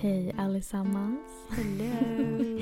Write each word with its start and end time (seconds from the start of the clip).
Hej 0.00 0.32
allesammans. 0.38 1.20
Hello. 1.50 2.58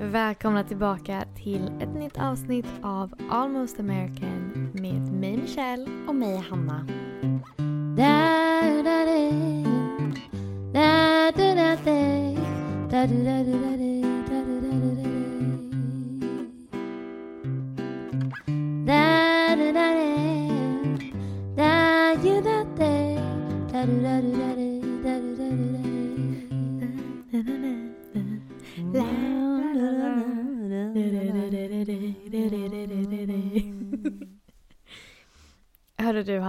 Välkomna 0.10 0.64
tillbaka 0.64 1.24
till 1.36 1.72
ett 1.80 1.94
nytt 1.94 2.18
avsnitt 2.18 2.66
av 2.82 3.14
Almost 3.30 3.80
American 3.80 4.70
med 4.74 5.12
mig 5.12 5.36
Michelle. 5.36 5.86
Och 6.08 6.14
mig 6.14 6.36
Hanna. 6.36 6.86
Hörru 8.62 8.82
du 13.44 13.73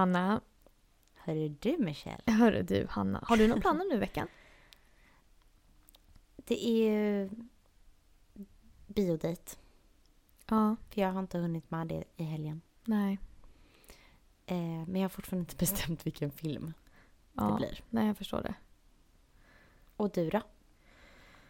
Hanna. 0.05 0.41
Hörru 1.15 1.49
du 1.49 1.77
Michelle. 1.77 2.21
Hörru 2.25 2.63
du 2.63 2.87
Hanna. 2.89 3.23
Har 3.27 3.37
du 3.37 3.47
några 3.47 3.61
planer 3.61 3.85
nu 3.89 3.95
i 3.95 3.99
veckan? 3.99 4.27
Det 6.35 6.65
är 6.67 6.89
ju 6.89 7.29
biodejt. 8.87 9.57
Ja, 10.49 10.75
För 10.89 11.01
jag 11.01 11.11
har 11.11 11.19
inte 11.19 11.37
hunnit 11.37 11.71
med 11.71 11.87
det 11.87 12.03
i 12.17 12.23
helgen. 12.23 12.61
nej. 12.85 13.19
Eh, 14.47 14.55
men 14.57 14.95
jag 14.95 15.01
har 15.01 15.09
fortfarande 15.09 15.41
inte 15.41 15.55
bestämt 15.55 16.05
vilken 16.05 16.31
film 16.31 16.73
det 17.33 17.43
Ja, 17.43 17.55
blir. 17.57 17.83
nej 17.89 18.07
jag 18.07 18.17
förstår 18.17 18.41
det. 18.41 18.53
Och 19.97 20.11
du 20.11 20.29
då? 20.29 20.41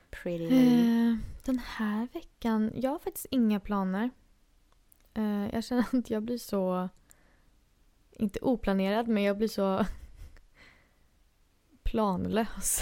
Pretty. 0.10 0.46
Eh, 0.46 1.16
den 1.46 1.60
här 1.60 2.08
veckan, 2.14 2.72
jag 2.76 2.92
har 2.92 3.00
faktiskt 3.00 3.28
inga 3.32 3.60
planer. 3.60 4.10
Eh, 5.14 5.48
jag 5.54 5.64
känner 5.64 5.86
att 6.00 6.10
jag 6.10 6.24
blir 6.24 6.38
så, 6.38 6.90
inte 8.16 8.40
oplanerad, 8.40 9.08
men 9.08 9.24
jag 9.24 9.38
blir 9.38 9.48
så 9.48 9.86
planlös 11.84 12.82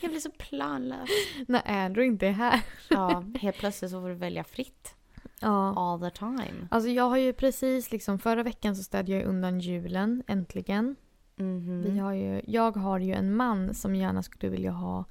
Jag 0.00 0.10
blir 0.10 0.20
så 0.20 0.30
planlös. 0.30 1.08
när 1.48 1.62
Andrew 1.84 2.06
inte 2.06 2.26
är 2.26 2.32
här. 2.32 2.60
Ja, 2.90 3.24
helt 3.40 3.58
plötsligt 3.58 3.90
så 3.90 4.00
får 4.00 4.08
du 4.08 4.14
välja 4.14 4.44
fritt. 4.44 4.94
Ja. 5.40 5.74
All 5.76 6.00
the 6.00 6.10
time. 6.18 6.68
Alltså 6.70 6.90
jag 6.90 7.08
har 7.08 7.16
ju 7.16 7.32
precis 7.32 7.92
liksom, 7.92 8.18
förra 8.18 8.42
veckan 8.42 8.76
så 8.76 8.82
städade 8.82 9.12
jag 9.12 9.24
undan 9.24 9.60
julen, 9.60 10.22
äntligen. 10.26 10.96
Mhm. 11.36 11.82
Vi 11.82 11.98
har 11.98 12.12
ju, 12.12 12.42
jag 12.46 12.76
har 12.76 12.98
ju 12.98 13.12
en 13.14 13.36
man 13.36 13.74
som 13.74 13.94
gärna 13.94 14.22
skulle 14.22 14.50
vilja 14.50 14.70
ha 14.70 15.04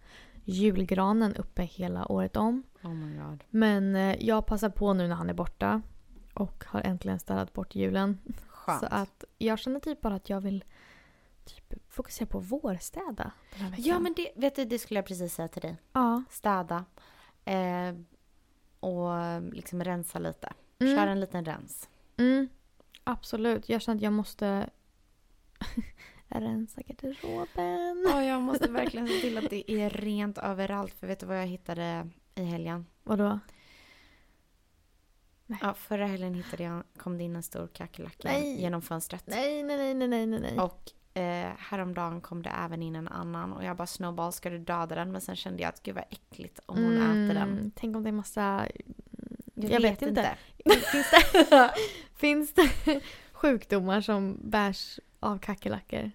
julgranen 0.46 1.36
uppe 1.36 1.64
hela 1.64 2.12
året 2.12 2.36
om. 2.38 2.64
Oh 2.84 2.94
my 2.94 3.16
god. 3.18 3.44
Men 3.50 3.96
eh, 3.96 4.16
jag 4.26 4.46
passar 4.46 4.70
på 4.70 4.94
nu 4.94 5.08
när 5.08 5.16
han 5.16 5.30
är 5.30 5.34
borta 5.34 5.82
och 6.34 6.64
har 6.68 6.82
äntligen 6.82 7.20
städat 7.20 7.54
bort 7.54 7.76
julen. 7.76 8.18
Skönt. 8.64 8.80
Så 8.80 8.86
att 8.86 9.24
jag 9.38 9.60
känner 9.60 9.80
typ 9.80 10.02
bara 10.02 10.16
att 10.16 10.30
jag 10.30 10.42
vill 10.42 10.64
typ 11.46 11.74
fokusera 11.90 12.28
på 12.28 12.40
vårstäda 12.40 13.32
den 13.52 13.62
här 13.62 13.70
veckan. 13.70 13.86
Ja 13.86 14.00
men 14.00 14.14
det, 14.14 14.32
vet 14.36 14.56
du, 14.56 14.66
det 14.66 14.80
skulle 14.80 14.98
jag 14.98 15.06
precis 15.06 15.34
säga 15.34 15.48
till 15.48 15.62
dig. 15.62 15.78
Ja. 15.94 16.24
Städa. 16.30 16.86
Eh, 17.46 17.94
och 18.80 19.42
liksom 19.52 19.84
rensa 19.84 20.20
lite. 20.20 20.54
Mm. 20.80 20.96
Kör 20.98 21.08
en 21.08 21.20
liten 21.20 21.46
rens. 21.46 21.90
Mm, 22.18 22.50
absolut. 23.04 23.70
Jag 23.70 23.82
känner 23.82 23.96
att 23.96 24.04
jag 24.04 24.14
måste 24.14 24.70
rensa 26.28 26.82
garderoben. 26.82 28.08
Ja, 28.10 28.24
jag 28.24 28.42
måste 28.42 28.72
verkligen 28.72 29.08
se 29.08 29.14
till 29.22 29.38
att 29.38 29.50
det 29.50 29.72
är 29.72 29.90
rent 29.90 30.38
överallt. 30.38 30.94
För 30.94 31.08
vet 31.08 31.20
du 31.20 31.26
vad 31.26 31.38
jag 31.38 31.48
hittade 31.48 32.10
i 32.36 32.44
helgen? 32.44 32.86
Vadå? 33.04 33.40
Ja, 35.62 35.74
förra 35.74 36.06
helgen 36.06 36.34
hittade 36.34 36.64
jag, 36.64 36.84
kom 36.98 37.18
det 37.18 37.24
in 37.24 37.36
en 37.36 37.44
stor 37.44 37.68
kackerlacka 37.68 38.40
genom 38.40 38.82
fönstret. 38.82 39.24
Nej, 39.28 39.64
nej, 39.64 39.94
nej, 39.94 40.08
nej, 40.08 40.26
nej, 40.26 40.40
nej. 40.40 40.60
Och 40.60 40.92
eh, 41.22 41.52
häromdagen 41.58 42.22
kom 42.22 42.42
det 42.44 42.50
även 42.66 42.82
in 42.84 42.96
en 42.96 43.08
annan 43.08 43.54
och 43.54 43.64
jag 43.64 43.78
bara 43.78 43.88
snowball, 43.88 44.34
ska 44.34 44.50
du 44.50 44.58
döda 44.60 44.96
den? 44.96 45.12
Men 45.12 45.22
sen 45.22 45.36
kände 45.36 45.62
jag 45.62 45.70
att 45.70 45.84
gud 45.84 45.96
vad 45.96 46.04
äckligt 46.10 46.60
om 46.66 46.84
hon 46.84 46.98
äter 46.98 47.34
den. 47.40 47.50
Mm, 47.50 47.72
Tänk 47.76 47.96
om 47.96 48.04
det 48.04 48.10
är 48.10 48.12
massa... 48.12 48.68
Jag, 49.54 49.72
Jag 49.72 49.82
vet 49.82 50.02
inte. 50.02 50.38
Finns 50.66 51.12
det, 51.12 51.74
finns 52.16 52.54
det 52.54 52.70
sjukdomar 53.32 54.02
som 54.02 54.38
bärs 54.44 55.00
av 55.20 55.38
kackerlackor? 55.40 56.12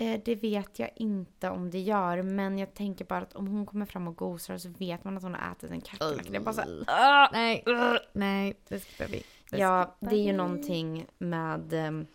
Eh, 0.00 0.20
det 0.24 0.34
vet 0.34 0.78
jag 0.78 0.90
inte 0.96 1.50
om 1.50 1.70
det 1.70 1.80
gör, 1.80 2.22
men 2.22 2.58
jag 2.58 2.74
tänker 2.74 3.04
bara 3.04 3.20
att 3.22 3.32
om 3.32 3.46
hon 3.46 3.66
kommer 3.66 3.86
fram 3.86 4.08
och 4.08 4.16
gosar 4.16 4.58
så 4.58 4.68
vet 4.68 5.04
man 5.04 5.16
att 5.16 5.22
hon 5.22 5.34
har 5.34 5.52
ätit 5.52 5.70
en 5.70 5.80
kackerlacka. 5.80 6.30
Det 6.30 6.36
är 6.36 6.40
bara 6.40 6.54
så 6.54 6.60
här, 6.60 6.84
"Ah!" 6.86 7.28
Nej, 7.32 7.64
nej, 8.12 8.60
det 8.68 8.80
skippar 8.80 9.10
vi. 9.10 9.22
Det 9.50 9.58
Ja, 9.58 9.96
det 10.00 10.14
är 10.14 10.22
ju 10.24 10.32
någonting 10.32 11.06
med 11.18 11.72
ehm, 11.72 12.06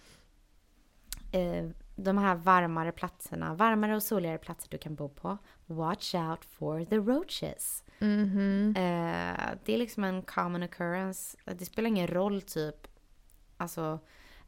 eh, 1.31 1.65
de 1.95 2.17
här 2.17 2.35
varmare 2.35 2.91
platserna, 2.91 3.53
varmare 3.53 3.95
och 3.95 4.03
soligare 4.03 4.37
platser 4.37 4.69
du 4.69 4.77
kan 4.77 4.95
bo 4.95 5.09
på. 5.09 5.37
Watch 5.65 6.15
out 6.15 6.45
for 6.45 6.85
the 6.85 6.97
roaches. 6.97 7.83
Mhm. 7.99 8.73
Eh, 8.77 9.49
det 9.65 9.73
är 9.73 9.77
liksom 9.77 10.03
en 10.03 10.21
common 10.21 10.63
occurrence. 10.63 11.37
Det 11.45 11.65
spelar 11.65 11.87
ingen 11.87 12.07
roll 12.07 12.41
typ, 12.41 12.87
alltså 13.57 13.99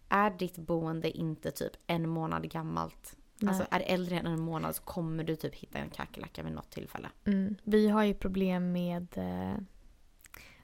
är 0.09 0.29
ditt 0.29 0.57
boende 0.57 1.09
inte 1.11 1.51
typ 1.51 1.71
en 1.87 2.09
månad 2.09 2.51
gammalt, 2.51 3.16
Nej. 3.39 3.49
alltså 3.49 3.67
är 3.71 3.79
det 3.79 3.85
äldre 3.85 4.19
än 4.19 4.25
en 4.25 4.41
månad 4.41 4.75
så 4.75 4.83
kommer 4.83 5.23
du 5.23 5.35
typ 5.35 5.55
hitta 5.55 5.77
en 5.79 5.89
kackerlacka 5.89 6.43
vid 6.43 6.53
något 6.53 6.69
tillfälle. 6.69 7.09
Mm. 7.25 7.55
Vi 7.63 7.87
har 7.87 8.03
ju 8.03 8.13
problem 8.13 8.71
med 8.71 9.07
eh, 9.17 9.57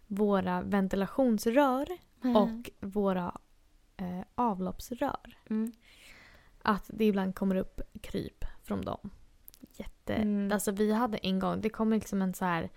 våra 0.07 0.61
ventilationsrör 0.61 1.87
och 2.35 2.69
våra 2.79 3.37
eh, 3.97 4.21
avloppsrör. 4.35 5.37
Mm. 5.49 5.71
Att 6.61 6.89
det 6.93 7.05
ibland 7.05 7.35
kommer 7.35 7.55
upp 7.55 7.81
kryp 8.01 8.45
från 8.63 8.81
dem. 8.81 9.09
Jätte... 9.77 10.13
Mm. 10.13 10.51
Alltså 10.51 10.71
vi 10.71 10.91
hade 10.91 11.17
en 11.17 11.39
gång, 11.39 11.61
det 11.61 11.69
kom 11.69 11.93
liksom 11.93 12.21
en 12.21 12.33
så 12.33 12.45
här... 12.45 12.69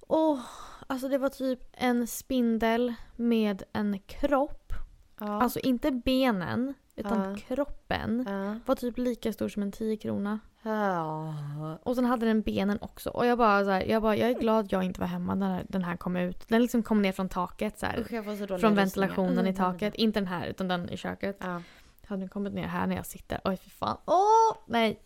Åh, 0.00 0.40
alltså 0.86 1.08
det 1.08 1.18
var 1.18 1.28
typ 1.28 1.60
en 1.72 2.06
spindel 2.06 2.94
med 3.16 3.62
en 3.72 3.98
kropp. 3.98 4.72
Ja. 5.18 5.42
Alltså 5.42 5.58
inte 5.58 5.90
benen, 5.90 6.74
utan 6.96 7.36
kroppen. 7.36 8.26
Var 8.66 8.74
typ 8.74 8.98
lika 8.98 9.32
stor 9.32 9.48
som 9.48 9.62
en 9.62 9.72
10 9.72 9.96
krona. 9.96 10.38
Ja. 10.62 11.34
Och 11.82 11.94
sen 11.96 12.04
hade 12.04 12.26
den 12.26 12.42
benen 12.42 12.78
också. 12.80 13.10
Och 13.10 13.26
jag 13.26 13.38
bara, 13.38 13.64
så 13.64 13.70
här, 13.70 13.82
jag 13.84 14.02
bara, 14.02 14.16
jag 14.16 14.30
är 14.30 14.40
glad 14.40 14.72
jag 14.72 14.84
inte 14.84 15.00
var 15.00 15.06
hemma 15.06 15.34
när 15.34 15.64
den 15.68 15.84
här 15.84 15.96
kom 15.96 16.16
ut. 16.16 16.48
Den 16.48 16.62
liksom 16.62 16.82
kom 16.82 17.02
ner 17.02 17.12
från 17.12 17.28
taket 17.28 17.78
så 17.78 17.86
här. 17.86 17.98
Usch, 18.00 18.38
så 18.48 18.58
Från 18.58 18.74
ventilationen 18.74 19.38
i 19.46 19.50
Mm. 19.50 19.54
taket. 19.54 19.94
Inte 19.94 20.20
den 20.20 20.26
här, 20.26 20.46
utan 20.46 20.68
den 20.68 20.88
i 20.88 20.96
köket. 20.96 21.36
Ja. 21.40 21.62
Hade 22.06 22.20
den 22.22 22.28
kommit 22.28 22.54
ner 22.54 22.66
här 22.66 22.86
när 22.86 22.96
jag 22.96 23.06
sitter. 23.06 23.40
Oj 23.44 23.56
fy 23.56 23.70
fan. 23.70 23.96
Åh, 24.06 24.56
nej. 24.66 25.02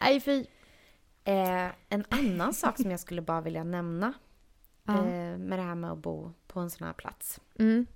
Nej 0.00 0.20
fy. 0.20 0.46
Eh, 1.24 1.68
en 1.88 2.04
annan 2.08 2.54
sak 2.54 2.76
som 2.80 2.90
jag 2.90 3.00
skulle 3.00 3.22
bara 3.22 3.40
vilja 3.40 3.64
nämna 3.64 4.12
eh, 4.88 4.94
med 5.38 5.58
det 5.58 5.62
här 5.62 5.74
med 5.74 5.90
att 5.90 5.98
bo 5.98 6.32
på 6.46 6.60
en 6.60 6.70
sån 6.70 6.86
här 6.86 6.94
plats. 6.94 7.40
Mm. 7.58 7.86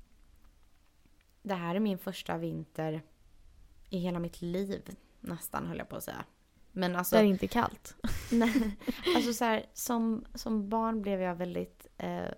Det 1.44 1.54
här 1.54 1.74
är 1.74 1.80
min 1.80 1.98
första 1.98 2.38
vinter 2.38 3.02
i 3.90 3.98
hela 3.98 4.18
mitt 4.18 4.42
liv 4.42 4.96
nästan 5.20 5.66
höll 5.66 5.78
jag 5.78 5.88
på 5.88 5.96
att 5.96 6.04
säga. 6.04 6.24
Men 6.72 6.96
alltså, 6.96 7.16
Det 7.16 7.22
är 7.22 7.26
inte 7.26 7.46
kallt. 7.46 7.96
nej, 8.32 8.76
alltså 9.16 9.32
så 9.32 9.44
här, 9.44 9.66
som, 9.72 10.24
som 10.34 10.68
barn 10.68 11.02
blev 11.02 11.20
jag 11.20 11.34
väldigt 11.34 11.86
eh, 11.98 12.30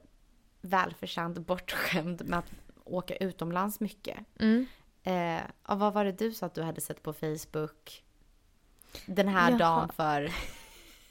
välförtjänt 0.60 1.38
bortskämd 1.38 2.28
med 2.28 2.38
att 2.38 2.52
åka 2.84 3.16
utomlands 3.16 3.80
mycket. 3.80 4.18
Mm. 4.38 4.66
Eh, 5.02 5.42
och 5.62 5.78
vad 5.78 5.92
var 5.92 6.04
det 6.04 6.12
du 6.12 6.32
sa 6.32 6.46
att 6.46 6.54
du 6.54 6.62
hade 6.62 6.80
sett 6.80 7.02
på 7.02 7.12
Facebook 7.12 8.04
den 9.06 9.28
här 9.28 9.50
Jaha. 9.50 9.58
dagen 9.58 9.88
för 9.88 10.32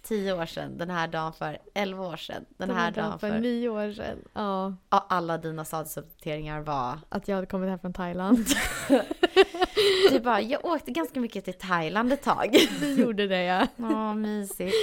tio 0.08 0.34
år 0.34 0.46
sedan, 0.46 0.78
den 0.78 0.90
här 0.90 1.08
dagen 1.08 1.34
för 1.34 1.58
elva 1.74 2.08
år 2.08 2.18
sedan, 2.18 2.46
den 2.58 2.70
här 2.70 2.92
dagen 2.92 3.20
för... 3.20 3.40
nio 3.40 3.70
år 3.70 3.92
sedan. 3.92 4.18
Ja. 4.34 4.76
Ja, 4.90 5.06
alla 5.10 5.38
dina 5.38 5.66
statusuppdateringar 5.66 6.62
var... 6.62 7.00
Att 7.10 7.28
jag 7.28 7.36
hade 7.36 7.48
kommit 7.48 7.70
hem 7.70 7.80
från 7.80 7.94
Thailand. 7.94 8.46
Du 10.12 10.20
bara, 10.20 10.42
jag 10.42 10.66
åkte 10.66 10.92
ganska 10.92 11.20
mycket 11.20 11.46
till 11.46 11.54
Thailand 11.54 12.14
ett 12.14 12.24
tag. 12.24 12.56
Du 12.80 12.94
gjorde 12.94 13.28
det 13.28 13.44
ja. 13.44 13.68
Åh, 13.78 14.16
mysigt. 14.16 14.76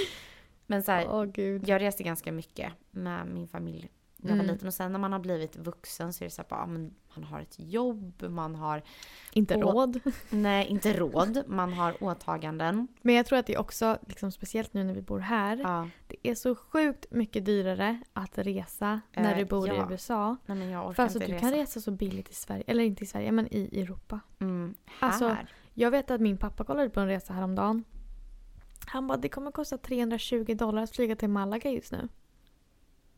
Men 0.67 0.83
så 0.83 0.93
här, 0.93 1.27
gud. 1.27 1.69
jag 1.69 1.83
reste 1.83 2.03
ganska 2.03 2.33
mycket 2.33 2.73
med 2.91 3.27
min 3.27 3.49
familj 3.49 3.89
när 4.23 4.31
jag 4.31 4.37
var 4.37 4.45
Mm. 4.45 4.55
liten. 4.55 4.69
Och 4.69 4.75
sen 4.75 4.93
när 4.93 4.99
man 4.99 5.13
har 5.13 5.19
blivit 5.19 5.57
vuxen 5.57 6.13
så 6.13 6.25
är 6.25 6.27
det 6.27 6.31
så 6.31 6.43
här, 6.43 6.49
bara, 6.49 6.61
ja, 6.61 6.67
men 6.67 6.95
man 7.15 7.25
har 7.25 7.41
ett 7.41 7.55
jobb, 7.59 8.23
man 8.29 8.55
har, 8.55 8.83
Inte 9.33 9.57
råd. 9.57 10.01
nej 10.31 10.67
inte 10.67 10.93
råd, 10.93 11.43
man 11.47 11.73
har 11.73 12.03
åtaganden. 12.05 12.89
Men 13.03 13.15
jag 13.15 13.27
tror 13.27 13.39
att 13.39 13.47
det 13.47 13.55
är 13.55 13.59
också, 13.61 13.99
liksom, 14.07 14.33
speciellt 14.33 14.75
nu 14.75 14.85
när 14.85 14.95
vi 14.95 15.03
bor 15.03 15.19
här, 15.19 15.57
Ja, 15.57 15.89
det 16.07 16.17
är 16.31 16.35
så 16.35 16.55
sjukt 16.55 17.07
mycket 17.11 17.45
dyrare 17.45 18.01
att 18.13 18.39
resa 18.39 19.01
när 19.17 19.33
Eh, 19.33 19.39
du 19.39 19.45
bor 19.45 19.73
i 19.73 19.77
ja. 19.77 19.89
USA. 19.91 20.37
nej 20.47 20.59
men 20.59 20.69
jag 20.71 20.83
orkar 20.87 20.95
För 20.95 21.03
alltså 21.03 21.19
inte 21.19 21.27
du 21.27 21.33
resa. 21.35 21.41
kan 21.41 21.53
resa 21.53 21.81
så 21.81 21.91
billigt 21.91 22.31
i 22.31 22.35
Sverige, 22.35 22.65
eller 22.67 22.85
inte 22.85 23.05
i 23.05 23.07
Sverige, 23.07 23.33
men 23.33 23.55
i 23.55 23.81
Europa. 23.81 24.21
Mm, 24.41 24.75
här. 24.87 25.09
Alltså, 25.09 25.37
Jag 25.75 25.91
vet 25.91 26.11
att 26.11 26.21
min 26.21 26.37
pappa 26.37 26.65
kollade 26.65 26.91
på 26.91 27.01
en 27.01 27.07
resa 27.07 27.33
häromdagen. 27.33 27.85
Han 28.87 29.07
bara, 29.07 29.19
det 29.19 29.29
kommer 29.29 29.51
kosta 29.51 29.79
320 29.79 30.55
dollar 30.55 30.83
att 30.83 30.91
flyga 30.91 31.17
till 31.17 31.29
Malaga 31.29 31.71
just 31.71 31.93
nu. 31.93 32.09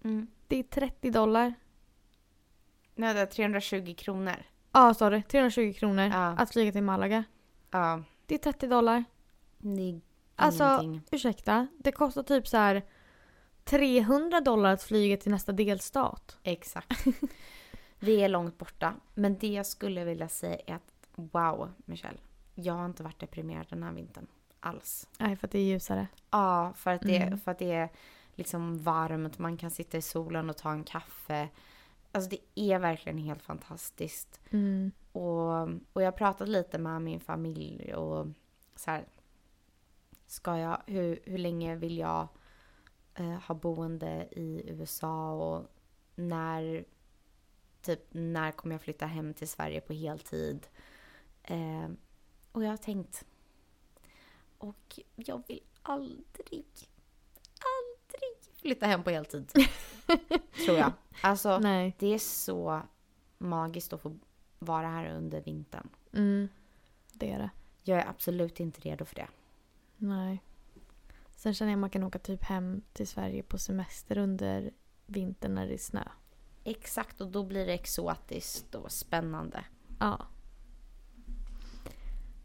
Mm. 0.05 0.27
Det 0.49 0.57
är 0.59 0.63
30 0.63 1.11
dollar. 1.11 1.55
Nej, 2.95 3.15
det 3.15 3.21
är 3.21 3.27
320 3.27 3.95
kronor. 3.99 4.37
Ja, 4.73 4.89
ah, 4.91 4.95
sorry. 4.95 5.23
320 5.23 5.73
kronor 5.73 6.05
Ja. 6.05 6.27
att 6.27 6.53
flyga 6.53 6.73
till 6.73 6.83
Malaga. 6.83 7.25
Ja. 7.71 8.03
Det 8.27 8.35
är 8.35 8.39
30 8.39 8.67
dollar. 8.67 9.05
Det 9.59 9.83
är 9.91 10.01
Alltså, 10.37 10.65
ingenting. 10.65 11.03
ursäkta. 11.11 11.67
Det 11.79 11.93
kostar 11.93 12.23
typ 12.23 12.49
så 12.49 12.57
här 12.57 12.83
300 13.65 14.41
dollar 14.41 14.73
att 14.73 14.83
flyga 14.83 15.17
till 15.17 15.31
nästa 15.31 15.53
delstat. 15.53 16.39
Exakt. 16.43 17.05
Vi 17.99 18.21
är 18.23 18.29
långt 18.29 18.59
borta. 18.59 18.95
Men 19.15 19.39
det 19.39 19.49
jag 19.53 19.67
skulle 19.67 20.05
vilja 20.05 20.29
säga 20.29 20.59
är 20.67 20.75
att 20.75 20.93
wow, 21.15 21.71
Michelle. 21.85 22.19
Jag 22.55 22.75
har 22.75 22.87
inte 22.87 23.03
varit 23.03 23.21
deprimerad 23.21 23.67
den 23.71 23.83
här 23.83 23.93
vintern. 23.93 24.27
Alls. 24.61 25.09
Nej, 25.19 25.37
för 25.37 25.47
att 25.47 25.51
det 25.53 25.59
är 25.59 25.63
ljusare. 25.65 26.07
Ja, 26.31 26.73
för 26.77 26.91
att 26.91 27.03
det, 27.03 27.17
Mm. 27.17 27.39
för 27.41 27.51
att 27.51 27.59
det 27.59 27.73
är 27.73 27.89
liksom 28.35 28.79
varmt. 28.79 29.39
Man 29.39 29.57
kan 29.57 29.71
sitta 29.71 29.99
i 29.99 30.03
solen 30.03 30.51
och 30.51 30.57
ta 30.57 30.73
en 30.73 30.85
kaffe. 30.85 31.49
Alltså 32.13 32.31
det 32.31 32.61
är 32.73 32.79
verkligen 32.79 33.19
helt 33.19 33.43
fantastiskt. 33.43 34.41
Mm. 34.51 34.93
Och, 35.13 35.63
och 35.93 36.03
jag 36.03 36.07
har 36.07 36.13
pratat 36.13 36.49
lite 36.49 36.79
med 36.79 37.03
min 37.03 37.21
familj 37.21 37.95
och 37.95 38.27
så 38.77 38.91
här. 38.91 39.05
Ska 40.27 40.59
jag, 40.59 40.83
hur, 40.87 41.21
hur 41.25 41.39
länge 41.39 41.77
vill 41.77 41.99
jag 41.99 42.29
eh, 43.15 43.41
ha 43.41 43.55
boende 43.55 44.29
i 44.31 44.63
USA 44.67 45.33
och 45.33 45.67
när, 46.15 46.85
typ 47.83 48.01
när 48.11 48.53
kommer 48.53 48.75
jag 48.75 48.83
flytta 48.83 49.07
hem 49.07 49.35
till 49.35 49.49
Sverige 49.49 49.81
på 49.81 49.93
heltid? 49.93 50.67
Eh, 51.43 51.89
och 52.53 52.65
jag 52.65 52.71
har 52.71 52.77
tänkt. 52.77 53.25
Och 54.59 55.01
jag 55.15 55.43
vill 55.47 55.61
aldrig, 55.83 56.25
aldrig 56.35 56.65
flytta 58.65 58.87
hem 58.87 59.03
på 59.03 59.11
heltid. 59.11 59.53
tror 60.65 60.79
jag. 60.79 60.93
Alltså, 61.23 61.59
Nej. 61.59 61.97
det 61.99 62.15
är 62.15 62.19
så 62.19 62.83
magiskt 63.39 63.93
att 63.93 64.01
få 64.01 64.17
vara 64.59 64.89
här 64.89 65.15
under 65.15 65.41
vintern. 65.41 65.89
Mm. 66.13 66.49
Det 67.13 67.33
är 67.33 67.39
det. 67.39 67.51
Jag 67.83 67.99
är 67.99 68.09
absolut 68.09 68.61
inte 68.61 68.81
redo 68.81 69.05
för 69.05 69.15
det. 69.15 69.27
Nej. 69.97 70.43
Sen 71.31 71.55
känner 71.55 71.73
jag 71.73 71.77
att 71.77 71.81
man 71.81 71.91
kan 71.91 72.05
åka 72.05 72.19
typ 72.19 72.43
hem 72.45 72.83
till 72.93 73.07
Sverige 73.09 73.43
på 73.43 73.59
semester 73.59 74.19
under 74.19 74.71
vintern 75.07 75.55
när 75.55 75.67
det 75.67 75.75
är 75.75 75.79
snö. 75.79 76.05
Exakt, 76.65 77.21
och 77.21 77.29
då 77.29 77.43
blir 77.43 77.67
det 77.67 77.73
exotiskt 77.75 78.75
och 78.75 78.93
spännande. 78.93 79.65
Ja. 80.01 80.27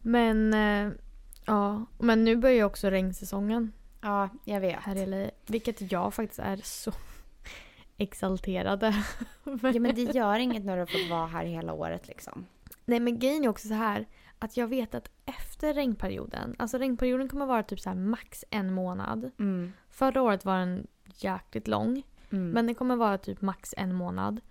Men, 0.01 0.53
eh, 0.53 0.93
ja. 1.45 1.85
Men 1.99 2.23
nu 2.23 2.35
börjar 2.37 2.55
ju 2.55 2.63
också 2.63 2.89
regnsäsongen 2.89 3.71
Ja, 4.01 4.29
jag 4.45 4.59
vet. 4.61 4.79
här 4.79 4.95
i 4.95 5.05
LA. 5.05 5.28
Vilket 5.49 5.91
jag 5.91 6.13
faktiskt 6.13 6.39
är 6.39 6.57
så 6.57 6.91
exalterad 7.97 8.83
Ja, 9.43 9.79
men 9.79 9.95
det 9.95 10.01
gör 10.01 10.39
inget 10.39 10.65
när 10.65 10.73
du 10.75 10.81
har 10.81 10.87
fått 10.87 11.09
vara 11.09 11.27
här 11.27 11.45
hela 11.45 11.73
året 11.73 12.07
liksom. 12.07 12.45
Nej 12.85 12.99
men 12.99 13.19
grejen 13.19 13.43
är 13.43 13.47
också 13.47 13.67
så 13.67 13.73
här 13.73 14.07
att 14.39 14.57
jag 14.57 14.67
vet 14.67 14.95
att 14.95 15.09
efter 15.25 15.73
regnperioden, 15.73 16.55
alltså 16.59 16.77
regnperioden 16.77 17.27
kommer 17.29 17.45
vara 17.45 17.63
typ 17.63 17.79
så 17.79 17.89
här 17.89 17.95
max 17.97 18.45
en 18.49 18.73
månad. 18.73 19.31
Mm. 19.39 19.73
Förra 19.89 20.21
året 20.21 20.45
var 20.45 20.59
den 20.59 20.87
jäkligt 21.15 21.67
lång. 21.67 22.03
Mm. 22.29 22.49
Men 22.49 22.65
den 22.65 22.75
kommer 22.75 22.95
vara 22.95 23.17
typ 23.17 23.41
max 23.41 23.73
en 23.77 23.93
månad. 23.95 24.41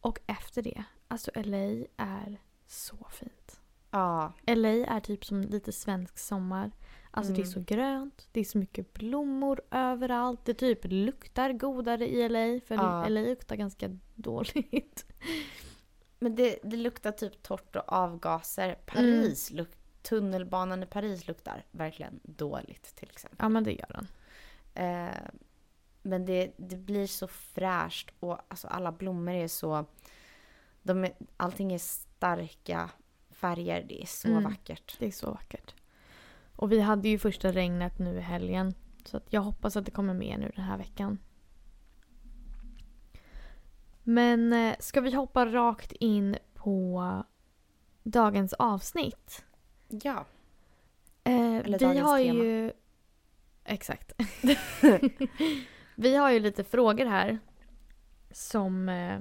Och 0.00 0.20
efter 0.26 0.62
det, 0.62 0.84
alltså 1.08 1.30
LA 1.34 1.84
är 1.96 2.40
så 2.66 3.06
fint. 3.10 3.60
ja, 3.90 4.32
LA 4.46 4.68
är 4.68 5.00
typ 5.00 5.24
som 5.24 5.40
lite 5.42 5.72
svensk 5.72 6.18
sommar. 6.18 6.70
Alltså 7.18 7.32
det 7.32 7.40
är 7.40 7.42
Mm. 7.42 7.52
så 7.52 7.60
grönt, 7.74 8.28
det 8.32 8.40
är 8.40 8.44
så 8.44 8.58
mycket 8.58 8.92
blommor 8.94 9.60
överallt. 9.70 10.44
Det 10.44 10.54
typ 10.54 10.80
luktar 10.84 11.52
godare 11.52 12.08
i 12.08 12.28
LA 12.28 12.60
för 12.66 12.74
Ja. 12.74 13.08
LA 13.08 13.20
luktar 13.20 13.56
ganska 13.56 13.98
dåligt. 14.14 15.06
men 16.18 16.36
det, 16.36 16.58
det 16.62 16.76
luktar 16.76 17.12
typ 17.12 17.42
torrt 17.42 17.76
och 17.76 17.92
avgaser. 17.92 18.74
Paris, 18.86 19.50
luk, 19.50 19.68
tunnelbanan 20.02 20.82
i 20.82 20.86
Paris 20.86 21.28
luktar 21.28 21.64
verkligen 21.70 22.20
dåligt 22.22 22.94
till 22.96 23.10
exempel. 23.10 23.38
Ja 23.40 23.48
men 23.48 23.64
det 23.64 23.72
gör 23.72 23.88
den. 23.88 24.06
Eh, 24.74 25.16
men 26.02 26.26
det, 26.26 26.52
det 26.56 26.76
blir 26.76 27.06
så 27.06 27.28
fräscht 27.28 28.10
och 28.20 28.38
alltså 28.48 28.68
alla 28.68 28.92
blommor 28.92 29.34
är 29.34 29.48
så... 29.48 29.84
De 30.82 31.04
är, 31.04 31.12
allting 31.36 31.72
är 31.72 31.78
starka 31.78 32.90
färger. 33.30 33.84
Det 33.88 34.02
är 34.02 34.06
så 34.06 34.28
Mm. 34.28 34.42
vackert. 34.44 34.96
Det 34.98 35.06
är 35.06 35.10
så 35.10 35.30
vackert. 35.30 35.74
Och 36.58 36.72
vi 36.72 36.80
hade 36.80 37.08
ju 37.08 37.18
första 37.18 37.52
regnet 37.52 37.98
nu 37.98 38.16
i 38.16 38.20
helgen. 38.20 38.74
Så 39.04 39.16
att 39.16 39.32
jag 39.32 39.40
hoppas 39.40 39.76
att 39.76 39.84
det 39.84 39.90
kommer 39.90 40.14
mer 40.14 40.38
nu 40.38 40.52
den 40.56 40.64
här 40.64 40.78
veckan. 40.78 41.18
Men 44.02 44.52
eh, 44.52 44.74
ska 44.78 45.00
vi 45.00 45.14
hoppa 45.14 45.46
rakt 45.46 45.92
in 45.92 46.36
på 46.54 47.22
dagens 48.02 48.52
avsnitt? 48.52 49.44
Ja. 49.88 50.24
Eh, 51.24 51.56
Eller 51.56 51.78
vi 51.78 51.84
dagens 51.84 52.06
har 52.06 52.18
tema. 52.18 52.44
ju... 52.44 52.72
Exakt. 53.64 54.12
vi 55.96 56.16
har 56.16 56.30
ju 56.30 56.40
lite 56.40 56.64
frågor 56.64 57.06
här. 57.06 57.38
Som 58.30 58.88
eh, 58.88 59.20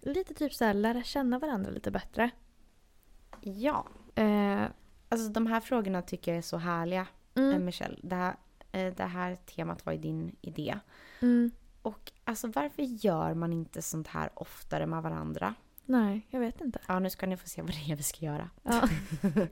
lite 0.00 0.34
typ 0.34 0.54
så 0.54 0.64
här 0.64 0.74
lära 0.74 1.02
känna 1.02 1.38
varandra 1.38 1.70
lite 1.70 1.90
bättre. 1.90 2.30
Ja. 3.40 3.86
Eh, 4.14 4.64
Alltså 5.08 5.28
de 5.28 5.46
här 5.46 5.60
frågorna 5.60 6.02
tycker 6.02 6.30
jag 6.30 6.38
är 6.38 6.42
så 6.42 6.56
härliga, 6.56 7.06
eh, 7.34 7.42
mm, 7.42 7.64
Michelle. 7.64 7.96
Det 8.02 8.14
här, 8.16 8.36
eh, 8.72 8.94
det 8.94 9.04
här 9.04 9.36
temat 9.36 9.86
var 9.86 9.92
ju 9.92 9.98
din 9.98 10.36
idé. 10.40 10.78
mm, 11.20 11.50
Och 11.82 12.12
alltså 12.24 12.46
varför 12.48 12.82
gör 12.82 13.34
man 13.34 13.52
inte 13.52 13.82
sånt 13.82 14.08
här 14.08 14.30
oftare 14.34 14.86
med 14.86 15.02
varandra? 15.02 15.54
nej, 15.84 16.26
jag 16.30 16.40
vet 16.40 16.60
inte. 16.60 16.78
Ja, 16.88 16.98
nu 16.98 17.10
ska 17.10 17.26
ni 17.26 17.36
få 17.36 17.48
se 17.48 17.62
vad 17.62 17.70
det 17.70 17.92
är 17.92 17.96
vi 17.96 18.02
ska 18.02 18.24
göra. 18.24 18.50
Ja. 18.62 18.88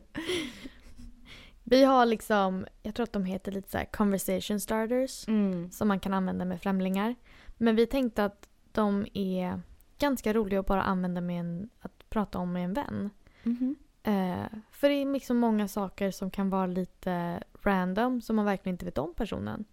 Vi 1.69 1.85
har 1.85 2.07
liksom, 2.07 2.67
jag 2.83 2.95
tror 2.95 3.05
att 3.05 3.13
de 3.13 3.25
heter 3.25 3.53
lite 3.53 3.71
så 3.71 3.85
conversation 3.93 4.61
starters. 4.61 5.29
Mm. 5.29 5.71
Som 5.71 5.89
man 5.89 6.01
kan 6.01 6.15
använda 6.15 6.45
med 6.45 6.61
främlingar. 6.63 7.15
Men 7.57 7.77
vi 7.77 7.87
tänkte 7.87 8.25
att 8.25 8.49
de 8.73 9.07
är 9.15 9.61
ganska 9.99 10.33
roliga 10.33 10.61
att 10.61 10.67
bara 10.67 10.83
använda 10.83 11.21
med 11.21 11.41
en, 11.41 11.69
att 11.81 12.11
prata 12.11 12.39
om 12.39 12.53
med 12.53 12.65
en 12.65 12.73
vän. 12.75 13.11
Mhm. 13.43 13.77
Eh, 14.07 14.47
för 14.71 14.89
det 14.89 14.95
är 14.95 15.13
liksom 15.13 15.37
många 15.39 15.69
saker 15.69 16.11
som 16.11 16.31
kan 16.31 16.51
vara 16.51 16.67
lite 16.67 17.43
random 17.63 18.21
som 18.21 18.37
man 18.37 18.45
verkligen 18.45 18.75
inte 18.75 18.85
vet 18.85 18.99
om 18.99 19.15
personen. 19.15 19.65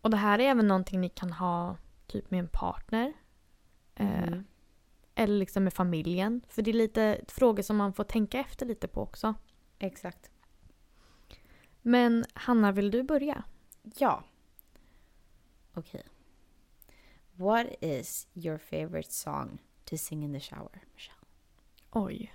Och 0.00 0.10
det 0.10 0.16
här 0.16 0.38
är 0.38 0.44
även 0.44 0.68
någonting 0.68 1.00
ni 1.00 1.08
kan 1.08 1.32
ha 1.32 1.76
typ 2.06 2.30
med 2.30 2.40
en 2.40 2.48
partner. 2.48 3.12
Eh, 3.94 4.26
Mhm. 4.26 4.44
Eller 5.14 5.38
liksom 5.38 5.64
med 5.64 5.72
familjen. 5.72 6.42
För 6.48 6.62
det 6.62 6.70
är 6.70 6.72
lite 6.74 7.20
frågor 7.28 7.62
som 7.62 7.76
man 7.76 7.92
får 7.92 8.04
tänka 8.04 8.40
efter 8.40 8.66
lite 8.66 8.88
på 8.88 9.00
också. 9.02 9.34
Exakt. 9.78 10.30
Men 11.82 12.24
Hanna, 12.34 12.72
vill 12.72 12.90
du 12.90 13.02
börja? 13.02 13.44
Ja. 13.82 14.24
Okej. 15.74 16.02
What 17.32 17.66
is 17.80 18.28
your 18.34 18.58
favorite 18.58 19.12
song 19.12 19.58
to 19.84 19.96
sing 19.96 20.24
in 20.24 20.32
the 20.32 20.40
shower, 20.40 20.84
Michelle? 20.94 21.18
Oj. 21.90 22.32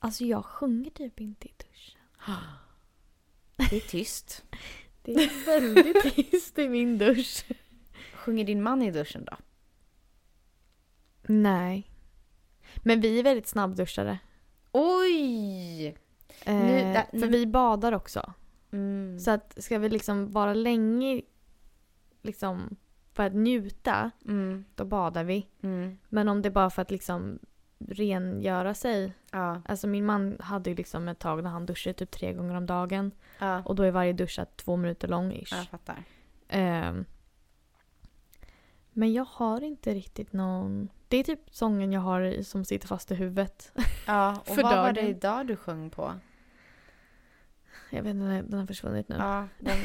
Alltså 0.00 0.24
jag 0.24 0.44
sjunger 0.44 0.90
typ 0.90 1.20
inte 1.20 1.48
i 1.48 1.52
duschen. 1.58 2.00
Det 3.70 3.76
är 3.76 3.80
tyst. 3.88 4.44
Det 5.02 5.12
är 5.14 5.46
väldigt 5.46 6.02
tyst 6.30 6.58
i 6.58 6.68
min 6.68 6.98
dusch. 6.98 7.44
Sjunger 8.14 8.44
din 8.44 8.62
man 8.62 8.82
i 8.82 8.90
duschen 8.90 9.24
då? 9.24 9.36
Nej. 11.22 11.90
Men 12.76 13.00
vi 13.00 13.18
är 13.18 13.22
väldigt 13.22 13.46
snabbduschade. 13.46 14.18
Oj! 14.72 15.86
Eh, 16.44 16.54
Nu- 16.54 16.92
där- 16.92 17.06
för 17.10 17.18
nu- 17.18 17.26
vi 17.28 17.46
badar 17.46 17.92
också. 17.92 18.32
Mm. 18.72 19.18
Så 19.20 19.30
att 19.30 19.62
ska 19.64 19.78
vi 19.78 19.88
liksom 19.88 20.32
vara 20.32 20.54
länge 20.54 21.22
liksom 22.22 22.76
för 23.12 23.22
att 23.22 23.34
njuta, 23.34 24.10
Mm. 24.24 24.64
då 24.74 24.84
badar 24.84 25.24
vi. 25.24 25.46
Mm. 25.62 25.98
Men 26.08 26.28
om 26.28 26.42
det 26.42 26.48
är 26.48 26.50
bara 26.50 26.70
för 26.70 26.82
att 26.82 26.90
liksom 26.90 27.38
rengöra 27.78 28.74
sig. 28.74 29.12
Ja. 29.30 29.62
Alltså 29.64 29.86
min 29.86 30.06
man 30.06 30.36
hade 30.40 30.70
ju 30.70 30.76
liksom 30.76 31.08
ett 31.08 31.18
tag 31.18 31.42
när 31.42 31.50
han 31.50 31.66
duschade 31.66 31.94
typ 31.94 32.10
tre 32.10 32.32
gånger 32.32 32.54
om 32.54 32.66
dagen. 32.66 33.10
Ja. 33.38 33.62
Och 33.64 33.74
då 33.74 33.82
är 33.82 33.90
varje 33.90 34.12
dusch 34.12 34.40
två 34.56 34.76
minuter 34.76 35.08
lång 35.08 35.32
ish. 35.32 35.52
Jag 35.52 35.66
fattar. 35.66 36.02
Ehm, 36.48 37.04
men 38.92 39.12
jag 39.12 39.24
har 39.24 39.64
inte 39.64 39.94
riktigt 39.94 40.32
någon... 40.32 40.88
Det 41.08 41.16
är 41.16 41.24
typ 41.24 41.40
sången 41.50 41.92
jag 41.92 42.00
har 42.00 42.42
som 42.42 42.64
sitter 42.64 42.88
fast 42.88 43.10
i 43.10 43.14
huvudet. 43.14 43.72
Ja, 44.06 44.40
och 44.48 44.56
vad 44.56 44.64
var 44.64 44.92
det 44.92 45.00
dagen. 45.00 45.10
idag 45.10 45.46
du 45.46 45.56
sjöng 45.56 45.90
på? 45.90 46.14
Jag 47.90 48.02
vet 48.02 48.10
inte, 48.10 48.42
den 48.48 48.58
har 48.60 48.66
försvunnit 48.66 49.08
nu. 49.08 49.16
Ja, 49.18 49.48
den, 49.58 49.76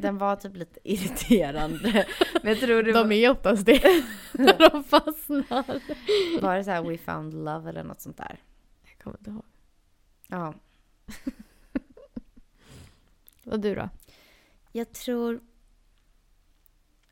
den 0.00 0.18
var 0.18 0.36
typ 0.36 0.56
lite 0.56 0.80
irriterande. 0.84 2.06
Men 2.42 2.52
jag 2.52 2.60
tror 2.60 2.82
det 2.82 2.92
De 2.92 3.02
var, 3.08 3.12
är 3.12 3.30
oftast 3.30 3.66
det. 3.66 3.82
när 4.32 4.70
de 4.70 4.84
fastnar. 4.84 5.80
var 6.42 6.56
det 6.56 6.64
så 6.64 6.70
här 6.70 6.82
We 6.82 6.98
found 6.98 7.34
love 7.34 7.68
eller 7.68 7.84
något 7.84 8.00
sånt 8.00 8.16
där. 8.16 8.38
Jag 8.82 8.98
kommer 9.04 9.18
inte 9.18 9.30
ihåg. 9.30 9.44
Ja. 10.28 10.54
Och 13.44 13.60
du 13.60 13.74
då? 13.74 13.88
Jag 14.72 14.92
tror... 14.92 15.40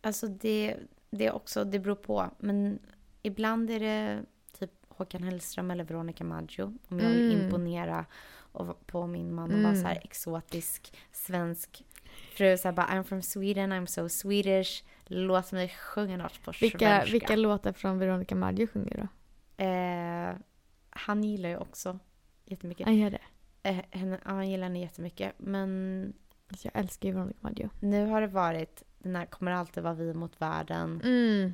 Alltså 0.00 0.26
det, 0.26 0.76
det 1.10 1.26
är 1.26 1.32
också, 1.32 1.64
det 1.64 1.78
beror 1.78 1.94
på. 1.94 2.30
Men 2.38 2.78
ibland 3.22 3.70
är 3.70 3.80
det 3.80 4.22
typ 4.58 4.70
Håkan 4.88 5.22
Hellström 5.22 5.70
eller 5.70 5.84
Veronica 5.84 6.24
Maggio. 6.24 6.78
Om 6.88 7.00
jag 7.00 7.08
vill 7.10 7.32
Mm. 7.32 7.44
imponera 7.44 8.04
och, 8.52 8.86
på 8.86 9.06
min 9.06 9.34
man 9.34 9.50
och 9.50 9.58
Mm. 9.58 9.76
så 9.76 9.86
här 9.86 10.00
exotisk 10.04 10.94
svensk 11.12 11.84
fru. 12.36 12.56
Så 12.58 12.68
här 12.68 12.72
bara 12.72 12.86
I'm 12.86 13.02
from 13.02 13.22
Sweden, 13.22 13.72
I'm 13.72 13.86
so 13.86 14.08
Swedish. 14.08 14.84
Låt 15.06 15.52
mig 15.52 15.68
sjunga 15.68 16.16
något 16.16 16.42
på 16.44 16.52
Vilka, 16.60 16.78
svenska. 16.78 17.12
vilka 17.12 17.36
låtar 17.36 17.72
från 17.72 17.98
Veronica 17.98 18.34
Maggio 18.34 18.66
sjunger 18.66 18.96
då? 18.96 19.08
Eh, 19.64 20.34
han 20.90 21.24
gillar 21.24 21.48
ju 21.48 21.56
också 21.56 21.98
jättemycket. 22.44 22.86
Han 22.86 22.96
gör 22.96 23.10
det. 23.10 23.20
Eh, 23.62 23.76
henne, 23.90 24.18
ja, 24.24 24.30
han 24.30 24.50
gillar 24.50 24.62
henne 24.64 24.80
jättemycket. 24.80 25.32
Men 25.38 26.12
Alltså 26.50 26.68
jag 26.72 26.82
älskar 26.82 27.08
ju 27.08 27.14
Veronica 27.14 27.38
Maggio. 27.40 27.70
nu 27.80 28.06
har 28.06 28.20
det 28.20 28.26
varit 28.26 28.82
den 28.98 29.16
här 29.16 29.26
Kommer 29.26 29.52
alltid 29.52 29.82
vara 29.82 29.94
vi 29.94 30.14
mot 30.14 30.40
världen. 30.40 31.00
Mm. 31.04 31.52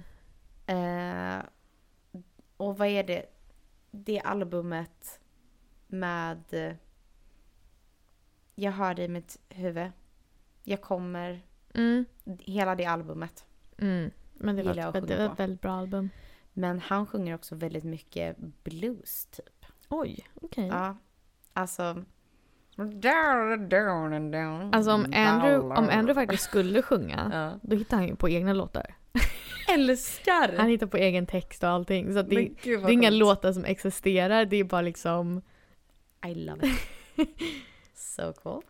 Eh, 0.66 1.44
och 2.56 2.78
vad 2.78 2.88
är 2.88 3.04
det? 3.04 3.26
Det 3.90 4.20
albumet 4.20 5.20
med... 5.86 6.44
Jag 8.54 8.72
hör 8.72 8.94
det 8.94 9.04
i 9.04 9.08
mitt 9.08 9.38
huvud. 9.48 9.90
Jag 10.64 10.80
kommer... 10.80 11.42
Mm. 11.74 12.04
Hela 12.38 12.74
det 12.74 12.84
albumet. 12.84 13.44
Mm. 13.78 14.10
Men 14.34 14.56
det 14.56 14.62
var, 14.62 14.96
ett, 14.96 15.08
det 15.08 15.16
var 15.16 15.32
ett 15.32 15.40
väldigt 15.40 15.60
bra 15.60 15.72
album. 15.72 16.10
Men 16.52 16.80
han 16.80 17.06
sjunger 17.06 17.34
också 17.34 17.54
väldigt 17.54 17.84
mycket 17.84 18.36
blues 18.64 19.26
typ. 19.26 19.66
Oj, 19.88 20.18
okej. 20.34 20.66
Ja. 20.66 20.96
Alltså... 21.52 22.04
Alltså 24.72 24.92
om 24.92 25.04
Andrew, 25.14 25.58
om 25.58 25.88
Andrew 25.88 26.14
faktiskt 26.14 26.42
skulle 26.42 26.82
sjunga, 26.82 27.30
Ja. 27.32 27.58
då 27.62 27.76
hittar 27.76 27.96
han 27.96 28.06
ju 28.06 28.16
på 28.16 28.28
egna 28.28 28.52
låtar. 28.52 28.94
Älskar! 29.68 30.56
Han 30.56 30.68
hittar 30.68 30.86
på 30.86 30.96
egen 30.96 31.26
text 31.26 31.62
och 31.62 31.68
allting. 31.68 32.14
Så 32.14 32.22
det, 32.22 32.48
det 32.62 32.70
är 32.70 32.90
inga 32.90 33.10
låtar 33.10 33.52
som 33.52 33.64
existerar, 33.64 34.44
det 34.44 34.56
är 34.56 34.64
bara 34.64 34.80
liksom... 34.80 35.42
I 36.26 36.34
love 36.34 36.68
it. 36.68 37.28
so 37.94 38.32
cool. 38.32 38.62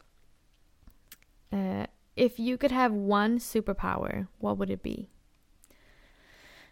eh, 1.51 1.87
if 2.15 2.39
you 2.39 2.59
could 2.59 2.73
have 2.73 2.95
one 2.95 3.39
superpower, 3.41 4.27
what 4.39 4.57
would 4.59 4.71
it 4.71 4.83
be? 4.83 5.07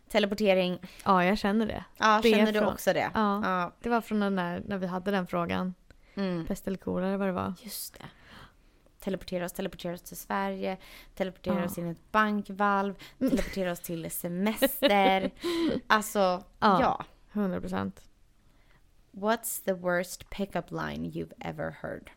Teleportering. 0.08 0.78
Ja, 1.04 1.24
jag 1.24 1.38
känner 1.38 1.66
det. 1.66 1.84
Ja, 1.98 2.20
Det 2.22 2.30
känner 2.30 2.52
du 2.52 2.58
från- 2.58 2.72
också 2.72 2.92
det? 2.92 3.10
Ja. 3.14 3.40
Ja. 3.44 3.72
Det 3.80 3.88
var 3.88 4.00
från 4.00 4.20
den 4.20 4.36
där, 4.36 4.62
när 4.66 4.78
vi 4.78 4.86
hade 4.86 5.10
den 5.10 5.26
frågan. 5.26 5.74
Mm. 6.14 6.46
Pest 6.46 6.66
eller 6.66 6.78
kolera 6.78 7.08
eller 7.08 7.16
vad 7.18 7.28
det 7.28 7.32
var. 7.32 7.54
Just 7.62 7.94
det. 7.98 8.04
Teleportera 9.00 9.44
oss, 9.44 9.52
teleportera 9.52 9.94
oss 9.94 10.02
till 10.02 10.16
Sverige, 10.16 10.76
teleportera 11.14 11.58
Ja. 11.58 11.64
oss 11.64 11.78
in 11.78 11.86
i 11.88 11.90
ett 11.90 12.12
bankvalv, 12.12 12.94
Mm. 13.20 13.30
teleportera 13.30 13.72
oss 13.72 13.80
till 13.80 14.10
semester. 14.10 15.30
alltså, 15.86 16.18
Ja. 16.18 16.80
ja. 16.80 17.04
100 17.32 17.60
procent. 17.60 18.04
What's 19.12 19.64
the 19.64 19.72
worst 19.72 20.30
pickup 20.30 20.70
line 20.70 21.10
you've 21.12 21.32
ever 21.40 21.70
heard? 21.82 22.10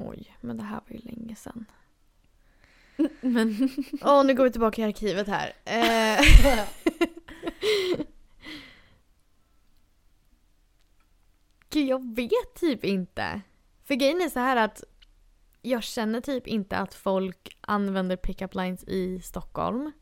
Oj, 0.00 0.36
men 0.40 0.56
det 0.56 0.62
här 0.62 0.80
var 0.88 0.96
ju 0.96 0.98
länge 0.98 1.36
sedan. 1.36 1.64
Men... 3.20 3.70
Åh, 4.02 4.24
nu 4.24 4.34
går 4.34 4.44
vi 4.44 4.50
tillbaka 4.50 4.82
i 4.82 4.84
arkivet 4.84 5.28
här. 5.28 5.52
Eh, 5.64 6.20
Gud, 11.70 11.88
jag 11.88 12.14
vet 12.14 12.54
typ 12.54 12.84
inte. 12.84 13.40
För 13.84 13.94
grejen 13.94 14.20
är 14.20 14.28
så 14.28 14.38
här 14.38 14.56
att 14.56 14.84
jag 15.62 15.82
känner 15.82 16.20
typ 16.20 16.46
inte 16.46 16.76
att 16.76 16.94
folk 16.94 17.56
använder 17.60 18.16
pickup 18.16 18.54
lines 18.54 18.84
i 18.84 19.20
Stockholm. 19.20 19.92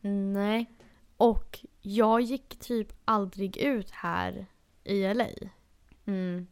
Nej. 0.00 0.66
Och 1.16 1.58
jag 1.80 2.20
gick 2.20 2.58
typ 2.58 2.92
aldrig 3.04 3.56
ut 3.56 3.90
här 3.90 4.46
i 4.84 5.14
LA. 5.14 5.26
Mm. 6.06 6.46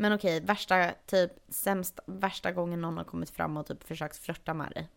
Men 0.00 0.12
okej, 0.12 0.40
värsta, 0.40 0.94
typ, 1.06 1.32
sämst, 1.48 2.00
värsta 2.06 2.52
gången 2.52 2.80
någon 2.80 2.96
har 2.96 3.04
kommit 3.04 3.30
fram 3.30 3.56
och 3.56 3.66
typ 3.66 3.84
försökt 3.84 4.16
flörta 4.16 4.54
med 4.54 4.70
dig. 4.70 4.88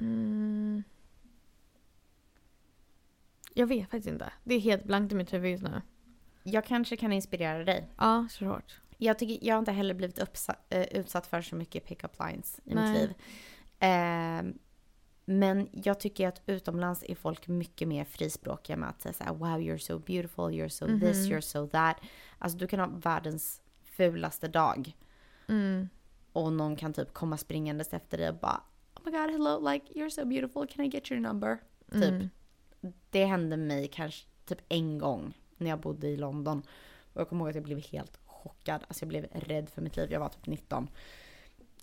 Mm. 0.00 0.82
Jag 3.54 3.66
vet 3.66 3.90
faktiskt 3.90 4.08
inte. 4.08 4.32
Det 4.44 4.54
är 4.54 4.60
helt 4.60 4.84
blankt 4.84 5.12
i 5.12 5.14
mitt 5.16 5.32
huvud 5.32 5.50
just 5.50 5.62
nu. 5.64 5.82
Jag 6.42 6.64
kanske 6.64 6.96
kan 6.96 7.12
inspirera 7.12 7.64
dig. 7.64 7.88
Ja, 7.98 8.26
så 8.30 8.44
hårt. 8.44 8.80
Jag, 8.98 9.18
tycker, 9.18 9.46
jag 9.46 9.54
har 9.54 9.58
inte 9.58 9.72
heller 9.72 9.94
blivit 9.94 10.18
uppsa- 10.18 10.56
eh, 10.68 10.82
utsatt 10.82 11.26
för 11.26 11.42
så 11.42 11.56
mycket 11.56 11.84
pickup 11.84 12.18
lines 12.18 12.60
i 12.64 12.74
Nej. 12.74 12.90
mitt 12.92 13.00
liv. 13.00 13.14
Ehm, 13.78 14.58
men 15.28 15.68
jag 15.72 16.00
tycker 16.00 16.28
att 16.28 16.42
utomlands 16.46 17.04
är 17.08 17.14
folk 17.14 17.48
mycket 17.48 17.88
mer 17.88 18.04
frispråkiga 18.04 18.76
med 18.76 18.88
att 18.88 19.00
säga 19.02 19.12
så 19.12 19.24
här, 19.24 19.34
wow 19.34 19.58
you're 19.60 19.78
so 19.78 19.98
beautiful, 19.98 20.44
you're 20.44 20.68
so 20.68 20.86
this, 20.86 21.26
Mhm. 21.26 21.32
you're 21.36 21.40
so 21.40 21.66
that. 21.66 21.96
Alltså 22.38 22.58
du 22.58 22.66
kan 22.66 22.80
ha 22.80 22.86
världens 22.86 23.60
fulaste 23.84 24.48
dag 24.48 24.96
Mm. 25.48 25.88
och 26.32 26.52
någon 26.52 26.76
kan 26.76 26.92
typ 26.92 27.12
komma 27.14 27.36
springandes 27.36 27.92
efter 27.94 28.18
dig 28.18 28.28
och 28.28 28.34
bara 28.38 28.60
oh 28.94 29.00
my 29.04 29.10
god 29.10 29.30
hello 29.30 29.70
like 29.72 29.86
you're 29.92 30.10
so 30.10 30.24
beautiful 30.24 30.66
can 30.66 30.84
I 30.84 30.88
get 30.88 31.10
your 31.10 31.20
number? 31.20 31.58
Typ. 31.92 32.02
Mm. 32.04 32.28
Det 33.10 33.24
hände 33.24 33.56
mig 33.56 33.88
kanske 33.88 34.26
typ 34.44 34.58
en 34.68 34.98
gång 34.98 35.34
när 35.56 35.70
jag 35.70 35.80
bodde 35.80 36.06
i 36.08 36.16
London. 36.16 36.62
Och 37.12 37.20
jag 37.20 37.28
kommer 37.28 37.40
ihåg 37.44 37.48
att 37.48 37.54
jag 37.54 37.64
blev 37.64 37.78
helt 37.86 38.18
chockad. 38.26 38.84
Alltså 38.88 39.02
jag 39.04 39.08
blev 39.08 39.24
rädd 39.32 39.68
för 39.70 39.82
mitt 39.82 39.96
liv. 39.96 40.12
Jag 40.12 40.20
var 40.20 40.28
typ 40.28 40.46
19. 40.46 40.88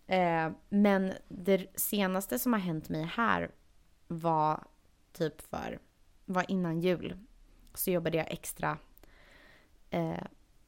Eh, 0.08 0.52
men 0.70 1.14
det 1.28 1.80
senaste 1.80 2.40
som 2.40 2.54
har 2.54 2.60
hänt 2.60 2.90
mig 2.90 3.04
här 3.04 3.52
var 4.08 4.64
typ 5.12 5.42
för, 5.42 5.80
var 6.26 6.52
innan 6.52 6.80
jul. 6.80 7.18
Så 7.74 7.92
jobbade 7.92 8.18
jag 8.18 8.32
extra 8.32 8.78
eh, 9.90 10.24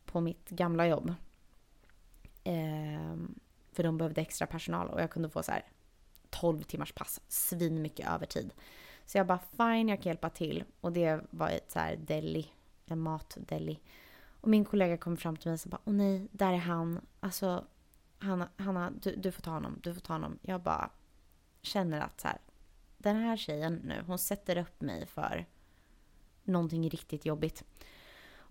på 0.05 0.21
mitt 0.21 0.49
gamla 0.49 0.87
jobb. 0.87 1.13
Eh, 2.43 3.15
för 3.71 3.83
de 3.83 3.97
behövde 3.97 4.21
extra 4.21 4.47
personal 4.47 4.89
och 4.89 5.01
jag 5.01 5.11
kunde 5.11 5.29
få 5.29 5.43
så 5.43 5.51
här 5.51 5.63
12 6.29 6.61
timmars 6.61 6.91
pass, 6.91 7.21
svin 7.27 7.81
mycket 7.81 8.09
övertid. 8.09 8.53
Så 9.05 9.17
jag 9.17 9.27
bara 9.27 9.39
fine, 9.57 9.89
jag 9.89 10.01
kan 10.01 10.09
hjälpa 10.09 10.29
till. 10.29 10.63
Och 10.81 10.91
det 10.91 11.21
var 11.29 11.49
ett 11.49 11.71
så 11.71 11.79
här 11.79 11.95
deli, 11.95 12.47
en 12.85 12.99
matdeli. 12.99 13.79
Och 14.41 14.47
min 14.47 14.65
kollega 14.65 14.97
kom 14.97 15.17
fram 15.17 15.37
till 15.37 15.49
mig 15.49 15.53
och 15.53 15.59
sa 15.59 15.69
bara, 15.69 15.81
åh 15.85 15.93
nej, 15.93 16.27
där 16.31 16.53
är 16.53 16.57
han. 16.57 17.05
Alltså, 17.19 17.65
Hanna, 18.17 18.49
Hanna 18.57 18.91
du, 18.91 19.15
du 19.15 19.31
får 19.31 19.41
ta 19.41 19.51
honom, 19.51 19.79
du 19.83 19.93
får 19.93 20.01
ta 20.01 20.13
honom. 20.13 20.39
Jag 20.41 20.61
bara 20.61 20.89
känner 21.61 22.01
att 22.01 22.21
så 22.21 22.27
här, 22.27 22.37
den 22.97 23.15
här 23.15 23.37
tjejen 23.37 23.73
nu, 23.73 24.03
hon 24.07 24.19
sätter 24.19 24.57
upp 24.57 24.81
mig 24.81 25.05
för 25.05 25.45
någonting 26.43 26.89
riktigt 26.89 27.25
jobbigt. 27.25 27.63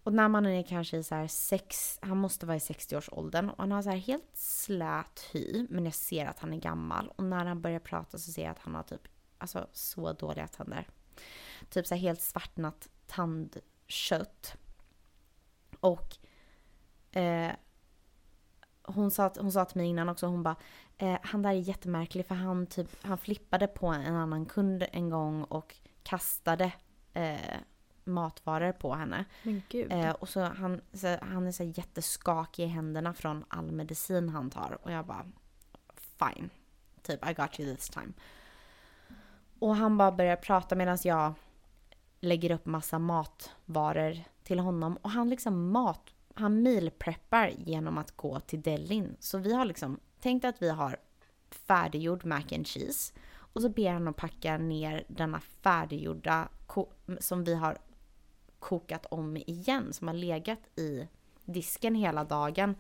Och 0.04 0.12
när 0.12 0.28
man 0.28 0.47
är 0.47 0.62
kanske 0.62 0.97
i 0.97 1.02
så 1.02 1.14
här 1.14 1.28
sex, 1.28 1.99
han 2.02 2.18
måste 2.18 2.47
vara 2.47 2.56
i 2.56 2.61
60-årsåldern 2.61 3.50
och 3.50 3.59
han 3.59 3.73
har 3.73 3.83
så 3.83 3.90
här 3.90 3.97
helt 3.97 4.37
slät 4.37 5.28
hy, 5.33 5.66
men 5.71 5.85
jag 5.85 5.94
ser 5.94 6.26
att 6.26 6.38
han 6.38 6.52
är 6.52 6.61
gammal. 6.61 7.09
Och 7.16 7.25
när 7.25 7.44
han 7.44 7.61
börjar 7.62 7.78
prata 7.78 8.18
så 8.18 8.33
ser 8.33 8.42
jag 8.42 8.50
att 8.50 8.59
han 8.59 8.75
har 8.75 8.83
typ, 8.83 9.09
alltså 9.38 9.68
så 9.73 10.12
dåliga 10.12 10.49
tänder. 10.49 10.88
Typ 11.68 11.87
så 11.87 11.94
här 11.94 12.02
helt 12.02 12.21
svartnat 12.21 12.88
tandkött. 13.06 14.56
Och 15.80 16.16
eh, 17.16 17.52
hon, 18.85 19.11
sa, 19.11 19.31
hon 19.38 19.53
sa 19.53 19.64
till 19.64 19.76
mig 19.76 19.87
innan 19.87 20.09
också, 20.09 20.26
hon 20.26 20.43
bara, 20.43 20.57
eh, 20.99 21.19
han 21.23 21.43
där 21.43 21.50
är 21.50 21.55
jättemärklig 21.55 22.26
för 22.26 22.35
han, 22.35 22.67
typ, 22.67 22.88
han 23.03 23.19
flippade 23.19 23.67
på 23.67 23.87
en 23.87 24.14
annan 24.14 24.47
kund 24.47 24.85
en 24.93 25.11
gång 25.11 25.45
och 25.45 25.76
kastade 26.03 26.73
eh, 27.12 27.59
matvaror 28.05 28.73
på 28.73 28.95
henne. 28.95 29.25
Men 29.43 29.62
gud. 29.69 29.93
Eh, 29.93 30.11
och 30.11 30.29
så 30.29 30.41
han, 30.41 30.81
så, 30.93 31.17
han 31.23 31.47
är 31.47 31.53
så 31.53 31.64
jätteskakig 31.64 32.64
i 32.64 32.67
händerna 32.67 33.14
från 33.14 33.45
all 33.49 33.73
medicin 33.73 34.29
han 34.29 34.50
tar. 34.50 34.79
Och 34.83 34.93
jag 34.93 35.07
bara, 35.07 35.26
fine. 35.95 36.50
Typ, 37.03 37.31
I 37.31 37.35
got 37.35 37.61
you 37.61 37.76
this 37.76 37.88
time. 37.88 38.12
Och 39.59 39.76
han 39.76 39.97
bara 39.97 40.12
börjar 40.12 40.37
prata 40.37 40.75
medan 40.75 40.99
jag 41.05 41.35
lägger 42.21 42.50
upp 42.50 42.67
massa 42.67 42.99
matvaror 42.99 44.19
till 44.43 44.59
honom. 44.59 44.97
Och 44.97 45.11
han 45.11 45.31
liksom 45.31 45.71
mat, 45.71 46.13
han 46.35 46.62
mealpreppar 46.62 47.53
genom 47.59 47.99
att 47.99 48.17
gå 48.17 48.41
till 48.41 48.62
delin. 48.62 49.17
Så 49.21 49.38
vi 49.38 49.55
har 49.55 49.64
liksom, 49.64 50.00
tänkt 50.21 50.45
att 50.45 50.62
vi 50.62 50.71
har 50.71 50.97
färdiggjord 51.50 52.25
mac 52.25 52.43
and 52.53 52.67
cheese. 52.67 53.12
Och 53.37 53.62
så 53.62 53.69
ber 53.69 53.93
han 53.93 54.09
att 54.09 54.17
packa 54.17 54.59
ner 54.59 55.05
denna 55.09 55.41
färdiggjorda 55.41 56.49
som 57.21 57.45
vi 57.45 57.55
har 57.55 57.79
kokat 58.59 59.07
om 59.07 59.37
igen, 59.37 59.93
som 59.93 60.09
har 60.09 60.14
legat 60.14 60.79
i 60.79 61.09
disken 61.45 61.95
hela 61.95 62.25
dagen. 62.25 62.76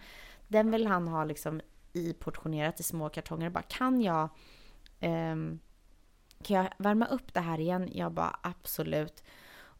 Den 0.48 0.70
vill 0.70 0.86
han 0.86 1.08
ha 1.08 1.24
liksom 1.24 1.60
i 1.92 2.12
portionerat 2.12 2.80
i 2.80 2.82
små 2.82 3.08
kartonger. 3.08 3.50
Bara, 3.50 3.62
kan 3.62 4.00
jag, 4.00 4.28
eh, 5.00 5.36
kan 6.42 6.56
jag 6.56 6.68
värma 6.78 7.06
upp 7.06 7.34
det 7.34 7.40
här 7.40 7.60
igen? 7.60 7.88
Jag 7.92 8.12
bara 8.12 8.38
absolut. 8.42 9.24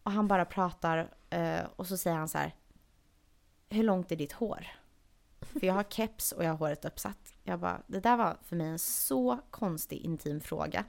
Och 0.03 0.13
han 0.13 0.29
bara 0.29 0.45
pratar 0.45 1.15
eh, 1.31 1.65
och 1.77 1.87
så 1.87 1.97
säger 1.97 2.17
han 2.17 2.29
så 2.29 2.39
här. 2.39 2.55
Hur 3.75 3.83
långt 3.85 4.13
är 4.13 4.17
ditt 4.17 4.33
hår? 4.33 4.67
För 5.41 5.67
jag 5.67 5.75
har 5.75 5.83
keps 5.85 6.33
och 6.33 6.45
jag 6.45 6.51
har 6.51 6.57
håret 6.57 6.85
uppsatt. 6.85 7.35
Jag 7.43 7.61
bara, 7.61 7.83
det 7.87 8.01
där 8.01 8.17
var 8.17 8.37
för 8.45 8.57
mig 8.57 8.67
en 8.67 8.79
så 8.79 9.39
konstig 9.51 9.97
intim 9.99 10.41
fråga. 10.41 10.85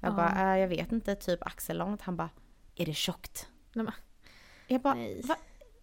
Jag 0.00 0.10
Ja. 0.12 0.16
bara, 0.16 0.54
äh, 0.54 0.60
jag 0.60 0.68
vet 0.68 0.92
inte, 0.92 1.14
typ 1.14 1.46
axellångt. 1.46 2.02
Han 2.02 2.16
bara, 2.16 2.30
är 2.74 2.86
det 2.86 2.94
tjockt? 2.94 3.48
Nej, 3.72 3.86
Jag 4.66 4.80
bara, 4.80 4.94
nej. 4.94 5.22
va? 5.24 5.36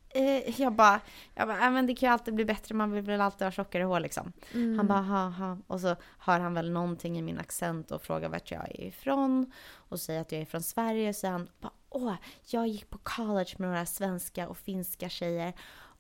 Eh, 0.10 0.62
jag 0.62 0.74
bara, 0.74 1.00
jag 1.34 1.48
bara, 1.48 1.66
äh, 1.66 1.72
men 1.72 1.88
det 1.88 1.96
kan 1.96 2.08
ju 2.10 2.14
alltid 2.14 2.34
bli 2.36 2.46
bättre, 2.46 2.76
man 2.76 2.92
vill 2.92 3.04
väl 3.04 3.22
alltid 3.22 3.46
ha 3.46 3.52
tjockare 3.52 3.84
hår 3.84 4.00
liksom. 4.00 4.32
Mm. 4.54 4.78
Han 4.78 4.88
bara, 4.88 5.02
ha 5.02 5.30
ha. 5.30 5.58
Och 5.68 5.82
så 5.82 5.96
hör 6.20 6.40
han 6.40 6.54
väl 6.54 6.72
någonting 6.72 7.18
i 7.18 7.22
min 7.22 7.40
accent 7.40 7.92
och 7.92 8.02
frågar 8.02 8.30
vart 8.30 8.52
jag 8.52 8.62
är 8.70 8.82
ifrån. 8.82 9.52
Och 9.74 10.00
säger 10.00 10.22
att 10.22 10.32
jag 10.32 10.42
är 10.42 10.46
från 10.46 10.64
Sverige. 10.64 11.14
Så 11.14 11.28
han 11.28 11.50
bara, 11.62 11.74
åh, 11.90 12.14
jag 12.46 12.68
gick 12.68 12.90
på 12.90 12.98
college 12.98 13.54
med 13.58 13.70
några 13.70 13.86
svenska 13.86 14.48
och 14.50 14.58
finska 14.58 15.10
tjejer. 15.10 15.54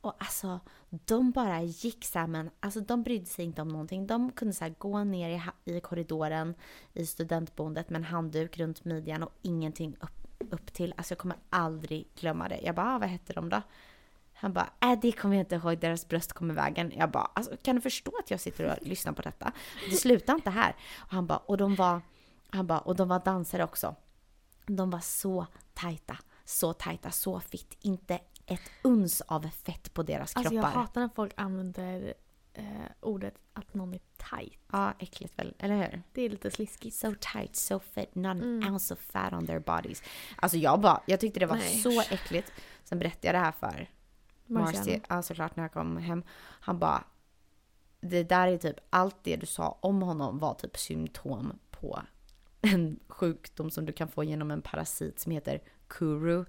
Och 0.06 0.16
alltså, 0.18 0.60
de 0.90 1.32
bara 1.32 1.62
gick 1.62 2.06
så 2.06 2.20
här, 2.20 2.28
men 2.28 2.50
alltså 2.60 2.80
de 2.80 3.04
brydde 3.04 3.26
sig 3.26 3.46
inte 3.46 3.62
om 3.62 3.68
någonting. 3.68 4.08
De 4.08 4.32
kunde 4.32 4.54
så 4.54 4.64
här 4.64 4.76
gå 4.78 5.04
ner 5.04 5.30
i, 5.66 5.72
i 5.72 5.80
korridoren 5.80 6.56
i 6.94 7.06
studentboendet 7.06 7.90
med 7.90 8.00
en 8.00 8.04
handduk 8.04 8.58
runt 8.58 8.86
midjan 8.86 9.24
och 9.24 9.32
ingenting 9.42 9.96
upp, 10.00 10.52
upp 10.54 10.74
till. 10.74 10.94
Alltså 10.98 11.12
jag 11.12 11.20
kommer 11.20 11.38
aldrig 11.50 12.08
glömma 12.16 12.48
det. 12.48 12.60
Jag 12.64 12.76
bara, 12.76 12.96
ah, 12.96 13.00
vad 13.00 13.10
hette 13.10 13.34
de 13.34 13.50
då? 13.50 13.62
Han 14.34 14.54
bara, 14.54 14.70
äh, 14.82 15.00
det 15.02 15.12
kommer 15.12 15.36
jag 15.36 15.42
inte 15.42 15.56
ihåg, 15.56 15.80
deras 15.80 16.08
bröst 16.08 16.34
kom 16.34 16.52
i 16.52 16.54
vägen. 16.54 16.92
Jag 16.96 17.12
bara, 17.12 17.30
alltså, 17.34 17.58
kan 17.62 17.76
du 17.76 17.82
förstå 17.82 18.12
att 18.20 18.32
jag 18.32 18.40
sitter 18.40 18.66
och 18.66 18.88
lyssnar 18.88 19.14
på 19.14 19.22
detta? 19.22 19.52
Det 19.90 19.96
slutar 19.96 20.34
inte 20.34 20.50
här. 20.50 20.76
Och 20.98 21.12
han 21.12 21.28
bara, 21.28 21.38
och 21.38 21.58
de 21.58 21.76
var, 21.76 22.02
han 22.50 22.68
bara, 22.68 22.80
och 22.80 22.96
de 22.96 23.08
var 23.08 23.20
dansare 23.20 23.64
också. 23.64 23.96
De 24.66 24.90
var 24.90 25.00
så 25.00 25.46
tajta, 25.74 26.18
så 26.46 26.74
tajta, 26.74 27.12
så 27.12 27.40
fitt. 27.40 27.78
Inte 27.82 28.20
ett 28.46 28.62
uns 28.82 29.22
av 29.22 29.50
fett 29.50 29.94
på 29.94 30.04
deras 30.04 30.36
Alltså 30.36 30.54
jag 30.54 30.64
kroppar. 30.64 30.80
hatar 30.82 31.02
när 31.02 31.10
folk 31.16 31.34
använder 31.38 32.14
eh, 32.54 32.64
ordet 33.00 33.34
att 33.54 33.74
någon 33.74 33.94
är 33.94 34.00
tight. 34.18 34.60
Ja, 34.72 34.94
äckligt 35.00 35.40
väl, 35.40 35.54
eller 35.60 35.76
hur? 35.78 36.04
Det 36.14 36.22
är 36.22 36.30
lite 36.30 36.52
sliskigt. 36.52 36.96
So 36.96 37.14
tight, 37.34 37.56
so 37.56 37.80
fit, 37.80 38.16
not 38.16 38.26
an 38.32 38.42
Mm. 38.42 38.72
ounce 38.74 38.94
of 38.94 39.00
fat 39.00 39.34
on 39.34 39.48
their 39.48 39.60
bodies. 39.60 40.04
Alltså 40.36 40.58
jag 40.58 40.82
bara, 40.82 41.02
jag 41.06 41.20
tyckte 41.20 41.40
det 41.40 41.46
var 41.46 41.56
Nej, 41.56 41.82
så 41.82 42.02
äckligt. 42.02 42.52
Sen 42.84 43.00
berättade 43.00 43.28
jag 43.28 43.36
det 43.36 43.40
här 43.40 43.52
för 43.52 43.90
Marcy, 44.46 45.00
ja 45.10 45.22
såklart 45.22 45.56
när 45.56 45.64
jag 45.64 45.72
kom 45.74 45.98
hem. 45.98 46.24
Han 46.60 46.80
bara, 46.80 47.04
det 48.02 48.24
där 48.24 48.48
är 48.48 48.58
typ, 48.58 48.76
allt 48.90 49.16
det 49.24 49.36
du 49.36 49.46
sa 49.46 49.78
om 49.82 50.02
honom 50.02 50.40
var 50.40 50.54
typ 50.54 50.78
symptom 50.78 51.60
på 51.72 52.02
en 52.62 53.00
sjukdom 53.08 53.72
som 53.72 53.86
du 53.86 53.94
kan 53.94 54.08
få 54.08 54.24
genom 54.24 54.52
en 54.52 54.62
parasit 54.62 55.20
som 55.20 55.32
heter 55.32 55.62
kuru. 55.88 56.46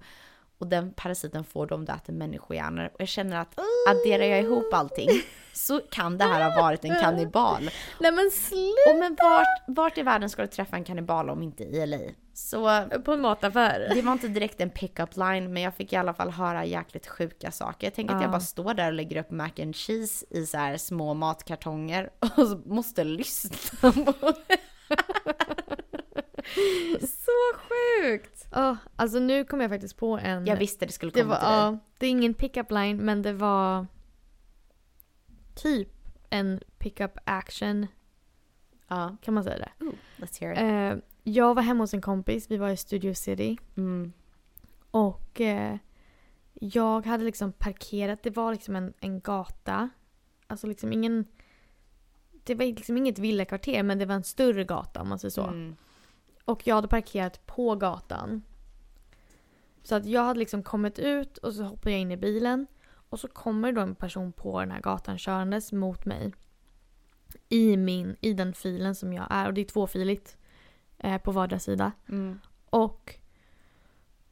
Och 0.59 0.67
den 0.67 0.93
parasiten 0.93 1.43
får 1.43 1.67
du 1.67 1.75
om 1.75 1.85
du 1.85 1.93
äter 1.93 2.13
människohjärnor. 2.13 2.85
Och 2.93 3.01
jag 3.01 3.07
känner 3.07 3.37
att 3.41 3.59
adderar 3.89 4.23
jag 4.23 4.39
ihop 4.39 4.73
allting 4.73 5.09
så 5.53 5.79
kan 5.91 6.17
det 6.17 6.23
här 6.25 6.49
ha 6.49 6.61
varit 6.61 6.85
en 6.85 6.95
kannibal. 7.01 7.69
Nej 7.99 8.11
men 8.11 8.31
sluta! 8.31 8.91
Och 8.93 8.99
men 8.99 9.15
vart, 9.21 9.47
vart 9.67 9.97
i 9.97 10.01
världen 10.03 10.29
ska 10.29 10.41
du 10.41 10.47
träffa 10.47 10.75
en 10.75 10.83
kannibal 10.83 11.29
om 11.29 11.43
inte 11.43 11.63
i 11.63 11.85
LA? 11.85 11.97
Så 12.33 12.83
På 13.05 13.11
en 13.13 13.21
mataffär. 13.21 13.91
det 13.95 14.01
var 14.01 14.11
inte 14.11 14.27
direkt 14.27 14.61
en 14.61 14.69
pick-up 14.69 15.15
line 15.17 15.53
men 15.53 15.63
jag 15.63 15.75
fick 15.75 15.93
i 15.93 15.95
alla 15.95 16.13
fall 16.13 16.29
höra 16.31 16.65
jäkligt 16.65 17.07
sjuka 17.07 17.51
saker. 17.51 17.87
Jag 17.87 17.93
tänker 17.93 18.15
att 18.15 18.21
jag 18.21 18.27
Ja. 18.27 18.31
bara 18.31 18.39
står 18.41 18.73
där 18.73 18.87
och 18.87 18.93
lägger 18.93 19.19
upp 19.19 19.31
mac 19.31 19.49
and 19.61 19.75
cheese 19.75 20.25
i 20.29 20.45
så 20.45 20.57
här 20.57 20.77
små 20.77 21.13
matkartonger 21.13 22.09
och 22.19 22.47
så 22.47 22.61
måste 22.65 23.03
lyssna 23.03 23.91
på. 23.91 24.13
Så 27.07 27.57
sjukt! 27.57 28.47
Ja, 28.51 28.77
alltså 28.95 29.19
nu 29.19 29.45
kom 29.45 29.61
jag 29.61 29.69
faktiskt 29.69 29.97
på 29.97 30.17
en... 30.17 30.45
Jag 30.45 30.57
visste 30.57 30.85
det 30.85 30.91
skulle 30.91 31.11
det 31.11 31.21
komma 31.21 31.33
var, 31.33 31.39
till 31.39 31.47
dig. 31.47 31.55
ja, 31.55 31.77
det 31.97 32.05
är 32.05 32.09
ingen 32.09 32.33
pick-up 32.33 32.71
line 32.71 32.97
men 32.97 33.21
det 33.21 33.33
var 33.33 33.87
typ 35.55 35.89
en 36.29 36.59
pick-up 36.77 37.17
action. 37.23 37.87
Ja. 38.87 39.17
Kan 39.21 39.33
man 39.33 39.43
säga 39.43 39.57
det? 39.57 39.71
Let's 40.17 40.41
hear 40.41 40.51
it. 40.53 40.59
Eh, 40.59 41.03
jag 41.23 41.55
var 41.55 41.61
hemma 41.61 41.83
hos 41.83 41.93
en 41.93 42.01
kompis, 42.01 42.51
vi 42.51 42.57
var 42.57 42.69
i 42.69 42.77
Studio 42.77 43.13
City. 43.13 43.57
Mm. 43.77 44.13
Och 44.91 45.41
eh, 45.41 45.77
jag 46.53 47.05
hade 47.05 47.23
liksom 47.23 47.51
parkerat, 47.51 48.23
det 48.23 48.29
var 48.29 48.51
liksom 48.51 48.75
en, 48.75 48.93
en 48.99 49.19
gata. 49.19 49.89
Alltså 50.47 50.67
liksom 50.67 50.93
ingen... 50.93 51.25
Det 52.43 52.55
var 52.55 52.65
liksom 52.65 52.97
inget 52.97 53.19
villakvarter 53.19 53.83
men 53.83 53.99
det 53.99 54.05
var 54.05 54.15
en 54.15 54.23
större 54.23 54.63
gata 54.63 55.01
om 55.01 55.09
man 55.09 55.19
säger 55.19 55.29
så. 55.31 55.43
Mm. 55.43 55.75
Och 56.47 56.67
jag 56.67 56.75
hade 56.75 56.87
parkerat 56.87 57.45
på 57.45 57.75
gatan. 57.75 58.41
Så 59.83 59.95
att 59.95 60.05
jag 60.05 60.23
hade 60.23 60.39
liksom 60.39 60.63
kommit 60.63 60.99
ut 60.99 61.37
och 61.37 61.53
så 61.53 61.63
hoppade 61.63 61.91
jag 61.91 62.01
in 62.01 62.11
i 62.11 62.17
bilen. 62.17 62.67
Och 63.09 63.19
så 63.19 63.27
kommer 63.27 63.71
då 63.71 63.81
en 63.81 63.95
person 63.95 64.31
på 64.31 64.59
den 64.59 64.71
här 64.71 64.81
gatan 64.81 65.17
körandes 65.17 65.71
mot 65.71 66.05
mig. 66.05 66.33
I, 67.49 67.77
min, 67.77 68.15
i 68.21 68.33
den 68.33 68.53
filen 68.53 68.95
som 68.95 69.13
jag 69.13 69.27
är. 69.29 69.47
Och 69.47 69.53
det 69.53 69.61
är 69.61 69.65
tvåfiligt. 69.65 70.37
Eh, 70.97 71.21
på 71.21 71.31
vardera 71.31 71.59
sida. 71.59 71.91
Mm. 72.09 72.39
Och 72.69 73.15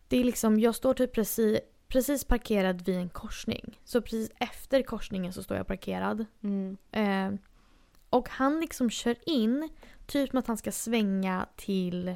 det 0.08 0.18
är 0.18 0.24
liksom, 0.24 0.60
jag 0.60 0.76
står 0.76 0.94
typ 0.94 1.14
precis, 1.14 1.60
precis 1.88 2.26
parkerad 2.26 2.82
vid 2.82 2.98
en 2.98 3.10
korsning. 3.10 3.80
Så 3.84 4.02
precis 4.02 4.32
efter 4.38 4.82
korsningen 4.82 5.34
så 5.34 5.44
står 5.44 5.58
jag 5.58 5.68
parkerad. 5.68 6.26
Mm. 6.42 6.78
Eh, 6.92 7.40
och 8.10 8.30
han 8.30 8.60
liksom 8.60 8.90
kör 8.90 9.16
in, 9.30 9.70
typ 10.06 10.30
som 10.30 10.40
att 10.40 10.48
han 10.48 10.58
ska 10.58 10.72
svänga 10.72 11.46
till 11.56 12.08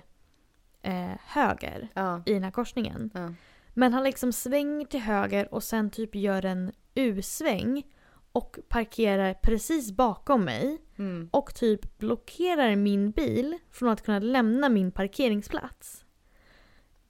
eh, 0.81 1.11
höger 1.25 1.87
Ja. 1.93 2.21
i 2.25 2.33
den 2.33 2.43
här 2.43 2.51
korsningen. 2.51 3.09
Ja. 3.13 3.33
Men 3.73 3.93
han 3.93 4.03
liksom 4.03 4.33
svänger 4.33 4.85
till 4.85 4.99
höger 4.99 5.53
och 5.53 5.63
sen 5.63 5.89
typ 5.89 6.15
gör 6.15 6.45
en 6.45 6.71
U-sväng 6.95 7.83
och 8.31 8.59
parkerar 8.69 9.33
precis 9.33 9.91
bakom 9.91 10.43
mig 10.45 10.77
Mm. 10.97 11.29
och 11.31 11.55
typ 11.55 11.97
blockerar 11.97 12.75
min 12.75 13.11
bil 13.11 13.57
från 13.71 13.89
att 13.89 14.05
kunna 14.05 14.19
lämna 14.19 14.69
min 14.69 14.91
parkeringsplats. 14.91 16.05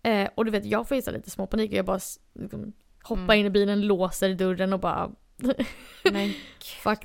Eh, 0.03 0.29
och 0.35 0.45
du 0.45 0.51
vet, 0.51 0.65
jag 0.65 0.87
får 0.87 0.97
ju 0.97 1.11
lite 1.11 1.29
småpanik 1.29 1.71
och 1.71 1.77
jag 1.77 1.85
bara 1.85 1.99
liksom, 2.33 2.73
hoppar 3.03 3.23
Mm. 3.23 3.39
in 3.39 3.45
i 3.45 3.49
bilen, 3.49 3.81
låser 3.81 4.33
dörren 4.33 4.73
och 4.73 4.79
bara 4.79 5.11
Men 6.03 6.33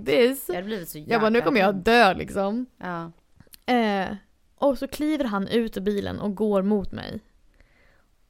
this. 0.05 0.49
jag 0.49 0.55
hade 0.55 0.67
blivit 0.67 0.89
så 0.89 1.05
Jag 1.07 1.21
bara 1.21 1.31
nu 1.31 1.41
kommer 1.41 1.61
jag 1.61 1.75
dö 1.75 2.15
liksom. 2.15 2.67
Ja. 2.79 3.13
Eh, 3.75 4.17
och 4.55 4.79
så 4.79 4.89
kliver 4.89 5.25
han 5.25 5.49
ut 5.49 5.77
ur 5.77 5.81
bilen 5.81 6.21
och 6.21 6.35
går 6.35 6.63
mot 6.63 6.93
mig. 6.93 7.21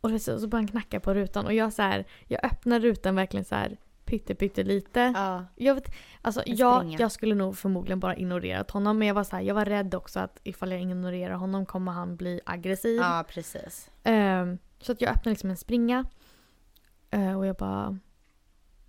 Och 0.01 0.11
så 0.11 0.39
så 0.41 0.49
börjar 0.49 0.63
han 0.63 0.69
knacka 0.69 1.01
på 1.01 1.15
rutan 1.15 1.47
och 1.47 1.55
jag 1.55 1.73
så 1.73 1.83
här, 1.83 2.05
jag 2.27 2.45
öppnar 2.45 2.81
rutan 2.81 3.15
verkligen 3.15 3.45
så 3.45 3.55
här 3.55 3.77
pytte 4.35 4.63
lite. 4.63 5.13
Ja. 5.15 5.45
Jag, 5.55 5.75
vet, 5.75 5.95
alltså, 6.23 6.43
jag, 6.47 6.97
jag 6.99 7.13
skulle 7.13 7.35
nog 7.35 7.57
förmodligen 7.57 8.01
bara 8.01 8.17
ignorerat 8.17 8.71
honom 8.71 8.99
men 8.99 9.09
jag 9.09 9.15
var 9.15 9.25
så 9.25 9.37
här, 9.37 9.43
jag 9.43 9.55
var 9.55 9.65
rädd 9.65 9.95
också 9.95 10.21
att 10.21 10.41
ifall 10.43 10.73
jag 10.73 10.81
ignorerar 10.81 11.35
honom 11.35 11.67
kommer 11.67 11.93
han 11.93 12.17
bli 12.17 12.41
aggressiv. 12.47 12.97
ja, 12.97 13.25
precis. 13.29 13.91
Ehm, 14.03 14.59
så 14.81 14.93
att 14.93 15.01
jag 15.01 15.11
öppnar 15.11 15.31
liksom 15.31 15.51
en 15.51 15.57
springa. 15.57 16.05
Eh, 17.11 17.39
och 17.39 17.47
jag 17.47 17.57
bara, 17.57 17.99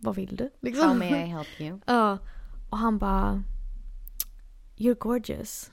vad 0.06 0.16
vill 0.16 0.36
du? 0.36 0.50
Liksom. 0.62 0.88
How 0.88 0.94
may 0.96 1.08
I 1.10 1.26
help 1.26 1.48
you? 1.62 1.80
Ja. 1.86 2.18
Och 2.70 2.78
han 2.78 2.98
bara 2.98 3.44
You're 4.78 4.96
gorgeous. 5.00 5.72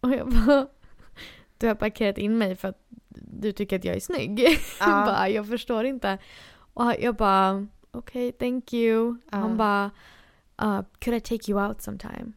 Och 0.00 0.10
jag 0.10 0.28
bara 0.30 0.66
Du 1.58 1.66
har 1.68 1.74
parkerat 1.74 2.18
in 2.18 2.38
mig 2.38 2.56
för 2.56 2.68
att 2.68 2.78
du 3.14 3.52
tycker 3.52 3.76
att 3.78 3.84
jag 3.84 3.96
är 3.96 4.00
snygg. 4.00 4.40
Ja. 4.80 4.88
Jag 4.96 5.06
bara, 5.06 5.28
jag 5.28 5.48
förstår 5.48 5.84
inte. 5.84 6.18
Och 6.74 6.92
jag 7.00 7.16
bara 7.16 7.66
okej, 7.90 8.32
thank 8.32 8.72
you. 8.72 9.16
Ja. 9.30 9.38
Han 9.38 9.56
bara 9.56 9.90
uh, 10.62 10.80
could 10.98 11.16
I 11.16 11.20
take 11.20 11.50
you 11.50 11.66
out 11.68 11.82
sometime? 11.82 12.32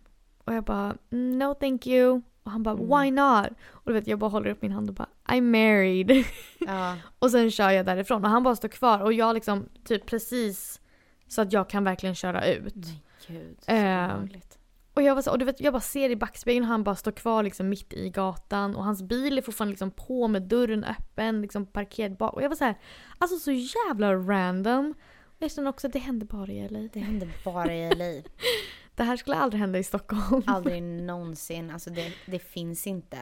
Och 0.46 0.54
jag 0.54 0.64
bara 0.64 0.96
"Mm, 1.12 1.40
no 1.40 1.54
thank 1.54 1.88
you. 1.88 2.22
Och 2.44 2.52
han 2.52 2.64
bara 2.64 2.76
Mm. 2.76 2.88
why 2.88 3.12
not? 3.12 3.48
Och 3.72 3.92
du 3.92 3.94
vet 3.94 4.08
jag 4.08 4.20
bara 4.20 4.30
håller 4.30 4.50
upp 4.50 4.62
min 4.62 4.72
hand 4.72 4.90
och 4.90 4.96
bara 4.96 5.10
I'm 5.26 5.42
married. 5.42 6.26
Ja. 6.60 6.96
Och 7.20 7.32
sen 7.32 7.52
kör 7.52 7.70
jag 7.72 7.86
därifrån 7.86 8.24
och 8.26 8.30
han 8.32 8.44
bara 8.44 8.56
står 8.56 8.68
kvar 8.70 9.00
och 9.00 9.14
jag 9.14 9.34
liksom 9.34 9.70
typ 9.84 10.06
precis 10.06 10.82
så 11.28 11.42
att 11.42 11.54
jag 11.54 11.70
kan 11.70 11.84
verkligen 11.84 12.16
köra 12.16 12.48
ut. 12.48 12.76
Men 12.76 13.00
gud, 13.28 13.58
så 13.60 13.72
obehagligt. 13.72 14.60
Och 14.96 15.02
jag, 15.02 15.16
var 15.16 15.22
så, 15.22 15.32
och 15.32 15.40
du 15.40 15.46
vet, 15.46 15.60
jag 15.60 15.74
bara 15.74 15.82
ser 15.82 16.10
i 16.10 16.16
backspegeln 16.16 16.66
och 16.66 16.70
han 16.70 16.84
bara 16.84 16.96
står 16.96 17.12
kvar 17.12 17.44
liksom 17.44 17.70
mitt 17.70 17.94
i 17.94 18.10
gatan 18.10 18.76
och 18.76 18.84
hans 18.84 19.04
bil 19.04 19.38
är 19.38 19.42
fortfarande 19.42 19.72
liksom 19.72 19.92
på 19.92 20.28
med 20.28 20.42
dörren 20.42 20.84
öppen, 20.84 21.42
liksom 21.42 21.66
parkerad 21.66 22.18
bak. 22.18 22.34
Och 22.34 22.44
jag 22.44 22.50
var 22.50 22.56
så 22.56 22.64
här, 22.64 22.76
alltså 23.18 23.38
så 23.38 23.52
jävla 23.52 24.16
random. 24.16 24.94
Och 25.24 25.42
jag 25.42 25.52
känner 25.52 25.70
också 25.70 25.88
att 25.88 25.94
det 25.94 26.00
händer 26.00 26.28
bara 26.28 26.52
i 26.52 26.70
LA. 26.70 26.90
Det 26.94 27.00
händer 27.00 27.30
bara 27.46 27.74
i 27.74 27.96
LA. 27.96 28.30
Det 28.96 29.04
här 29.04 29.18
skulle 29.18 29.38
aldrig 29.38 29.60
hända 29.60 29.80
i 29.80 29.84
Stockholm. 29.84 30.44
Aldrig 30.48 30.84
någonsin. 30.84 31.72
Alltså 31.72 31.90
det, 31.90 32.14
det 32.26 32.40
finns 32.40 32.88
inte. 32.88 33.18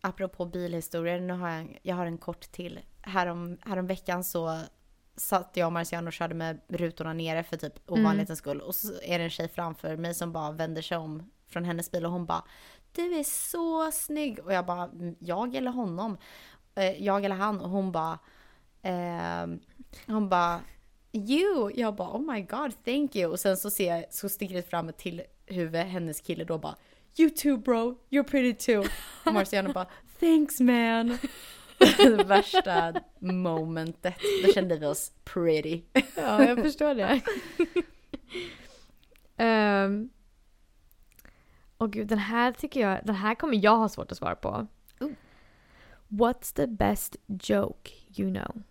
Apropå 0.00 0.44
bilhistorier, 0.44 1.20
nu 1.20 1.32
har 1.32 1.50
jag, 1.50 1.78
jag 1.82 1.96
har 1.96 2.06
en 2.06 2.18
kort 2.18 2.40
till. 2.52 2.80
Härom, 3.02 3.58
härom 3.60 3.86
veckan 3.86 4.24
så 4.24 4.60
satt 5.16 5.50
jag 5.54 5.66
och 5.66 5.72
Marciano 5.72 6.06
och 6.06 6.12
körde 6.12 6.34
med 6.34 6.60
rutorna 6.68 7.12
nere 7.12 7.42
för 7.42 7.56
typ 7.56 7.90
ovanlighetens 7.90 8.38
skull. 8.38 8.60
Och 8.60 8.74
så 8.74 8.88
är 9.02 9.18
det 9.18 9.24
en 9.24 9.30
tjej 9.30 9.48
framför 9.48 9.96
mig 9.96 10.14
som 10.14 10.32
bara 10.32 10.50
vänder 10.52 10.82
sig 10.82 10.96
om 10.98 11.30
från 11.48 11.64
hennes 11.64 11.90
bil 11.90 12.06
och 12.06 12.12
hon 12.12 12.26
bara 12.26 12.44
Du 12.92 13.14
är 13.18 13.24
så 13.24 13.92
snygg! 13.92 14.38
Och 14.44 14.52
jag 14.52 14.66
bara 14.66 14.84
"Mm, 14.84 15.16
Jag 15.18 15.54
eller 15.54 15.70
honom? 15.70 16.16
Eh, 16.74 17.02
jag 17.02 17.24
eller 17.24 17.36
han? 17.36 17.60
Och 17.60 17.70
hon 17.70 17.92
bara 17.92 18.18
ehm, 18.82 19.60
Hon 20.06 20.28
bara 20.28 20.60
you. 21.12 21.70
Jag 21.74 21.94
bara 21.94 22.08
oh 22.16 22.32
my 22.34 22.40
god 22.40 22.84
thank 22.84 23.16
you. 23.16 23.30
Och 23.32 23.40
sen 23.40 23.56
så 23.56 23.70
ser 23.70 23.96
jag, 23.96 24.04
så 24.14 24.28
sticker 24.28 24.54
det 24.54 24.62
fram 24.70 24.88
ett 24.88 24.98
till 24.98 25.22
huvud, 25.46 25.80
hennes 25.86 26.20
kille 26.20 26.44
då 26.44 26.58
bara 26.58 26.76
You 27.18 27.30
too 27.30 27.56
bro, 27.56 27.98
you're 28.10 28.22
pretty 28.30 28.72
too. 28.72 28.84
Och 29.26 29.32
Marciano 29.34 29.72
bara 29.72 29.86
thanks 30.20 30.60
man. 30.60 31.18
värsta 32.26 32.94
momentet. 33.18 34.14
Då 34.44 34.52
kände 34.52 34.76
vi 34.76 34.86
oss 34.86 35.12
pretty. 35.24 35.82
Ja, 36.16 36.44
jag 36.44 36.62
förstår 36.62 36.94
det. 36.94 37.20
um, 39.84 40.10
och 41.76 41.92
gud, 41.92 42.06
den 42.06 42.18
här 42.18 42.52
tycker 42.52 42.80
jag, 42.80 43.00
den 43.04 43.14
här 43.14 43.34
kommer 43.34 43.64
jag 43.64 43.76
ha 43.76 43.88
svårt 43.88 44.12
att 44.12 44.18
svara 44.18 44.36
på. 44.36 44.66
Oh. 45.00 45.10
What's 46.08 46.54
the 46.54 46.66
best 46.66 47.16
joke 47.26 47.90
you 48.16 48.34
know? 48.34 48.62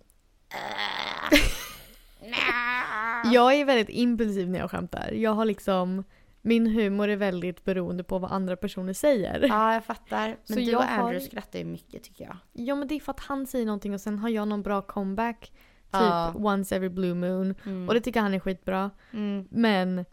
Jag 3.33 3.53
är 3.53 3.65
väldigt 3.65 3.89
impulsiv 3.89 4.49
när 4.49 4.59
jag 4.59 4.71
skämtar. 4.71 5.11
Jag 5.11 5.31
har 5.31 5.45
liksom, 5.45 6.03
min 6.45 6.67
humor 6.67 7.07
är 7.09 7.15
väldigt 7.15 7.63
beroende 7.63 8.03
på 8.03 8.19
vad 8.19 8.31
andra 8.31 8.55
personer 8.55 8.93
säger. 8.93 9.39
Ja, 9.49 9.73
jag 9.73 9.85
fattar. 9.85 10.27
Men 10.27 10.37
Så 10.43 10.53
du 10.53 10.61
jag 10.61 10.79
och 10.81 10.87
har- 10.87 11.03
Andrew 11.03 11.25
skrattar 11.27 11.59
ju 11.59 11.65
mycket 11.65 12.03
tycker 12.03 12.23
jag. 12.25 12.37
Ja 12.53 12.75
men 12.75 12.87
det 12.87 12.95
är 12.95 12.99
för 12.99 13.11
att 13.11 13.19
han 13.19 13.47
säger 13.47 13.65
någonting 13.65 13.93
och 13.93 14.01
sen 14.01 14.19
har 14.19 14.29
jag 14.29 14.47
någon 14.47 14.61
bra 14.63 14.81
comeback. 14.81 15.39
Typ 15.85 16.01
Ja. 16.01 16.33
once 16.35 16.75
every 16.75 16.89
blue 16.89 17.13
moon. 17.13 17.55
Mm. 17.65 17.87
Och 17.87 17.93
det 17.93 18.01
tycker 18.01 18.19
han 18.21 18.33
är 18.33 18.39
skitbra. 18.39 18.91
Mm. 19.13 19.47
Men 19.51 20.05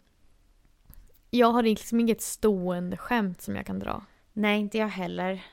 jag 1.29 1.47
har 1.51 1.63
liksom 1.63 1.99
inget 1.99 2.21
stående 2.21 2.97
skämt 2.97 3.41
som 3.41 3.55
jag 3.55 3.65
kan 3.65 3.79
dra. 3.79 4.03
Nej, 4.33 4.59
inte 4.59 4.77
jag 4.77 4.87
heller. 4.87 5.43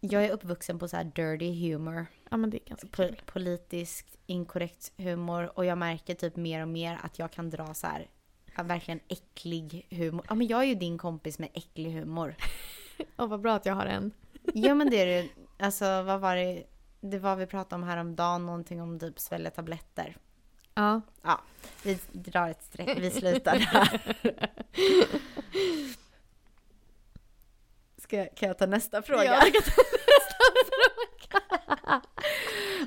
Jag 0.00 0.24
är 0.24 0.30
uppvuxen 0.30 0.78
på 0.78 0.88
så 0.88 0.96
här 0.96 1.04
dirty 1.04 1.68
humor. 1.70 2.06
Ja 2.30 2.36
men 2.36 2.50
det 2.50 2.56
är 2.64 2.68
ganska 2.68 2.86
Po- 2.88 3.16
politiskt 3.26 4.18
inkorrekt 4.26 4.92
humor. 4.96 5.58
Och 5.58 5.64
jag 5.64 5.78
märker 5.78 6.14
typ 6.14 6.36
mer 6.36 6.62
och 6.62 6.68
mer 6.68 6.98
att 7.02 7.18
jag 7.18 7.30
kan 7.32 7.50
dra 7.50 7.74
så 7.74 7.86
här 7.86 8.06
ja, 8.56 8.62
verkligen 8.62 9.00
äcklig 9.08 9.86
humor. 9.90 10.26
Ja 10.28 10.34
men 10.34 10.46
jag 10.46 10.60
är 10.60 10.64
ju 10.64 10.74
din 10.74 10.98
kompis 10.98 11.38
med 11.38 11.48
äcklig 11.54 11.92
humor. 11.92 12.34
Åh 13.16 13.26
vad 13.28 13.40
bra 13.40 13.54
att 13.54 13.66
jag 13.66 13.74
har 13.74 13.86
en. 13.86 14.12
Ja 14.54 14.74
men 14.74 14.90
det 14.90 14.96
är 14.96 15.06
det. 15.06 15.28
Alltså 15.64 16.02
vad 16.02 16.20
var 16.20 16.36
det? 16.36 16.64
Det 17.00 17.18
var 17.18 17.36
vi 17.36 17.46
pratade 17.46 17.74
om 17.74 17.88
häromdagen, 17.88 18.46
någonting 18.46 18.82
om 18.82 19.00
typ 19.00 19.18
svälja 19.20 19.50
tabletter. 19.50 20.16
Ja. 20.74 21.00
Vi 21.82 21.98
drar 22.12 22.48
ett 22.48 22.62
streck, 22.62 22.98
vi 22.98 23.10
slutar 23.10 23.58
där. 23.58 24.00
Ska, 27.98 28.16
jag- 28.16 28.36
kan 28.36 28.48
jag 28.48 28.58
ta 28.58 28.66
nästa 28.66 29.02
fråga? 29.02 29.24
Ja, 29.24 29.40
du 29.44 29.50
kan 29.52 29.62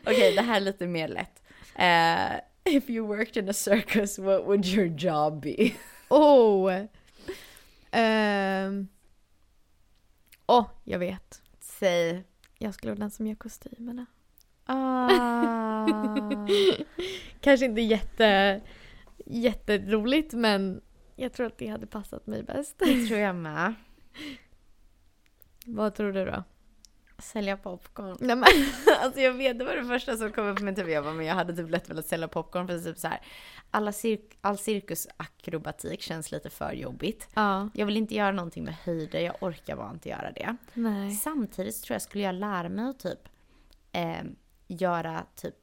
Okej, 0.05 0.35
det 0.35 0.41
här 0.41 0.55
är 0.55 0.59
lite 0.61 0.87
mer 0.87 1.07
lätt. 1.07 1.43
Eh, 1.75 2.41
if 2.69 2.89
you 2.89 3.05
worked 3.05 3.37
in 3.37 3.49
a 3.49 3.53
circus, 3.53 4.19
what 4.19 4.45
would 4.45 4.65
your 4.65 4.87
job 4.87 5.41
be? 5.41 5.75
Oh! 6.11 6.87
Ehm. 7.91 8.87
Åh, 10.47 10.69
jag 10.83 10.99
vet. 10.99 11.41
Säg. 11.59 12.23
Jag 12.57 12.73
skulle 12.73 12.91
vara 12.91 12.99
den 12.99 13.11
som 13.11 13.27
gör 13.27 13.35
kostymerna. 13.35 14.05
Ah. 14.65 15.87
Kanske 17.41 17.65
inte 17.65 17.81
jätte, 17.81 18.61
jätteroligt 19.25 20.33
men 20.33 20.81
jag 21.15 21.33
tror 21.33 21.47
att 21.47 21.57
det 21.57 21.67
hade 21.67 21.87
passat 21.87 22.27
mig 22.27 22.43
bäst. 22.43 22.79
Det 22.79 23.07
tror 23.07 23.19
jag 23.19 23.35
med. 23.35 23.73
Vad 25.65 25.95
tror 25.95 26.11
du 26.11 26.25
då? 26.25 26.43
Sälja 27.21 27.57
popcorn. 27.57 28.17
Nej, 28.19 28.35
men, 28.35 28.47
Alltså 29.01 29.19
jag 29.21 29.33
vet, 29.33 29.59
det 29.59 29.65
var 29.65 29.75
det 29.75 29.85
första 29.85 30.17
som 30.17 30.31
kom 30.31 30.47
upp 30.47 30.59
i 30.59 30.63
min 30.63 30.75
huvud. 30.75 30.93
Jag 30.93 31.03
bara, 31.03 31.13
men 31.13 31.25
jag 31.25 31.35
hade 31.35 31.55
typ 31.55 31.69
lätt 31.69 31.89
velat 31.89 32.05
sälja 32.05 32.27
popcorn 32.27 32.67
för 32.67 32.79
typ 32.79 32.97
så 32.97 33.07
här. 33.07 33.21
Alla 33.71 33.91
cirk, 33.91 34.37
all 34.41 34.57
cirkusakrobatik 34.57 36.01
känns 36.01 36.31
lite 36.31 36.49
för 36.49 36.71
jobbigt. 36.73 37.27
ja, 37.33 37.69
Jag 37.73 37.85
vill 37.85 37.97
inte 37.97 38.15
göra 38.15 38.31
någonting 38.31 38.63
med 38.63 38.73
höjder, 38.75 39.19
jag 39.19 39.35
orkar 39.43 39.75
bara 39.75 39.91
inte 39.91 40.09
göra 40.09 40.31
det. 40.31 40.55
nej. 40.73 41.11
Samtidigt 41.11 41.81
tror 41.83 41.95
jag 41.95 42.01
skulle 42.01 42.23
jag 42.23 42.35
lära 42.35 42.69
mig 42.69 42.89
att 42.89 42.99
typ 42.99 43.29
eh, 43.91 44.21
göra 44.67 45.25
typ 45.35 45.55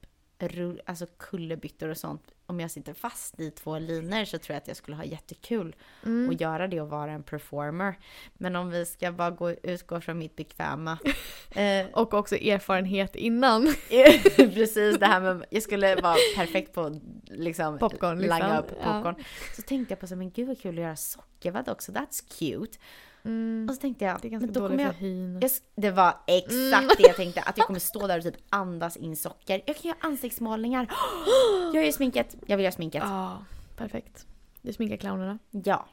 alltså 0.87 1.07
kullerbyttor 1.19 1.89
och 1.89 1.97
sånt. 1.99 2.33
Om 2.49 2.61
jag 2.61 2.71
sitter 2.71 2.95
fast 2.95 3.41
i 3.41 3.51
två 3.51 3.79
linor 3.79 4.25
så 4.25 4.39
tror 4.39 4.55
jag 4.55 4.61
att 4.61 4.69
jag 4.69 4.77
skulle 4.77 4.97
ha 4.97 5.05
jättekul 5.05 5.77
Mm. 6.05 6.31
att 6.31 6.41
göra 6.41 6.69
det 6.69 6.81
och 6.81 6.89
vara 6.89 7.13
en 7.13 7.23
performer. 7.23 7.99
Men 8.35 8.57
om 8.57 8.71
vi 8.71 8.87
ska 8.87 9.13
bara 9.13 9.31
gå, 9.31 9.51
utgå 9.51 10.01
från 10.01 10.19
mitt 10.19 10.37
bekväma. 10.37 10.99
Eh, 11.57 11.87
Och 11.93 12.15
också 12.15 12.37
erfarenhet 12.37 13.17
innan. 13.17 13.67
precis 14.37 14.99
det 14.99 15.07
här 15.07 15.21
med, 15.21 15.45
jag 15.51 15.63
skulle 15.63 15.95
vara 15.97 16.17
perfekt 16.37 16.73
på 16.75 17.01
liksom 17.25 17.79
Popcorn, 17.79 18.19
liksom. 18.19 18.39
langa 18.39 18.59
upp 18.61 18.71
Ja. 18.83 18.93
popcorn. 19.03 19.25
Så 19.57 19.63
tänkte 19.63 19.93
jag 19.93 20.01
på 20.01 20.07
så 20.07 20.17
men 20.17 20.31
gud 20.31 20.49
vad 20.49 20.61
kul 20.61 20.75
att 20.79 20.83
göra 20.83 20.97
sockervadd 20.97 21.69
också, 21.69 21.93
that's 21.93 22.39
cute. 22.39 22.79
Mm. 23.27 23.67
Och 23.69 23.75
så 23.75 23.81
tänkte 23.81 24.05
jag, 24.05 24.21
Det 24.23 24.29
är 24.29 24.31
ganska 24.31 24.51
dåligt 24.53 24.71
kommer 24.79 24.93
för 24.93 25.05
jag 25.05 25.11
hyn. 25.11 25.41
Jag, 25.41 25.51
det 25.77 25.91
var 25.91 26.17
exakt 26.27 26.53
Mm. 26.85 26.89
det 26.99 27.03
jag 27.03 27.17
tänkte, 27.17 27.41
att 27.43 27.59
jag 27.59 27.67
kommer 27.67 27.81
stå 27.93 28.07
där 28.07 28.19
och 28.19 28.25
typ 28.25 28.37
andas 28.49 28.97
in 28.97 29.17
socker. 29.17 29.63
Jag 29.67 29.77
kan 29.77 29.89
göra 29.89 29.99
ansiktsmålningar. 30.01 30.87
Jag 31.75 31.85
gör 31.85 31.93
sminket, 31.93 32.37
jag 32.47 32.57
vill 32.57 32.65
göra 32.65 32.73
sminket. 32.73 33.03
Ja, 33.05 33.45
perfekt. 33.77 34.27
Du 34.63 34.73
sminkar 34.73 34.97
clownerna. 34.97 35.39
Ja. 35.51 35.87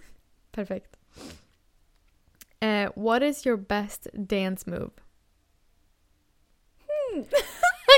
Perfekt. 0.50 0.96
Eh, 2.60 2.90
what 2.96 3.22
is 3.22 3.46
your 3.46 3.56
best 3.56 4.06
dance 4.14 4.70
move? 4.70 4.90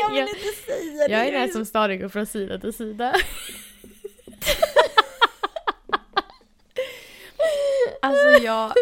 Jag 0.03 0.11
vill 0.11 0.19
Jag- 0.19 0.29
inte 0.29 0.41
säga 0.67 1.09
det. 1.09 1.13
Jag 1.15 1.27
är 1.27 1.33
den 1.33 1.49
som 1.53 1.65
stadigt 1.65 2.01
går 2.01 2.09
från 2.09 2.27
sida 2.27 2.59
till 2.59 2.73
sida. 2.73 3.15
Alltså 8.03 8.45
jag, 8.45 8.73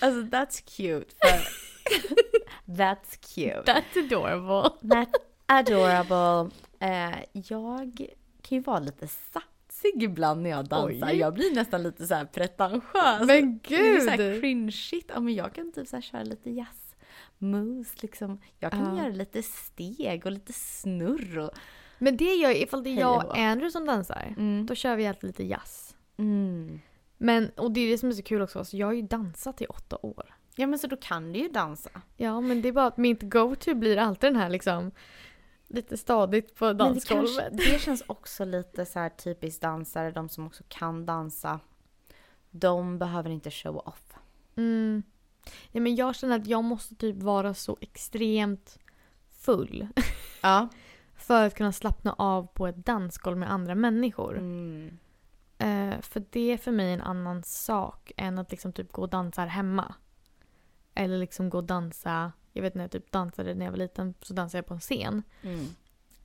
alltså 0.00 0.20
that's 0.36 0.76
cute. 0.76 1.14
För, 1.22 1.48
that's 2.72 3.34
cute. 3.34 3.62
That's 3.72 3.98
adorable. 4.04 4.70
That's 4.80 5.14
adorable. 5.46 6.50
Eh, 6.80 7.18
jag 7.32 8.06
kan 8.42 8.58
ju 8.58 8.60
vara 8.60 8.78
lite 8.78 9.08
satsig 9.08 10.02
ibland 10.02 10.42
när 10.42 10.50
jag 10.50 10.64
dansar. 10.68 11.08
Oj. 11.12 11.16
Jag 11.18 11.34
blir 11.34 11.54
nästan 11.54 11.82
lite 11.82 12.06
så 12.06 12.14
här 12.14 12.24
pretentiös. 12.24 13.26
Men 13.26 13.60
Det 13.68 13.76
är 13.76 14.00
så 14.00 14.10
här 14.10 14.16
gud! 14.16 14.40
cringeigt. 14.40 15.10
Ja, 15.14 15.20
men 15.20 15.34
jag 15.34 15.54
kan 15.54 15.72
typ 15.72 15.88
så 15.88 15.96
här 15.96 16.00
köra 16.02 16.22
lite 16.22 16.50
jazz 16.50 16.94
moves 17.38 18.02
liksom. 18.02 18.40
Jag 18.58 18.72
kan 18.72 18.96
Ja. 18.96 19.02
göra 19.02 19.12
lite 19.12 19.42
steg 19.42 20.26
och 20.26 20.32
lite 20.32 20.52
snurr 20.52 21.38
och... 21.38 21.50
Men 21.98 22.16
det 22.16 22.34
gör 22.34 22.50
jag, 22.50 22.58
ifall 22.60 22.82
det 22.82 22.90
är 22.90 23.00
jag 23.00 23.24
och 23.26 23.36
Andrew 23.38 23.70
som 23.70 23.86
dansar, 23.86 24.34
Mm. 24.36 24.66
då 24.66 24.74
kör 24.74 24.96
vi 24.96 25.06
alltid 25.06 25.24
lite 25.28 25.44
jazz. 25.44 25.94
Mm. 26.16 26.80
Men, 27.24 27.50
och 27.56 27.72
det 27.72 27.80
är 27.80 27.90
det 27.90 27.98
som 27.98 28.08
är 28.08 28.12
så 28.12 28.22
kul 28.22 28.42
också, 28.42 28.64
så 28.64 28.76
jag 28.76 28.86
har 28.86 28.92
ju 28.92 29.02
dansat 29.02 29.62
i 29.62 29.66
åtta 29.66 29.98
år. 30.02 30.34
Ja 30.56 30.66
men 30.66 30.78
så 30.78 30.86
då 30.86 30.96
kan 30.96 31.32
du 31.32 31.38
ju 31.38 31.48
dansa. 31.48 31.90
Ja, 32.16 32.40
men 32.40 32.62
det 32.62 32.68
är 32.68 32.72
bara 32.72 32.86
att 32.86 32.96
mitt 32.96 33.22
go-to 33.22 33.74
blir 33.74 33.96
alltid 33.96 34.32
den 34.32 34.40
här 34.40 34.48
liksom 34.48 34.90
lite 35.68 35.96
stadigt 35.96 36.54
på 36.54 36.64
Men 36.64 36.76
det, 36.76 36.84
dansgolvet. 36.84 37.36
kanske, 37.36 37.72
det 37.72 37.78
känns 37.78 38.04
också 38.06 38.44
lite 38.44 38.86
så 38.86 38.98
här 38.98 39.08
typiskt 39.08 39.62
dansare, 39.62 40.10
de 40.10 40.28
som 40.28 40.46
också 40.46 40.64
kan 40.68 41.06
dansa. 41.06 41.60
De 42.50 42.98
behöver 42.98 43.30
inte 43.30 43.50
show 43.50 43.76
off. 43.76 44.14
Mm. 44.56 45.02
Ja, 45.72 45.80
men 45.80 45.96
jag 45.96 46.14
känner 46.14 46.36
att 46.38 46.46
jag 46.46 46.64
måste 46.64 46.94
typ 46.94 47.16
vara 47.16 47.54
så 47.54 47.78
extremt 47.80 48.78
full 49.30 49.88
Ja. 50.42 50.68
för 51.16 51.46
att 51.46 51.54
kunna 51.54 51.72
slappna 51.72 52.12
av 52.18 52.46
på 52.46 52.66
ett 52.66 52.86
dansgolv 52.86 53.36
med 53.38 53.52
andra 53.52 53.74
människor. 53.74 54.38
Mm. 54.38 54.98
Eh, 55.58 56.00
för 56.00 56.24
det 56.30 56.52
är 56.52 56.58
för 56.58 56.72
mig 56.72 56.92
en 56.92 57.00
annan 57.00 57.42
sak 57.42 58.12
än 58.16 58.38
att 58.38 58.50
liksom 58.50 58.72
typ 58.72 58.92
gå 58.92 59.02
och 59.02 59.08
dansa 59.08 59.40
här 59.40 59.48
hemma. 59.48 59.94
Eller 60.94 61.18
liksom 61.18 61.50
gå 61.50 61.58
och 61.58 61.64
dansa, 61.64 62.32
jag 62.52 62.62
vet 62.62 62.74
när 62.74 62.84
jag 62.84 62.90
typ 62.90 63.12
dansade 63.12 63.54
när 63.54 63.64
jag 63.64 63.72
var 63.72 63.78
liten 63.78 64.14
så 64.20 64.34
dansade 64.34 64.58
jag 64.58 64.66
på 64.66 64.74
en 64.74 64.80
scen. 64.80 65.22
Mm. 65.42 65.66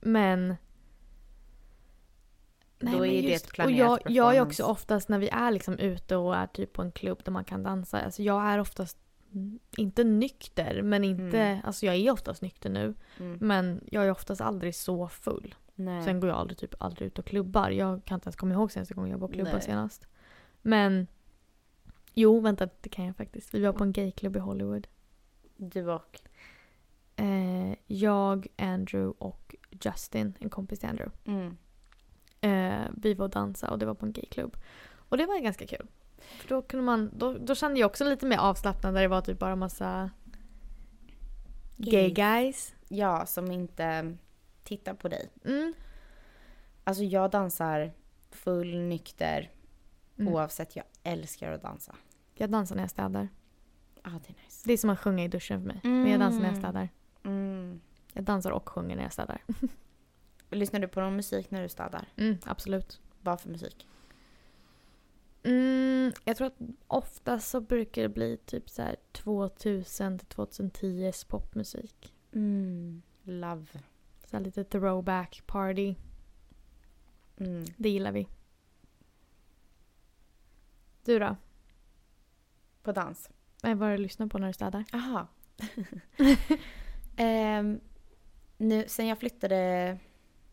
Men... 0.00 0.56
Då 2.78 2.86
men 2.90 2.94
är 2.94 3.00
det 3.00 3.06
just- 3.30 3.44
ett 3.46 3.52
planerat 3.52 3.90
och 3.90 4.10
jag, 4.10 4.10
jag 4.16 4.26
är 4.26 4.30
performance. 4.32 4.62
också 4.62 4.72
oftast 4.72 5.08
när 5.08 5.18
vi 5.18 5.28
är 5.28 5.50
liksom 5.50 5.78
ute 5.78 6.16
och 6.16 6.36
är 6.36 6.46
typ 6.46 6.72
på 6.72 6.82
en 6.82 6.92
klubb 6.92 7.20
där 7.24 7.32
man 7.32 7.44
kan 7.44 7.62
dansa. 7.62 8.00
Alltså 8.00 8.22
jag 8.22 8.42
är 8.44 8.58
oftast 8.58 8.98
inte 9.76 10.04
nykter 10.04 10.82
men 10.82 11.04
inte, 11.04 11.38
Mm. 11.40 11.60
alltså 11.64 11.86
jag 11.86 11.94
är 11.94 12.10
oftast 12.10 12.42
nykter 12.42 12.70
nu. 12.70 12.94
Mm. 13.18 13.38
Men 13.40 13.84
jag 13.90 14.04
är 14.06 14.10
oftast 14.10 14.40
aldrig 14.40 14.74
så 14.74 15.08
full. 15.08 15.54
Nej. 15.84 16.04
Sen 16.04 16.20
går 16.20 16.30
jag 16.30 16.38
aldrig, 16.38 16.58
typ, 16.58 16.74
aldrig 16.78 17.06
ut 17.06 17.18
och 17.18 17.24
klubbar. 17.24 17.70
Jag 17.70 18.04
kan 18.04 18.16
inte 18.16 18.26
ens 18.26 18.36
komma 18.36 18.54
ihåg 18.54 18.72
senaste 18.72 18.94
gången 18.94 19.10
jag 19.10 19.18
var 19.18 19.28
och 19.28 19.34
klubbade 19.34 19.56
Nej. 19.56 19.64
senast. 19.64 20.06
Men 20.62 21.06
jo, 22.14 22.40
vänta 22.40 22.68
det 22.80 22.88
kan 22.88 23.06
jag 23.06 23.16
faktiskt. 23.16 23.54
Vi 23.54 23.64
var 23.64 23.72
på 23.72 23.84
en 23.84 23.92
gayklubb 23.92 24.36
i 24.36 24.38
Hollywood. 24.38 24.86
Du 25.56 25.90
och? 25.90 26.20
Eh, 27.16 27.74
jag, 27.86 28.46
Andrew 28.56 29.14
och 29.18 29.54
Justin, 29.70 30.34
en 30.38 30.50
kompis 30.50 30.78
till 30.78 30.88
Andrew. 30.88 31.16
Mm. 31.24 31.56
Eh, 32.40 32.88
vi 32.96 33.14
var 33.14 33.24
och 33.24 33.30
dansade 33.30 33.72
och 33.72 33.78
det 33.78 33.86
var 33.86 33.94
på 33.94 34.06
en 34.06 34.12
gayklubb. 34.12 34.56
Och 34.92 35.18
det 35.18 35.26
var 35.26 35.40
ganska 35.40 35.66
kul. 35.66 35.86
För 36.18 36.48
då, 36.48 36.62
kunde 36.62 36.84
man, 36.84 37.10
då, 37.16 37.32
då 37.40 37.54
kände 37.54 37.80
jag 37.80 37.86
också 37.86 38.04
lite 38.04 38.26
mer 38.26 38.38
avslappnad 38.38 38.94
där 38.94 39.02
det 39.02 39.08
var 39.08 39.20
typ 39.20 39.38
bara 39.38 39.56
massa 39.56 40.10
gay 41.76 42.10
Gays. 42.10 42.14
guys. 42.14 42.74
Ja, 42.88 43.26
som 43.26 43.50
inte 43.50 44.16
tittar 44.64 44.94
på 44.94 45.08
dig. 45.08 45.30
Mm. 45.44 45.74
Alltså 46.84 47.02
jag 47.02 47.30
dansar 47.30 47.92
full 48.30 48.78
nykter 48.78 49.50
Mm. 50.18 50.32
oavsett. 50.34 50.76
Jag 50.76 50.84
älskar 51.02 51.52
att 51.52 51.62
dansa. 51.62 51.94
Jag 52.34 52.50
dansar 52.50 52.76
när 52.76 52.82
jag 52.82 52.90
städar. 52.90 53.28
Ja, 54.02 54.10
det 54.10 54.28
är 54.28 54.44
nice. 54.44 54.62
Det 54.66 54.72
är 54.72 54.76
som 54.76 54.90
att 54.90 54.98
sjunga 55.00 55.24
i 55.24 55.28
duschen 55.28 55.60
för 55.60 55.66
mig. 55.66 55.80
Men 55.82 56.10
jag 56.10 56.20
dansar 56.20 56.38
när 56.40 56.46
jag 56.46 56.52
Mm. 56.58 56.62
städar. 56.62 56.88
Mm. 57.24 57.80
Jag 58.12 58.24
dansar 58.24 58.50
och 58.50 58.68
sjunger 58.68 58.96
när 58.96 59.02
jag 59.02 59.12
städar. 59.12 59.44
Lyssnar 60.50 60.80
du 60.80 60.88
på 60.88 61.00
någon 61.00 61.16
musik 61.16 61.50
när 61.50 61.62
du 61.62 61.68
städar? 61.68 62.08
Mm, 62.16 62.38
absolut. 62.44 63.00
Vad 63.20 63.40
för 63.40 63.48
musik? 63.48 63.86
Mm, 65.42 66.12
jag 66.24 66.36
tror 66.36 66.46
att 66.46 66.58
ofta 66.86 67.40
så 67.40 67.60
brukar 67.60 68.02
det 68.02 68.08
bli 68.08 68.36
typ 68.36 68.70
så 68.70 68.82
här 68.82 68.96
2000 69.12 70.18
till 70.18 70.26
2010 70.28 71.12
popmusik. 71.28 72.14
Mm. 72.32 73.02
Love. 73.22 73.66
Så 74.30 74.38
lite 74.38 74.64
throwback 74.64 75.42
party. 75.46 75.94
Mm. 77.36 77.64
Det 77.76 77.88
gillar 77.88 78.12
vi. 78.12 78.28
Du 81.04 81.18
då? 81.18 81.36
På 82.82 82.92
dans? 82.92 83.30
Vad 83.62 83.70
är 83.82 83.90
det 83.90 83.96
du 83.96 84.02
lyssnar 84.02 84.26
på 84.26 84.38
när 84.38 84.46
du 84.46 84.52
städar? 84.52 84.84
Aha. 84.92 85.26
Ehm, 87.16 87.80
nu, 88.56 88.84
sen 88.88 89.06
jag 89.06 89.18
flyttade, 89.18 89.98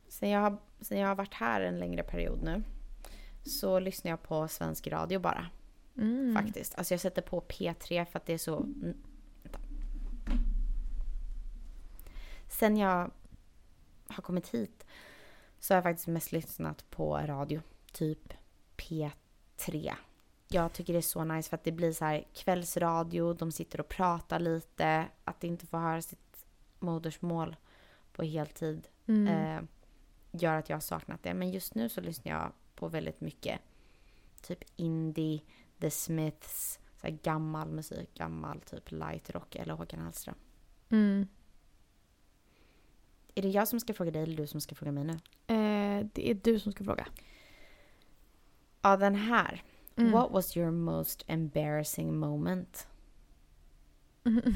sen 0.08 0.30
jag, 0.30 0.42
har- 0.42 0.58
sen 0.82 0.98
jag 1.00 1.08
har 1.08 1.16
varit 1.16 1.34
här 1.34 1.62
en 1.62 1.80
längre 1.80 2.04
period 2.04 2.44
nu, 2.44 2.64
så 3.44 3.80
lyssnar 3.80 4.12
jag 4.12 4.24
på 4.24 4.48
svensk 4.48 4.88
radio 4.88 5.20
bara. 5.20 5.46
Mm. 5.98 6.36
Faktiskt. 6.36 6.76
Alltså 6.76 6.94
jag 6.94 7.02
sätter 7.02 7.22
på 7.22 7.42
P3 7.42 8.06
för 8.06 8.20
att 8.20 8.26
det 8.26 8.34
är 8.34 8.38
så... 8.38 8.58
mm, 8.58 8.94
Vänta. 9.44 9.60
Sen 12.48 12.78
jag 12.78 13.12
har 14.10 14.24
kommit 14.24 14.48
hit 14.48 14.86
så 15.60 15.74
har 15.74 15.78
jag 15.78 15.84
faktiskt 15.84 16.08
mest 16.08 16.32
lyssnat 16.32 16.90
på 16.90 17.18
radio. 17.18 17.62
Typ 17.92 18.34
P3. 18.78 19.94
Jag 20.48 20.74
tycker 20.74 20.94
det 20.94 21.00
är 21.00 21.02
så 21.02 21.24
nice 21.24 21.50
för 21.50 21.58
att 21.58 21.64
det 21.64 21.72
blir 21.72 21.92
så 21.92 22.06
här 22.06 22.28
kvällsradio, 22.34 23.34
de 23.34 23.52
sitter 23.52 23.80
och 23.80 23.88
pratar 23.90 24.40
lite, 24.40 25.08
att 25.24 25.44
inte 25.44 25.66
få 25.68 25.78
höra 25.78 26.02
sitt 26.02 26.46
modersmål 26.80 27.56
på 28.14 28.24
heltid 28.24 28.88
Mm. 29.10 29.28
eh, 29.28 29.64
gör 30.32 30.54
att 30.56 30.70
jag 30.70 30.76
har 30.76 30.82
saknat 30.82 31.24
det. 31.24 31.34
Men 31.34 31.52
just 31.52 31.76
nu 31.76 31.90
så 31.90 32.02
lyssnar 32.02 32.32
jag 32.32 32.52
på 32.76 32.88
väldigt 32.88 33.22
mycket 33.22 33.60
typ 34.42 34.64
indie, 34.76 35.42
The 35.80 35.92
Smiths, 35.92 36.80
så 37.02 37.08
här 37.08 37.18
gammal 37.24 37.70
musik, 37.70 38.14
gammal 38.14 38.62
typ 38.62 38.92
light 38.92 39.30
rock 39.30 39.56
eller 39.56 39.74
Håkan 39.74 40.00
Hellström. 40.00 40.36
Mm. 40.90 41.28
Är 43.38 43.42
det 43.42 43.48
jag 43.50 43.68
som 43.68 43.80
ska 43.80 43.94
fråga 43.94 44.12
dig 44.12 44.24
eller 44.24 44.36
du 44.38 44.48
som 44.48 44.62
ska 44.62 44.76
fråga 44.76 44.92
mig 44.92 45.04
nu? 45.04 45.14
Eh, 45.48 46.06
det 46.14 46.30
är 46.30 46.34
du 46.44 46.60
som 46.60 46.72
ska 46.72 46.84
fråga. 46.84 47.08
Ja, 48.82 48.98
den 48.98 49.16
här. 49.16 49.64
Mm. 49.96 50.12
What 50.12 50.32
was 50.32 50.58
your 50.58 50.72
most 50.72 51.24
embarrassing 51.28 52.18
moment? 52.20 52.88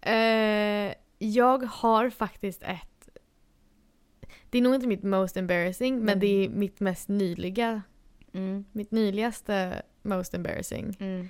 eh, 0.00 0.92
jag 1.18 1.62
har 1.64 2.10
faktiskt 2.10 2.62
ett... 2.62 3.08
Det 4.50 4.58
är 4.58 4.62
nog 4.62 4.74
inte 4.74 4.86
mitt 4.86 5.02
most 5.02 5.36
embarrassing, 5.36 5.94
men 5.98 6.08
Mm. 6.08 6.18
det 6.20 6.26
är 6.26 6.48
mitt 6.48 6.80
mest 6.80 7.08
nyliga, 7.08 7.82
Mm. 8.32 8.64
mitt 8.72 8.90
nyligaste 8.90 9.82
most 10.02 10.34
embarrassing. 10.34 10.96
Mm. 11.00 11.28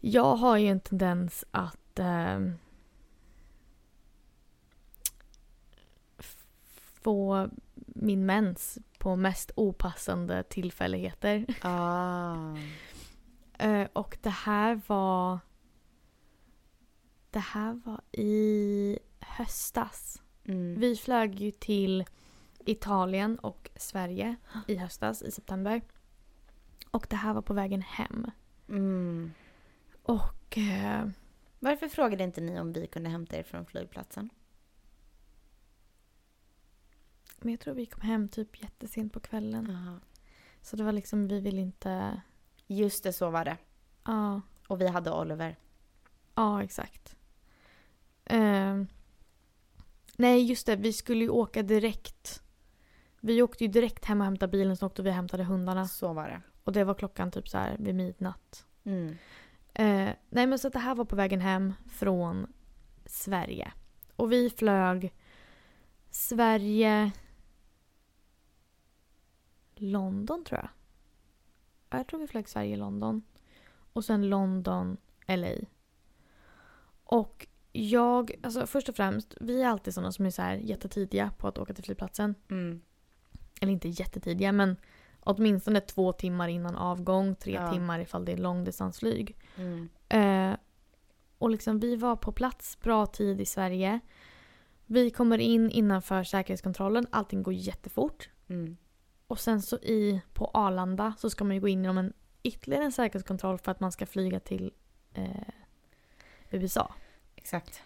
Jag 0.00 0.36
har 0.36 0.56
ju 0.58 0.66
en 0.68 0.80
tendens 0.80 1.44
att 1.50 1.78
ehm, 1.98 2.52
f- 6.18 6.46
få 7.02 7.48
min 7.86 8.26
mens 8.26 8.78
på 8.98 9.16
mest 9.16 9.50
opassande 9.56 10.42
tillfälligheter. 10.42 11.46
Ah. 11.62 12.56
Eh, 13.58 13.88
och 13.92 14.18
det 14.22 14.30
här 14.30 14.80
var... 14.86 15.38
Det 17.30 17.38
här 17.38 17.80
var 17.84 18.00
i 18.12 18.98
höstas. 19.20 20.22
Mm. 20.44 20.80
Vi 20.80 20.96
flög 20.96 21.40
ju 21.40 21.50
till 21.50 22.04
Italien 22.58 23.38
och 23.38 23.70
Sverige 23.76 24.36
i 24.66 24.76
höstas, 24.76 25.22
i 25.22 25.30
september. 25.30 25.82
Och 26.90 27.06
det 27.10 27.16
här 27.16 27.34
var 27.34 27.42
på 27.42 27.54
vägen 27.54 27.82
hem. 27.82 28.30
Mm. 28.68 29.32
Och... 30.02 30.58
Eh, 30.58 31.06
Varför 31.64 31.88
frågade 31.88 32.24
inte 32.24 32.40
ni 32.40 32.60
om 32.60 32.72
vi 32.72 32.86
kunde 32.86 33.10
hämta 33.10 33.36
er 33.36 33.42
från 33.42 33.66
flygplatsen? 33.66 34.30
men 37.44 37.50
jag 37.50 37.60
tror 37.60 37.74
vi 37.74 37.86
kom 37.86 38.00
hem 38.00 38.28
typ 38.28 38.62
jättesent 38.62 39.12
på 39.12 39.20
kvällen. 39.20 39.70
Aha. 39.70 40.00
Så 40.62 40.76
det 40.76 40.84
var 40.84 40.92
liksom, 40.92 41.28
vi 41.28 41.40
vill 41.40 41.58
inte... 41.58 42.22
Just 42.66 43.04
det, 43.04 43.12
så 43.12 43.30
var 43.30 43.44
det. 43.44 43.56
Ja, 44.04 44.40
Och 44.68 44.80
vi 44.80 44.88
hade 44.88 45.10
Oliver. 45.10 45.56
ja 46.34 46.62
exakt. 46.62 47.16
Ehm, 48.24 48.86
nej, 50.16 50.42
just 50.42 50.66
det. 50.66 50.76
Vi 50.76 50.92
skulle 50.92 51.24
ju 51.24 51.30
åka 51.30 51.62
direkt. 51.62 52.42
Vi 53.20 53.42
åkte 53.42 53.64
ju 53.64 53.70
direkt 53.70 54.04
hem 54.04 54.20
och 54.20 54.24
hämtade 54.24 54.50
bilen, 54.50 54.76
så 54.76 54.86
åkte 54.86 55.02
vi 55.02 55.10
och 55.10 55.14
hämtade 55.14 55.44
hundarna. 55.44 55.88
Så 55.88 56.12
var 56.12 56.28
det. 56.28 56.42
Och 56.64 56.72
det 56.72 56.84
var 56.84 56.94
klockan 56.94 57.30
typ 57.30 57.48
så 57.48 57.58
här 57.58 57.76
vid 57.78 57.94
midnatt. 57.94 58.66
Mm. 58.84 59.16
Eh, 59.74 60.10
nej 60.30 60.46
men 60.46 60.58
så 60.58 60.66
att 60.66 60.72
det 60.72 60.78
här 60.78 60.94
var 60.94 61.04
på 61.04 61.16
vägen 61.16 61.40
hem 61.40 61.74
från 61.90 62.52
Sverige. 63.06 63.72
Och 64.16 64.32
vi 64.32 64.50
flög 64.50 65.14
Sverige... 66.10 67.12
London 69.74 70.44
tror 70.44 70.60
jag. 70.60 70.68
Ja, 71.90 71.96
Jag 71.98 72.06
tror 72.06 72.20
vi 72.20 72.26
flög 72.26 72.48
Sverige-London. 72.48 73.22
Och 73.92 74.04
sen 74.04 74.28
London, 74.28 74.96
LA. 75.26 75.54
Och 77.04 77.46
jag, 77.72 78.32
alltså 78.42 78.66
först 78.66 78.88
och 78.88 78.96
främst, 78.96 79.34
vi 79.40 79.62
är 79.62 79.68
alltid 79.68 79.94
sådana 79.94 80.12
som 80.12 80.26
är 80.26 80.30
så 80.30 80.42
här 80.42 80.54
jättetidiga 80.54 81.30
på 81.38 81.48
att 81.48 81.58
åka 81.58 81.74
till 81.74 81.84
flygplatsen. 81.84 82.34
Mm. 82.50 82.80
Eller 83.60 83.72
inte 83.72 83.88
jättetidiga 83.88 84.52
men 84.52 84.76
åtminstone 85.24 85.80
två 85.80 86.12
timmar 86.12 86.48
innan 86.48 86.76
avgång, 86.76 87.34
tre 87.34 87.52
Ja. 87.52 87.72
timmar 87.72 87.98
ifall 88.00 88.24
det 88.24 88.32
är 88.32 88.36
långdistansflyg. 88.36 89.36
Mm. 89.56 89.88
Eh, 90.08 90.56
och 91.38 91.50
liksom 91.50 91.80
vi 91.80 91.96
var 91.96 92.16
på 92.16 92.32
plats 92.32 92.80
bra 92.80 93.06
tid 93.06 93.40
i 93.40 93.46
Sverige. 93.46 94.00
Vi 94.86 95.10
kommer 95.10 95.38
in 95.38 95.70
innanför 95.70 96.24
säkerhetskontrollen, 96.24 97.06
allting 97.10 97.42
går 97.42 97.54
jättefort. 97.54 98.28
Mm. 98.48 98.76
Och 99.26 99.40
sen 99.40 99.62
så 99.62 99.76
i, 99.76 100.20
på 100.32 100.50
Arlanda 100.54 101.14
så 101.18 101.30
ska 101.30 101.44
man 101.44 101.54
ju 101.54 101.60
gå 101.60 101.68
in 101.68 101.82
genom 101.82 101.98
en 101.98 102.12
ytterligare 102.42 102.84
en 102.84 102.92
säkerhetskontroll 102.92 103.58
för 103.58 103.70
att 103.70 103.80
man 103.80 103.92
ska 103.92 104.06
flyga 104.06 104.40
till 104.40 104.72
eh, 105.14 105.24
USA. 106.50 106.94
Exakt. 107.36 107.82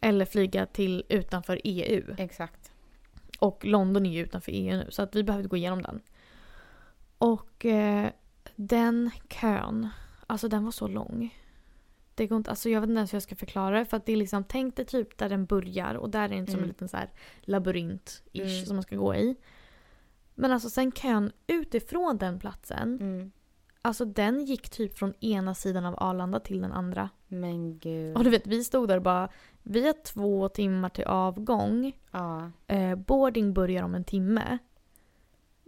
Eller 0.00 0.24
flyga 0.24 0.66
till 0.66 1.04
utanför 1.08 1.60
EU. 1.64 2.14
Exakt. 2.18 2.72
Och 3.38 3.64
London 3.64 4.06
är 4.06 4.10
ju 4.10 4.22
utanför 4.22 4.52
EU 4.54 4.76
nu 4.76 4.86
så 4.90 5.02
att 5.02 5.16
vi 5.16 5.22
behövde 5.22 5.48
gå 5.48 5.56
igenom 5.56 5.82
den. 5.82 6.00
Och 7.18 7.66
eh, 7.66 8.10
den 8.56 9.10
kön, 9.28 9.88
alltså 10.26 10.48
den 10.48 10.64
var 10.64 10.70
så 10.72 10.86
lång. 10.88 11.34
Det 12.14 12.26
går 12.26 12.36
inte, 12.38 12.50
alltså 12.50 12.68
jag 12.70 12.80
vet 12.80 12.88
inte 12.90 12.98
ens 12.98 13.12
hur 13.12 13.16
jag 13.16 13.22
ska 13.22 13.36
förklara 13.36 13.78
det 13.78 13.84
för 13.84 13.96
att 13.96 14.06
det 14.06 14.12
är 14.12 14.16
liksom, 14.16 14.44
tänk 14.44 14.76
dig 14.76 14.84
typ 14.84 15.18
där 15.18 15.28
den 15.28 15.46
börjar 15.46 15.94
och 15.94 16.10
där 16.10 16.32
är 16.32 16.40
det 16.40 16.46
som 16.46 16.54
Mm. 16.54 16.62
en 16.62 16.68
liten 16.68 16.88
så 16.88 16.96
här 16.96 17.10
labyrint-ish 17.42 18.54
Mm. 18.54 18.66
som 18.66 18.76
man 18.76 18.82
ska 18.82 18.96
gå 18.96 19.14
i. 19.14 19.36
Men 20.34 20.52
alltså 20.52 20.70
sen 20.70 20.92
kön 20.92 21.32
utifrån 21.46 22.16
den 22.18 22.38
platsen, 22.38 22.98
Mm. 23.00 23.32
alltså 23.82 24.04
den 24.04 24.44
gick 24.44 24.70
typ 24.70 24.98
från 24.98 25.14
ena 25.20 25.54
sidan 25.54 25.84
av 25.86 25.94
Arlanda 25.98 26.40
till 26.40 26.60
den 26.60 26.72
andra. 26.72 27.10
Men 27.28 27.78
gud. 27.78 28.16
Och 28.16 28.24
du 28.24 28.30
vet 28.30 28.46
vi 28.46 28.64
stod 28.64 28.88
där 28.88 28.96
och 28.96 29.02
bara, 29.02 29.28
vi 29.62 29.86
har 29.86 29.94
två 30.04 30.48
timmar 30.48 30.88
till 30.88 31.04
avgång. 31.04 31.92
Ja. 32.10 32.50
Eh, 32.66 32.94
boarding 32.94 33.52
börjar 33.54 33.82
om 33.82 33.94
en 33.94 34.04
timme. 34.04 34.58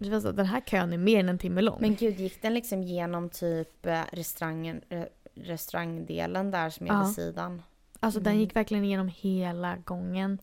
Vi 0.00 0.08
var 0.08 0.20
så, 0.20 0.32
den 0.32 0.46
här 0.46 0.60
kön 0.60 0.92
är 0.92 0.98
mer 0.98 1.20
än 1.20 1.28
en 1.28 1.38
timme 1.38 1.60
lång. 1.60 1.78
Men 1.80 1.94
gud, 1.94 2.20
gick 2.20 2.42
den 2.42 2.54
liksom 2.54 2.82
genom 2.82 3.28
typ 3.28 3.86
eh, 3.86 4.00
restaurangen, 4.12 4.80
re, 4.88 5.08
restaurangdelen 5.34 6.50
där 6.50 6.70
som 6.70 6.86
är 6.86 6.90
Ja. 6.90 7.02
vid 7.04 7.14
sidan? 7.14 7.62
alltså 8.02 8.20
den 8.20 8.32
Mm. 8.32 8.40
gick 8.40 8.56
verkligen 8.56 8.84
igenom 8.84 9.08
hela 9.14 9.76
gången. 9.76 10.38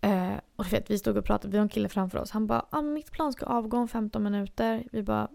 Eh, 0.00 0.32
och 0.56 0.64
du 0.64 0.70
vet, 0.70 0.90
vi 0.90 0.98
stod 0.98 1.16
och 1.16 1.24
pratade, 1.24 1.52
vi 1.52 1.58
har 1.58 1.62
en 1.62 1.68
kille 1.68 1.88
framför 1.88 2.18
oss. 2.18 2.30
Han 2.30 2.46
bara, 2.46 2.66
ah, 2.70 2.82
mitt 2.82 3.10
plan 3.12 3.32
ska 3.32 3.46
avgå 3.46 3.76
om 3.76 3.88
15 3.88 4.22
minuter. 4.22 4.84
Vi 4.92 5.02
bara, 5.02 5.28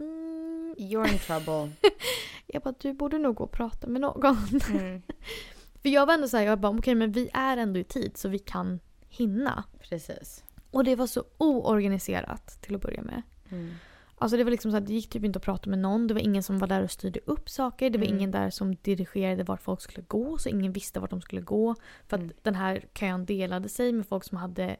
mm. 0.00 0.74
You're 0.78 1.12
in 1.12 1.18
trouble. 1.18 1.72
Jag 2.46 2.62
bara, 2.62 2.74
du 2.80 2.92
borde 2.92 3.18
nog 3.18 3.34
gå 3.36 3.44
och 3.44 3.50
prata 3.52 3.86
med 3.86 4.00
någon. 4.00 4.36
Mm. 4.70 5.02
För 5.82 5.88
jag 5.88 6.06
var 6.06 6.14
ändå 6.14 6.28
såhär, 6.28 6.44
jag 6.44 6.60
bara, 6.60 6.78
okej 6.78 6.94
men 6.94 7.12
vi 7.12 7.30
är 7.34 7.56
ändå 7.56 7.80
i 7.80 7.84
tid 7.84 8.16
så 8.16 8.28
vi 8.28 8.38
kan 8.38 8.80
hinna. 9.08 9.64
Precis. 9.80 10.44
Och 10.72 10.84
det 10.84 10.96
var 10.96 11.06
så 11.06 11.24
oorganiserat 11.38 12.46
till 12.62 12.74
att 12.74 12.80
börja 12.80 13.02
med. 13.02 13.22
Mm. 13.50 13.74
Alltså 14.18 14.36
det 14.36 14.44
var 14.44 14.50
liksom 14.50 14.70
så 14.70 14.76
att 14.76 14.86
det 14.86 14.92
gick 14.92 15.10
typ 15.10 15.24
inte 15.24 15.36
att 15.36 15.44
prata 15.44 15.70
med 15.70 15.78
någon. 15.78 16.06
Det 16.06 16.14
var 16.14 16.20
ingen 16.20 16.42
som 16.42 16.58
var 16.58 16.66
där 16.66 16.82
och 16.82 16.90
styrde 16.90 17.20
upp 17.26 17.50
saker. 17.50 17.90
Det 17.90 17.98
var 17.98 18.04
Mm. 18.06 18.18
ingen 18.18 18.30
där 18.30 18.50
som 18.50 18.74
dirigerade 18.74 19.44
vart 19.44 19.60
folk 19.62 19.80
skulle 19.80 20.02
gå. 20.08 20.38
Så 20.38 20.48
ingen 20.48 20.72
visste 20.72 21.00
vart 21.00 21.10
de 21.10 21.20
skulle 21.20 21.40
gå. 21.40 21.74
För 22.08 22.16
att 22.16 22.22
Mm. 22.22 22.36
den 22.42 22.54
här 22.54 22.84
kön 22.94 23.26
delade 23.26 23.68
sig 23.68 23.92
med 23.92 24.06
folk 24.06 24.24
som 24.24 24.38
hade 24.38 24.76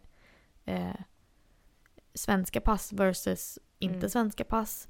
eh, 0.64 0.94
svenska 2.14 2.60
pass 2.60 2.92
versus 2.92 3.58
inte 3.78 3.96
Mm. 3.96 4.08
svenska 4.10 4.44
pass. 4.44 4.88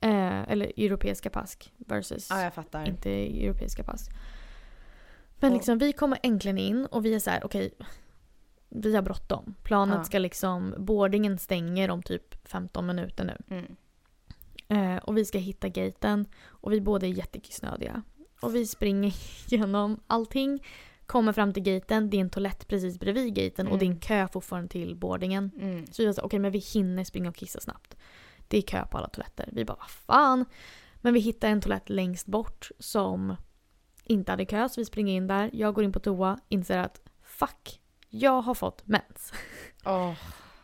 Eh, 0.00 0.50
eller 0.50 0.66
europeiska 0.76 1.30
pass 1.30 1.58
versus 1.78 2.30
Ja, 2.30 2.84
inte 2.86 3.10
europeiska 3.10 3.84
pass. 3.84 4.08
Men 5.40 5.52
liksom 5.54 5.78
vi 5.78 5.92
kommer 5.92 6.18
äntligen 6.22 6.58
in 6.58 6.86
och 6.86 7.04
vi 7.04 7.14
är 7.14 7.18
så 7.18 7.30
här: 7.30 7.44
okej. 7.44 7.74
Vi 8.74 8.94
har 8.94 9.02
bråttom. 9.02 9.54
Planet 9.62 9.96
Ja. 9.98 10.04
ska 10.04 10.18
liksom, 10.18 10.74
boardingen 10.78 11.38
stänger 11.38 11.90
om 11.90 12.02
typ 12.02 12.48
15 12.48 12.86
minuter 12.86 13.24
nu. 13.24 13.56
Mm. 13.56 13.76
Eh, 14.68 15.02
och 15.02 15.16
vi 15.16 15.24
ska 15.24 15.38
hitta 15.38 15.68
gaten 15.68 16.26
och 16.46 16.72
vi 16.72 16.80
båda 16.80 17.06
är 17.06 17.10
jättekissnödiga. 17.10 18.02
Och 18.40 18.54
vi 18.54 18.66
springer 18.66 19.14
igenom 19.52 20.00
allting. 20.06 20.64
Kommer 21.06 21.32
fram 21.32 21.52
till 21.52 21.62
gaten, 21.62 22.10
det 22.10 22.16
är 22.16 22.20
en 22.20 22.30
toalett 22.30 22.68
precis 22.68 22.98
bredvid 23.00 23.34
gaten 23.34 23.68
och 23.68 23.78
det 23.78 23.84
är 23.84 23.86
en 23.86 23.92
Mm. 23.92 24.00
kö 24.00 24.28
fortfarande 24.32 24.68
till 24.68 24.96
boardingen. 24.96 25.50
Mm. 25.60 25.86
Så 25.86 26.02
vi 26.02 26.06
var 26.06 26.12
så 26.12 26.22
okej 26.22 26.38
men 26.38 26.52
vi 26.52 26.58
hinner 26.58 27.04
springa 27.04 27.28
och 27.28 27.36
kissa 27.36 27.60
snabbt. 27.60 27.96
Det 28.48 28.58
är 28.58 28.62
kö 28.62 28.86
på 28.86 28.98
alla 28.98 29.08
toaletter. 29.08 29.48
Vi 29.52 29.64
bara 29.64 29.76
vad 29.80 29.90
fan. 29.90 30.44
Men 31.00 31.14
vi 31.14 31.20
hittar 31.20 31.48
en 31.48 31.60
toalett 31.60 31.90
längst 31.90 32.26
bort 32.26 32.70
som 32.78 33.36
inte 34.04 34.32
hade 34.32 34.44
kö 34.44 34.68
så 34.68 34.80
vi 34.80 34.84
springer 34.84 35.14
in 35.14 35.26
där. 35.26 35.50
Jag 35.52 35.74
går 35.74 35.84
in 35.84 35.92
på 35.92 36.00
toa, 36.00 36.38
inser 36.48 36.78
att 36.78 37.00
fuck, 37.22 37.80
jag 38.14 38.42
har 38.42 38.54
fått 38.54 38.82
mens. 38.86 39.32
Åh, 39.84 40.12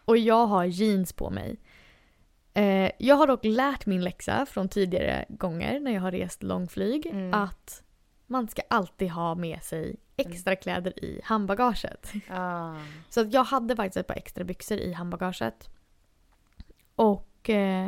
Och 0.05 0.19
jag 0.19 0.47
har 0.47 0.65
jeans 0.65 1.13
på 1.13 1.31
mig. 1.31 1.57
Eh, 2.55 2.91
jag 2.99 3.17
har 3.17 3.27
dock 3.27 3.45
lärt 3.45 3.87
min 3.87 4.05
läxa 4.05 4.47
från 4.47 4.69
tidigare 4.69 5.25
gånger 5.29 5.81
när 5.81 5.91
jag 5.93 6.01
har 6.01 6.13
rest 6.13 6.43
långflyg 6.43 7.07
Mm. 7.07 7.35
att 7.35 7.83
man 8.27 8.49
ska 8.49 8.63
alltid 8.71 9.11
ha 9.11 9.35
med 9.35 9.63
sig 9.63 9.97
extra 10.17 10.57
kläder 10.57 11.05
i 11.05 11.21
handbagaget. 11.25 12.13
ah. 12.31 12.75
Så 13.09 13.21
att 13.21 13.33
jag 13.33 13.45
hade 13.45 13.77
faktiskt 13.77 13.97
ett 13.97 14.07
par 14.07 14.15
extra 14.17 14.45
byxor 14.45 14.79
i 14.79 14.93
handbagaget. 14.93 15.69
Och... 16.95 17.51
Eh, 17.51 17.87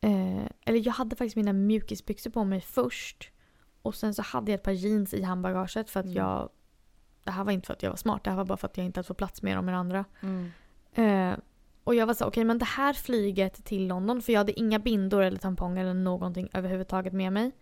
eh, 0.00 0.44
eller 0.64 0.86
jag 0.86 0.92
hade 0.92 1.16
faktiskt 1.16 1.36
mina 1.36 1.52
mjukisbyxor 1.52 2.30
på 2.30 2.44
mig 2.44 2.60
först. 2.60 3.30
Och 3.82 3.94
sen 3.94 4.14
så 4.14 4.22
hade 4.22 4.50
jag 4.50 4.58
ett 4.58 4.64
par 4.64 4.72
jeans 4.72 5.14
i 5.14 5.22
handbagaget 5.22 5.90
för 5.90 6.00
att 6.00 6.06
Mm. 6.06 6.16
jag... 6.16 6.50
Det 7.24 7.30
här 7.30 7.44
var 7.44 7.52
inte 7.52 7.66
för 7.66 7.72
att 7.72 7.82
jag 7.82 7.90
var 7.90 7.96
smart, 7.96 8.24
det 8.24 8.30
här 8.30 8.36
var 8.36 8.44
bara 8.44 8.56
för 8.56 8.68
att 8.68 8.76
jag 8.76 8.86
inte 8.86 8.98
hade 8.98 9.06
fått 9.06 9.16
plats 9.16 9.42
med 9.42 9.56
dem 9.56 9.66
med 9.66 9.78
andra. 9.78 10.04
Mm. 10.20 10.52
Eh, 10.94 11.38
och 11.84 11.94
jag 11.94 12.06
var 12.06 12.14
så 12.14 12.24
okej 12.24 12.44
men 12.44 12.58
det 12.58 12.64
här 12.64 12.92
flyget 12.92 13.64
till 13.64 13.86
London, 13.86 14.22
för 14.22 14.32
jag 14.32 14.40
hade 14.40 14.58
inga 14.58 14.78
bindor 14.78 15.22
eller 15.22 15.38
tamponger 15.38 15.82
eller 15.82 15.94
någonting 15.94 16.48
överhuvudtaget 16.52 17.12
med 17.12 17.32
mig. 17.32 17.52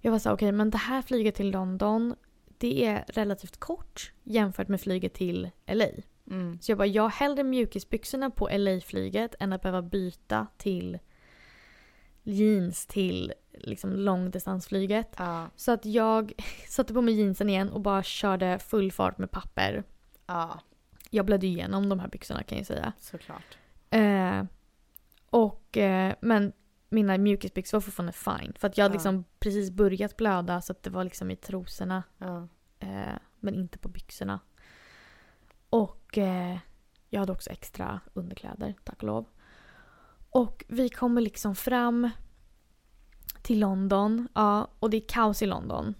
Jag 0.00 0.12
var 0.12 0.18
så 0.18 0.32
okej 0.32 0.52
men 0.52 0.70
det 0.70 0.78
här 0.78 1.02
flyget 1.02 1.34
till 1.34 1.50
London, 1.50 2.14
det 2.58 2.86
är 2.86 3.04
relativt 3.08 3.60
kort 3.60 4.12
jämfört 4.22 4.68
med 4.68 4.80
flyget 4.80 5.14
till 5.14 5.50
LA. 5.66 5.88
Mm. 6.30 6.58
Så 6.60 6.70
jag 6.70 6.78
bara, 6.78 6.86
jag 6.86 7.08
hellre 7.08 7.44
mjukisbyxorna 7.44 8.30
på 8.30 8.48
LA-flyget 8.52 9.34
än 9.40 9.52
att 9.52 9.62
behöva 9.62 9.82
byta 9.82 10.46
till 10.56 10.98
jeans 12.22 12.86
till 12.86 13.32
liksom 13.64 13.92
långdistansflyget. 13.92 15.14
Ja, 15.18 15.46
Så 15.56 15.72
att 15.72 15.84
jag 15.86 16.32
satte 16.68 16.94
på 16.94 17.02
mig 17.02 17.14
jeansen 17.20 17.48
igen 17.48 17.68
och 17.68 17.80
bara 17.80 18.02
körde 18.02 18.58
full 18.58 18.92
fart 18.92 19.18
med 19.18 19.30
papper. 19.30 19.84
ja, 20.26 20.60
Jag 21.10 21.26
blödde 21.26 21.46
igenom 21.46 21.88
de 21.88 22.00
här 22.00 22.08
byxorna 22.08 22.42
kan 22.42 22.58
jag 22.58 22.66
säga. 22.66 22.92
såklart. 22.98 23.58
Eh, 23.90 24.42
och, 25.30 25.76
eh, 25.76 26.14
men 26.20 26.52
mina 26.88 27.18
mjukisbyxor 27.18 27.76
var 27.78 27.80
fortfarande 27.82 28.12
fine. 28.12 28.52
För 28.58 28.68
att 28.68 28.78
jag 28.78 28.84
hade 28.84 28.92
Ja. 28.92 28.96
liksom 28.96 29.24
precis 29.38 29.70
börjat 29.70 30.16
blöda 30.16 30.60
så 30.60 30.72
att 30.72 30.82
det 30.82 30.90
var 30.90 31.04
liksom 31.04 31.30
i 31.30 31.36
trosorna. 31.36 32.02
Ja. 32.18 32.48
Eh, 32.78 33.14
men 33.40 33.54
inte 33.54 33.78
på 33.78 33.88
byxorna. 33.88 34.40
Och 35.70 36.18
eh, 36.18 36.58
jag 37.10 37.20
hade 37.20 37.32
också 37.32 37.50
extra 37.50 38.00
underkläder, 38.14 38.74
tack 38.84 38.96
och 38.96 39.02
lov. 39.04 39.26
Och 40.30 40.64
vi 40.68 40.88
kommer 40.88 41.20
liksom 41.20 41.54
fram 41.54 42.10
till 43.42 43.60
London. 43.60 44.28
Ja, 44.34 44.68
och 44.78 44.90
det 44.90 44.96
är 44.96 45.08
kaos 45.08 45.42
i 45.42 45.46
London. 45.46 45.94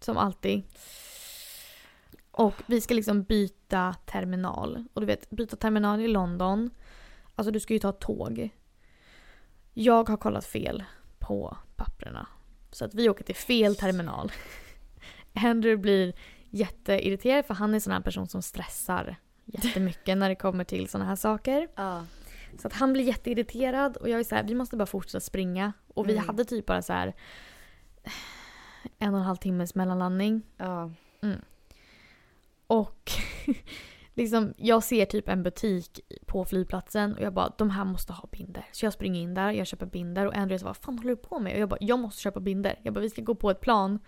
Som 0.00 0.16
alltid. 0.16 0.62
Och 2.30 2.54
vi 2.66 2.80
ska 2.80 2.94
liksom 2.94 3.22
byta 3.22 3.94
terminal. 4.06 4.84
Och 4.92 5.00
du 5.00 5.06
vet, 5.06 5.30
byta 5.30 5.56
terminal 5.56 6.00
i 6.00 6.08
London. 6.08 6.70
Alltså 7.34 7.50
du 7.50 7.60
ska 7.60 7.72
ju 7.72 7.78
ta 7.78 7.92
tåg. 7.92 8.50
Jag 9.74 10.08
har 10.08 10.16
kollat 10.16 10.44
fel 10.44 10.84
på 11.18 11.56
papperna. 11.76 12.26
Så 12.70 12.84
att 12.84 12.94
vi 12.94 13.08
åker 13.08 13.24
till 13.24 13.36
fel 13.36 13.76
terminal. 13.76 14.32
Andrew 15.34 15.82
blir 15.82 16.14
jätteirriterad 16.50 17.46
för 17.46 17.54
han 17.54 17.70
är 17.70 17.74
en 17.74 17.80
sån 17.80 17.92
här 17.92 18.00
person 18.00 18.28
som 18.28 18.42
stressar 18.42 19.16
jättemycket 19.44 20.18
när 20.18 20.28
det 20.28 20.34
kommer 20.34 20.64
till 20.64 20.88
såna 20.88 21.04
här 21.04 21.16
saker. 21.16 21.68
Ja. 21.74 22.04
Så 22.58 22.66
att 22.66 22.72
han 22.72 22.92
blir 22.92 23.04
jätteirriterad 23.04 23.96
och 23.96 24.08
jag 24.08 24.20
är 24.20 24.24
så 24.24 24.34
här, 24.34 24.44
vi 24.44 24.54
måste 24.54 24.76
bara 24.76 24.86
fortsätta 24.86 25.20
springa. 25.20 25.72
Och 25.96 26.08
vi 26.08 26.12
Mm. 26.12 26.26
hade 26.26 26.44
typ 26.44 26.66
bara 26.66 26.82
så 26.82 26.92
här 26.92 27.14
en 28.98 29.14
och 29.14 29.20
en 29.20 29.26
halv 29.26 29.36
timmes 29.36 29.74
mellanlandning. 29.74 30.42
Ja. 30.56 30.90
Och 32.66 33.10
liksom, 34.14 34.54
jag 34.56 34.82
ser 34.84 35.04
typ 35.06 35.28
en 35.28 35.42
butik 35.42 36.00
på 36.26 36.44
flygplatsen 36.44 37.14
och 37.14 37.20
jag 37.22 37.32
bara 37.32 37.52
de 37.58 37.70
här 37.70 37.84
måste 37.84 38.12
ha 38.12 38.28
binder. 38.32 38.64
Så 38.72 38.86
jag 38.86 38.92
springer 38.92 39.20
in 39.20 39.34
där, 39.34 39.50
jag 39.50 39.66
köper 39.66 39.86
binder 39.86 40.26
och 40.26 40.34
Andreas 40.36 40.62
vad 40.62 40.76
fan 40.76 40.98
håller 40.98 41.10
du 41.10 41.16
på 41.16 41.38
med? 41.38 41.52
Och 41.54 41.58
jag 41.60 41.68
bara 41.68 41.78
jag 41.80 41.98
måste 41.98 42.22
köpa 42.22 42.40
binder. 42.40 42.78
Jag 42.82 42.94
bara 42.94 43.00
vi 43.00 43.10
ska 43.10 43.22
gå 43.22 43.34
på 43.34 43.50
ett 43.50 43.60
plan 43.60 43.98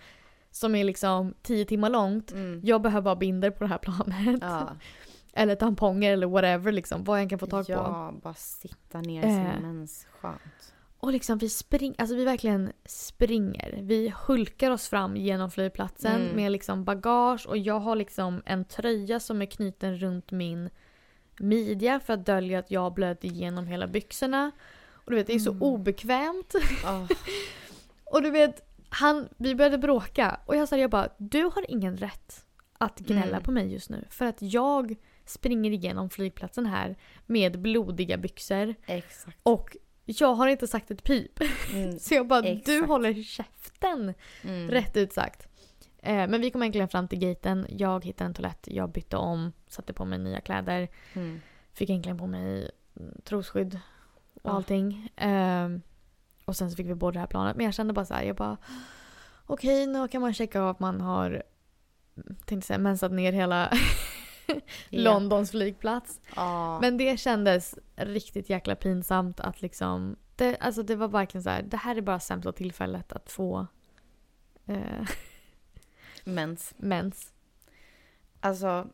som 0.51 0.75
är 0.75 0.85
liksom 0.85 1.35
10 1.43 1.65
timmar 1.65 1.91
långt. 1.91 2.33
Mm. 2.33 2.61
Jag 2.65 2.83
behöver 2.83 3.11
ha 3.11 3.17
binder 3.17 3.51
på 3.51 3.65
det 3.65 3.71
här 3.71 3.79
planet. 3.79 4.39
Ja. 4.43 4.69
Eller 5.33 5.55
tamponger 5.55 6.13
eller 6.13 6.27
whatever 6.27 6.73
liksom. 6.73 7.05
Vad 7.05 7.21
jag 7.23 7.31
kan 7.31 7.39
få 7.39 7.47
tag 7.47 7.67
på. 7.67 7.73
ja, 7.73 8.13
bara 8.23 8.35
sitta 8.35 9.01
ner 9.01 9.23
i 9.23 9.27
Eh. 9.27 9.33
sin 9.53 9.63
mens. 9.63 10.07
Skönt. 10.21 10.75
Och 11.01 11.13
liksom 11.13 11.39
vi 11.39 11.49
springer, 11.49 11.95
alltså 12.01 12.17
vi 12.17 12.25
verkligen 12.25 12.73
springer. 12.85 13.79
Vi 13.83 14.15
hulkar 14.27 14.71
oss 14.71 14.89
fram 14.89 15.17
genom 15.17 15.51
flygplatsen 15.51 16.21
Mm. 16.23 16.37
med 16.37 16.53
liksom 16.53 16.85
bagage 16.85 17.47
och 17.47 17.59
jag 17.59 17.81
har 17.81 17.97
liksom 17.97 18.43
en 18.47 18.65
tröja 18.65 19.21
som 19.21 19.43
är 19.43 19.47
knuten 19.47 19.99
runt 19.99 20.31
min 20.31 20.71
midja 21.41 22.01
för 22.01 22.13
att 22.13 22.27
dölja 22.27 22.59
att 22.59 22.71
jag 22.71 22.95
blöt 22.95 23.25
igenom 23.25 23.67
hela 23.67 23.87
byxorna. 23.87 24.51
Och 24.93 25.11
du 25.11 25.17
vet 25.17 25.27
det 25.27 25.35
är 25.35 25.39
så 25.39 25.51
Mm. 25.51 25.63
obekvämt. 25.63 26.55
Oh. 26.85 27.07
Och 28.05 28.23
du 28.23 28.31
vet, 28.31 28.69
han, 28.89 29.29
vi 29.37 29.55
började 29.55 29.79
bråka 29.79 30.41
och 30.47 30.57
jag 30.57 30.69
sa 30.69 30.77
jag 30.77 30.91
bara 30.91 31.09
du 31.19 31.43
har 31.43 31.71
ingen 31.71 31.97
rätt 31.97 32.45
att 32.79 32.99
gnälla 32.99 33.27
Mm. 33.37 33.43
på 33.43 33.51
mig 33.51 33.73
just 33.73 33.91
nu. 33.91 34.05
För 34.11 34.25
att 34.25 34.43
jag 34.43 34.97
springer 35.25 35.71
igenom 35.71 36.11
flygplatsen 36.11 36.67
här 36.67 36.97
med 37.27 37.61
blodiga 37.61 38.17
byxor 38.17 38.75
Exakt. 38.87 39.39
och 39.43 39.77
jag 40.09 40.35
har 40.35 40.49
inte 40.49 40.67
sagt 40.67 40.91
ett 40.91 41.05
pip. 41.05 41.41
Mm. 41.75 41.99
Så 41.99 42.15
jag 42.15 42.27
bara, 42.27 42.43
du 42.43 42.49
Exakt. 42.49 42.89
håller 42.89 43.23
käften. 43.23 44.15
Mm. 44.43 44.71
Rätt 44.71 44.97
ut 44.97 45.13
sagt. 45.13 45.49
Eh, 46.03 46.29
men 46.29 46.41
vi 46.41 46.51
kom 46.51 46.63
äntligen 46.63 46.89
fram 46.89 47.09
till 47.09 47.19
gaten. 47.19 47.67
Jag 47.69 48.05
hittade 48.05 48.29
en 48.29 48.35
toalett, 48.35 48.69
jag 48.71 48.91
bytte 48.91 49.17
om, 49.17 49.53
satte 49.69 49.93
på 49.93 50.05
mig 50.05 50.19
nya 50.19 50.41
kläder. 50.41 50.89
Mm. 51.13 51.41
Fick 51.73 51.91
äntligen 51.91 52.19
på 52.19 52.27
mig 52.27 52.71
mm, 53.01 53.21
trosskydd 53.25 53.81
och 54.43 54.55
allting. 54.55 55.11
Eh, 55.17 55.69
och 56.45 56.57
sen 56.57 56.71
så 56.71 56.77
fick 56.77 56.87
vi 56.87 56.95
båda 56.95 57.13
det 57.13 57.21
här 57.21 57.27
planet. 57.27 57.57
Men 57.57 57.65
jag 57.65 57.75
kände 57.75 57.93
bara 57.93 58.05
så 58.05 58.15
här, 58.15 58.23
jag 58.23 58.37
bara 58.37 58.57
okej 59.47 59.87
nu 59.87 60.09
kan 60.09 60.21
man 60.21 60.35
checka 60.35 60.61
av 60.61 60.69
att 60.69 60.81
man 60.81 61.01
har 61.01 61.43
mm, 62.17 62.37
tänkte 62.45 62.67
säga 62.67 62.79
mensat 62.79 63.13
ner 63.13 63.33
hela. 63.33 63.73
Londons 64.89 65.51
flygplats. 65.51 66.21
Ja. 66.37 66.81
Men 66.81 66.97
det 66.97 67.21
kändes 67.21 67.79
riktigt 67.97 68.51
jäkla 68.51 68.75
pinsamt 68.77 69.41
att 69.41 69.63
liksom... 69.63 70.17
Det, 70.37 70.57
alltså 70.57 70.83
det 70.83 70.97
var 70.97 71.09
verkligen 71.09 71.43
så 71.43 71.51
här, 71.51 71.63
det 71.63 71.77
här 71.77 71.97
är 71.97 72.01
bara 72.01 72.21
sämsta 72.21 72.53
tillfället 72.53 73.13
att 73.13 73.31
få 73.31 73.67
eh, 74.67 75.09
Mens. 76.25 76.75
mens. 76.77 77.33
Alltså. 78.41 78.89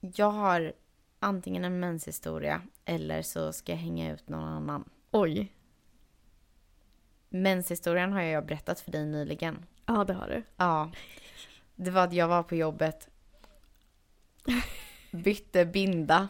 Jag 0.00 0.30
har 0.30 0.72
antingen 1.20 1.64
en 1.64 1.80
menshistoria 1.80 2.62
eller 2.84 3.22
så 3.22 3.52
ska 3.52 3.72
jag 3.72 3.78
hänga 3.78 4.12
ut 4.12 4.28
någon 4.28 4.48
annan. 4.48 4.90
Oj. 5.10 5.52
Menshistorien 7.28 8.12
har 8.12 8.22
jag 8.22 8.46
berättat 8.46 8.80
för 8.80 8.92
dig 8.92 9.06
nyligen. 9.06 9.66
Ja, 9.86 10.04
det 10.04 10.14
har 10.14 10.28
du. 10.28 10.42
Ja. 10.56 10.90
Det 11.74 11.90
var 11.90 12.04
att 12.04 12.12
jag 12.12 12.28
var 12.28 12.42
på 12.42 12.54
jobbet. 12.54 13.08
Bytte 15.10 15.64
binda. 15.66 16.28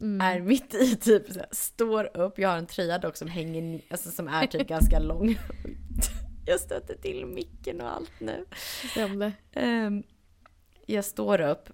Mm. 0.00 0.20
Är 0.20 0.40
mitt 0.40 0.74
i 0.74 0.96
typ 0.96 1.32
så 1.32 1.38
här, 1.38 1.48
står 1.50 2.16
upp. 2.16 2.38
Jag 2.38 2.48
har 2.48 2.58
en 2.58 2.66
tröja 2.66 2.98
dock 2.98 3.16
som 3.16 3.28
hänger 3.28 3.80
alltså 3.90 4.10
som 4.10 4.28
är 4.28 4.46
typ 4.46 4.68
ganska 4.68 4.98
lång. 4.98 5.38
Jag 6.46 6.60
stöter 6.60 6.94
till 6.94 7.26
micken 7.26 7.80
och 7.80 7.94
allt 7.94 8.20
nu. 8.20 8.46
Ehm, 9.52 10.02
jag 10.86 11.04
står 11.04 11.40
upp 11.40 11.68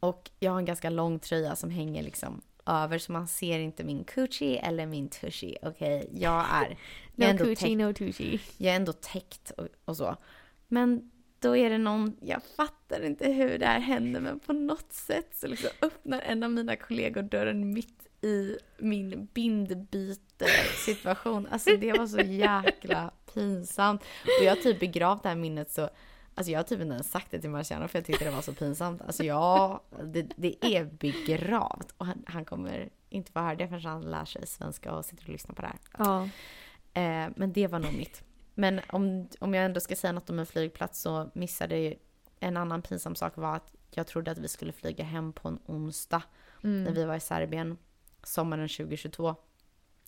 och 0.00 0.30
jag 0.40 0.50
har 0.52 0.58
en 0.58 0.64
ganska 0.64 0.90
lång 0.90 1.18
tröja 1.18 1.56
som 1.56 1.70
hänger 1.70 2.02
liksom 2.02 2.42
över 2.66 2.98
så 2.98 3.12
man 3.12 3.28
ser 3.28 3.58
inte 3.58 3.84
min 3.84 4.04
coochie 4.04 4.58
eller 4.58 4.86
min 4.86 5.08
tushy. 5.08 5.56
Okej, 5.62 6.10
jag 6.14 6.44
är... 6.50 6.78
Jag 7.14 7.30
är, 7.30 7.34
No 7.34 7.38
coochie, 7.38 7.76
no 7.76 7.92
tushy. 7.92 8.38
jag 8.58 8.72
är 8.72 8.76
ändå 8.76 8.92
täckt 8.92 9.50
och, 9.50 9.68
och 9.84 9.96
så. 9.96 10.16
Men 10.68 11.10
då 11.40 11.56
är 11.56 11.70
det 11.70 11.78
någon, 11.78 12.16
jag 12.20 12.42
fattar 12.56 13.00
inte 13.00 13.28
hur 13.28 13.58
det 13.58 13.66
här 13.66 13.80
händer 13.80 14.20
men 14.20 14.38
på 14.38 14.52
något 14.52 14.92
sätt 14.92 15.28
så 15.34 15.46
liksom 15.46 15.70
öppnar 15.82 16.20
en 16.20 16.42
av 16.42 16.50
mina 16.50 16.76
kollegor 16.76 17.22
dörren 17.22 17.74
mitt 17.74 18.08
i 18.22 18.56
min 18.78 19.28
bindbyte-situation. 19.34 21.48
Alltså 21.50 21.76
det 21.76 21.92
var 21.92 22.06
så 22.06 22.20
jäkla 22.20 23.10
pinsamt. 23.34 24.02
Och 24.02 24.44
jag 24.44 24.56
har 24.56 24.62
typ 24.62 24.80
begravt 24.80 25.22
det 25.22 25.28
här 25.28 25.36
minnet 25.36 25.70
så 25.70 25.88
Alltså 26.38 26.52
jag 26.52 26.58
har 26.58 26.64
typ 26.64 26.80
inte 26.80 26.94
ens 26.94 27.10
sagt 27.10 27.30
det 27.30 27.40
till 27.40 27.50
Marciano 27.50 27.88
för 27.88 27.98
jag 27.98 28.06
tyckte 28.06 28.24
det 28.24 28.30
var 28.30 28.42
så 28.42 28.52
pinsamt. 28.52 29.02
Alltså 29.02 29.24
ja, 29.24 29.82
det, 30.04 30.26
det 30.36 30.76
är 30.76 30.84
begravt. 30.84 31.94
Och 31.96 32.06
han, 32.06 32.22
han 32.26 32.44
kommer 32.44 32.88
inte 33.08 33.32
få 33.32 33.40
höra 33.40 33.54
det 33.54 33.68
förrän 33.68 33.84
han 33.84 34.02
lär 34.02 34.24
sig 34.24 34.46
svenska 34.46 34.92
och 34.92 35.04
sitter 35.04 35.24
och 35.24 35.28
lyssnar 35.28 35.54
på 35.54 35.62
det 35.62 35.68
här. 35.68 35.78
Ja. 35.98 36.22
Eh, 37.00 37.30
men 37.36 37.52
det 37.52 37.66
var 37.66 37.78
nog 37.78 37.92
mitt. 37.92 38.22
Men 38.58 38.80
om, 38.88 39.28
om 39.40 39.54
jag 39.54 39.64
ändå 39.64 39.80
ska 39.80 39.96
säga 39.96 40.12
något 40.12 40.30
om 40.30 40.38
en 40.38 40.46
flygplats 40.46 41.00
så 41.00 41.30
missade 41.34 41.78
jag 41.78 41.94
en 42.40 42.56
annan 42.56 42.82
pinsam 42.82 43.14
sak 43.14 43.36
var 43.36 43.56
att 43.56 43.74
jag 43.90 44.06
trodde 44.06 44.30
att 44.30 44.38
vi 44.38 44.48
skulle 44.48 44.72
flyga 44.72 45.04
hem 45.04 45.32
på 45.32 45.48
en 45.48 45.58
onsdag 45.66 46.22
när 46.60 46.80
Mm. 46.80 46.94
vi 46.94 47.04
var 47.04 47.16
i 47.16 47.20
Serbien 47.20 47.78
sommaren 48.22 48.68
2022. 48.68 49.34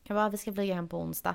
Jag 0.03 0.15
bara, 0.17 0.29
vi 0.29 0.37
ska 0.37 0.53
flyga 0.53 0.75
hem 0.75 0.89
på 0.89 0.99
onsdag. 1.01 1.35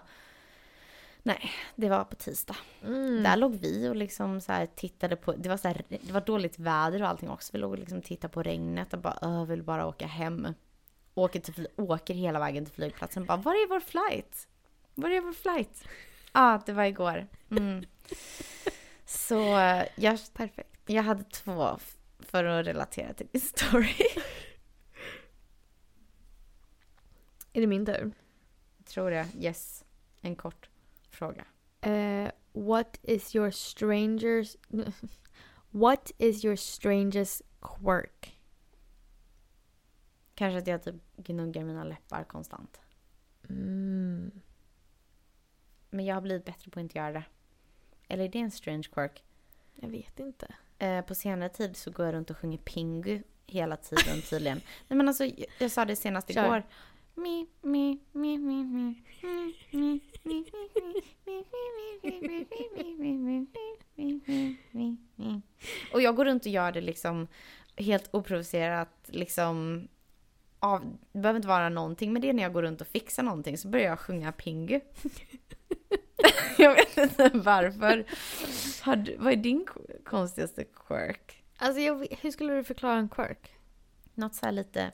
Nej, 1.24 1.51
det 1.76 1.89
var 1.89 2.03
på 2.03 2.16
tisdag. 2.16 2.55
Mm. 2.84 3.24
Där 3.24 3.38
låg 3.38 3.55
vi 3.55 3.89
och 3.89 3.95
liksom 3.95 4.41
så 4.41 4.51
här 4.51 4.66
tittade 4.66 5.16
på, 5.16 5.34
det 5.34 5.49
var, 5.49 5.57
så 5.57 5.68
här, 5.68 5.82
det 5.88 6.11
var 6.11 6.22
dåligt 6.22 6.59
väder 6.59 7.01
och 7.01 7.07
allting 7.07 7.30
också. 7.30 7.49
Vi 7.53 7.59
låg 7.59 7.72
och 7.72 7.80
liksom 7.80 8.01
tittade 8.01 8.34
på 8.34 8.43
regnet 8.43 8.93
och 8.93 8.99
bara, 8.99 9.18
öh, 9.22 9.45
vill 9.45 9.64
bara 9.64 9.88
åka 9.88 10.07
hem. 10.07 10.47
Åker, 11.14 11.39
till, 11.39 11.68
åker 11.76 12.14
hela 12.14 12.39
vägen 12.39 12.66
till 12.66 12.74
flygplatsen 12.74 13.24
och 13.24 13.28
bara, 13.28 13.38
var 13.38 13.53
är 13.53 13.70
vår 13.70 13.80
flight? 13.80 14.47
Var 14.95 15.09
är 15.09 15.22
vår 15.22 15.34
flight? 15.34 15.88
Ja, 16.36 16.53
ah, 16.53 16.61
det 16.65 16.73
var 16.73 16.84
igår. 16.84 17.27
Mm. 17.51 17.86
Så 19.05 19.36
jag, 19.95 20.19
Perfekt. 20.34 20.79
jag 20.86 21.03
hade 21.03 21.23
två 21.23 21.77
för 22.19 22.43
att 22.43 22.65
relatera 22.65 23.13
till 23.13 23.27
din 23.31 23.41
story. 23.41 23.95
Är 27.53 27.61
det 27.61 27.67
min 27.67 27.86
tur? 27.86 28.11
Tror 28.86 29.11
jag. 29.11 29.27
Yes. 29.39 29.86
En 30.21 30.36
kort 30.36 30.69
fråga. 31.09 31.45
Eh, 31.81 32.31
what 32.51 32.99
is 33.03 33.36
your 33.36 33.51
strangers... 33.51 34.57
What 35.75 36.11
is 36.17 36.45
your 36.45 36.55
strangest 36.55 37.41
quirk? 37.61 38.39
Kanske 40.36 40.57
att 40.57 40.67
jag 40.67 40.84
typ 40.84 40.95
gnuggar 41.17 41.63
mina 41.63 41.84
läppar 41.84 42.23
konstant. 42.23 42.79
Mm. 43.49 43.92
Men 45.93 46.05
jag 46.05 46.15
har 46.15 46.21
blivit 46.21 46.45
bättre 46.45 46.71
på 46.71 46.79
att 46.79 46.83
inte 46.83 46.97
göra 46.97 47.11
det. 47.11 47.23
Eller 48.07 48.23
är 48.23 48.29
det 48.29 48.39
en 48.39 48.51
strange 48.51 48.83
quirk? 48.91 49.23
Jag 49.73 49.89
vet 49.89 50.19
inte. 50.19 50.55
Eh, 50.79 51.01
på 51.01 51.15
senare 51.15 51.49
tid 51.49 51.77
så 51.77 51.91
går 51.91 52.05
jag 52.05 52.15
runt 52.15 52.29
och 52.29 52.37
sjunger 52.37 52.57
Pingu 52.57 53.23
hela 53.45 53.77
tiden 53.77 54.21
tydligen. 54.29 54.61
Nej 54.87 54.97
men 54.97 55.07
alltså, 55.07 55.25
jag, 55.25 55.45
jag 55.59 55.71
sa 55.71 55.85
det 55.85 55.95
senast 55.95 56.33
Kör. 56.33 56.45
igår. 56.45 56.63
Mi, 57.15 57.47
mi, 57.61 57.99
mi, 58.11 58.37
mi, 58.37 58.63
mi, 58.63 59.03
mi, 59.21 59.53
mi, 59.71 59.71
mi, 59.71 60.01
mi, 60.23 60.45
mi, 60.63 60.89
mi, 61.25 61.45
mi, 61.45 61.55
mi, 61.55 62.47
mi, 62.97 63.17
mi, 63.17 63.47
mi, 63.95 64.21
mi, 64.25 64.57
mi, 64.71 64.97
mi. 65.15 65.41
Och 65.93 66.01
jag 66.01 66.15
går 66.15 66.25
runt 66.25 66.45
och 66.45 66.51
gör 66.51 66.71
det 66.71 66.81
liksom 66.81 67.27
helt 67.77 68.09
oprovocerat 68.11 68.89
liksom 69.05 69.87
av, 70.63 70.97
det 71.11 71.19
behöver 71.19 71.37
inte 71.37 71.47
vara 71.47 71.69
någonting, 71.69 72.13
men 72.13 72.21
det 72.21 72.29
är 72.29 72.33
när 72.33 72.43
jag 72.43 72.53
går 72.53 72.61
runt 72.61 72.81
och 72.81 72.87
fixar 72.87 73.23
någonting 73.23 73.57
så 73.57 73.67
börjar 73.67 73.85
jag 73.85 73.99
sjunga 73.99 74.31
Pingu. 74.31 74.79
jag 76.58 76.74
vet 76.76 76.97
inte 76.97 77.32
varför. 77.34 78.06
Har 78.84 79.18
vad 79.18 79.34
är 79.34 79.38
din 79.38 79.68
konstigaste 80.06 80.64
quirk? 80.64 81.43
Alltså, 81.58 81.82
jag, 81.82 82.08
hur 82.22 82.32
skulle 82.32 82.54
du 82.54 82.64
förklara 82.64 82.97
en 82.97 83.10
quirk? 83.10 83.54
Något 84.14 84.36
så 84.36 84.45
här 84.45 84.51
lite 84.51 84.91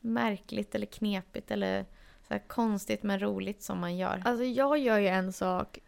märkligt 0.00 0.74
eller 0.74 0.86
knepigt 0.86 1.50
eller 1.50 1.86
så 2.28 2.38
konstigt 2.46 3.02
men 3.02 3.20
roligt 3.20 3.62
som 3.62 3.78
man 3.78 3.96
gör. 3.96 4.22
Alltså, 4.24 4.44
jag 4.44 4.78
gör 4.78 4.98
ju 4.98 5.08
en 5.08 5.32
sak 5.32 5.78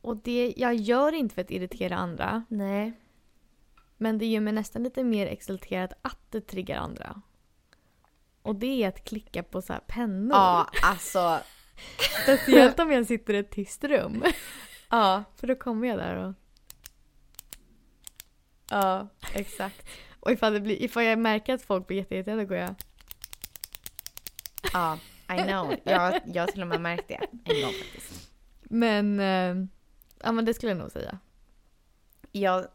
och 0.00 0.16
det, 0.16 0.54
jag 0.56 0.74
gör 0.74 1.12
inte 1.12 1.34
för 1.34 1.42
att 1.42 1.50
irritera 1.50 1.96
andra. 1.96 2.44
Nej. 2.48 2.92
Men 3.96 4.18
det 4.18 4.26
gör 4.26 4.40
mig 4.40 4.52
nästan 4.52 4.82
lite 4.82 5.04
mer 5.04 5.26
exalterad 5.26 5.92
att 6.02 6.30
det 6.30 6.40
triggar 6.40 6.78
andra. 6.78 7.22
Och 8.42 8.56
det 8.56 8.82
är 8.82 8.88
att 8.88 9.04
klicka 9.04 9.42
på 9.42 9.62
så 9.62 9.72
här 9.72 9.80
pennor. 9.86 10.36
Ja, 10.36 10.70
alltså. 10.82 11.40
Speciellt 12.22 12.78
om 12.78 12.92
jag 12.92 13.06
sitter 13.06 13.34
i 13.34 13.38
ett 13.38 13.50
tyst 13.50 13.84
rum. 13.84 14.24
Ja, 14.88 15.24
För 15.36 15.46
då 15.46 15.54
kommer 15.54 15.88
jag 15.88 15.98
där 15.98 16.16
och... 16.16 16.34
ja, 18.70 19.08
exakt. 19.34 19.86
Och 20.20 20.32
ifall, 20.32 20.52
det 20.52 20.60
blir, 20.60 20.82
ifall 20.82 21.04
jag 21.04 21.18
märker 21.18 21.54
att 21.54 21.62
folk 21.62 21.86
blir 21.86 21.96
jätteirriterade 21.96 22.44
går 22.44 22.56
jag... 22.56 22.74
Ja, 24.72 24.98
I 25.34 25.42
know. 25.42 25.74
Jag, 25.84 26.20
jag 26.26 26.42
har 26.42 26.46
till 26.46 26.62
och 26.62 26.68
med 26.68 26.80
märkt 26.80 27.08
det 27.08 27.14
en 27.44 27.62
gång 27.62 27.72
faktiskt. 27.72 28.30
Men... 28.62 29.20
Eh, 29.20 29.66
ja 30.22 30.32
men 30.32 30.44
det 30.44 30.54
skulle 30.54 30.72
jag 30.72 30.78
nog 30.78 30.90
säga. 30.90 31.18
Jag 32.32 32.66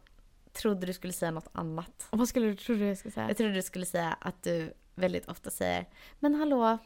trodde 0.52 0.86
du 0.86 0.92
skulle 0.92 1.12
säga 1.12 1.30
något 1.30 1.48
annat. 1.52 2.06
Och 2.10 2.18
vad 2.18 2.28
skulle 2.28 2.46
du 2.46 2.56
tro 2.56 2.76
jag 2.76 2.98
skulle 2.98 3.12
säga? 3.12 3.28
Jag 3.28 3.36
trodde 3.36 3.54
du 3.54 3.62
skulle 3.62 3.86
säga 3.86 4.16
att 4.20 4.42
du 4.42 4.72
väldigt 4.94 5.28
ofta 5.28 5.50
säger 5.50 5.88
Men 6.18 6.34
hallå? 6.34 6.78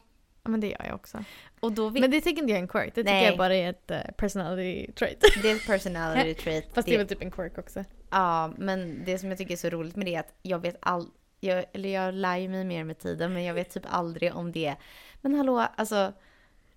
Ja 0.47 0.51
men 0.51 0.59
det 0.59 0.67
gör 0.67 0.85
jag 0.85 0.95
också. 0.95 1.23
Och 1.59 1.71
då 1.71 1.89
vill... 1.89 2.01
Men 2.01 2.11
det 2.11 2.21
tycker 2.21 2.41
inte 2.41 2.51
jag 2.51 2.57
är 2.57 2.61
en 2.61 2.67
quirk. 2.67 2.95
Det 2.95 3.01
tycker 3.03 3.13
Nej. 3.13 3.25
jag 3.25 3.37
bara 3.37 3.55
är 3.55 3.69
ett 3.69 3.91
eh, 3.91 3.99
personality 4.17 4.91
trait. 4.91 5.23
Det 5.41 5.51
är 5.51 5.55
ett 5.55 5.67
personality 5.67 6.33
trait. 6.43 6.65
Fast 6.73 6.87
det 6.87 6.93
är 6.93 6.97
väl 6.97 7.07
typ 7.07 7.21
en 7.21 7.31
quirk 7.31 7.57
också. 7.57 7.83
Ja, 8.09 8.53
men 8.57 9.03
det 9.05 9.17
som 9.17 9.29
jag 9.29 9.37
tycker 9.37 9.51
är 9.53 9.57
så 9.57 9.69
roligt 9.69 9.95
med 9.95 10.05
det 10.07 10.15
är 10.15 10.19
att 10.19 10.33
jag 10.41 10.59
vet 10.59 10.77
all... 10.79 11.07
Jag, 11.39 11.65
eller 11.73 11.89
jag 11.89 12.13
lär 12.13 12.37
ju 12.37 12.49
mig 12.49 12.63
mer 12.65 12.83
med 12.83 12.99
tiden, 12.99 13.33
men 13.33 13.43
jag 13.43 13.53
vet 13.53 13.69
typ 13.69 13.83
aldrig 13.89 14.35
om 14.35 14.51
det. 14.51 14.75
Men 15.21 15.35
hallå, 15.35 15.65
alltså... 15.75 15.95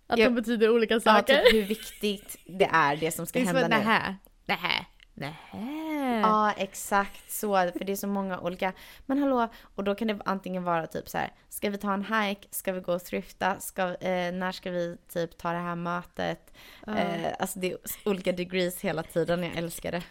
Att 0.07 0.19
Jag- 0.19 0.31
de 0.31 0.35
betyder 0.35 0.71
olika 0.71 0.95
Ja, 0.95 1.01
saker. 1.01 1.43
typ 1.43 1.55
hur 1.55 1.63
viktigt 1.63 2.37
det 2.47 2.69
är, 2.73 2.97
det 2.97 3.11
som 3.11 3.27
ska 3.27 3.39
det 3.39 3.43
är 3.43 3.47
som 3.47 3.57
hända 3.57 3.77
att 3.77 3.83
nu. 3.83 3.89
nähä. 3.89 4.17
Nähä. 4.47 4.87
Nähä. 5.21 6.21
Ja, 6.23 6.53
exakt 6.53 7.31
så. 7.31 7.55
För 7.55 7.85
det 7.85 7.93
är 7.93 7.97
så 7.97 8.07
många 8.07 8.41
olika. 8.41 8.73
Men 9.07 9.19
hallå, 9.19 9.49
och 9.75 9.85
då 9.85 9.95
kan 9.95 10.09
det 10.09 10.19
antingen 10.25 10.65
vara 10.65 10.87
typ 10.87 11.09
så 11.09 11.19
här. 11.19 11.33
Ska 11.49 11.71
vi 11.71 11.79
ta 11.79 11.93
en 11.95 12.05
hike? 12.05 12.49
Ska 12.51 12.73
vi 12.73 12.81
gå 12.81 12.95
och 12.95 13.05
thrifta? 13.05 13.61
Ska, 13.61 13.83
eh, 13.83 14.33
när 14.33 14.53
ska 14.53 14.71
vi 14.71 14.97
typ 15.13 15.39
ta 15.39 15.53
det 15.53 15.59
här 15.59 15.77
mötet? 15.77 16.55
Ja. 16.87 16.97
Eh, 16.99 17.33
alltså 17.39 17.59
det 17.59 17.73
är 17.73 17.79
olika 18.05 18.33
degrees 18.33 18.81
hela 18.81 19.03
tiden. 19.03 19.43
Jag 19.43 19.57
älskar 19.57 19.93
det. 19.93 20.03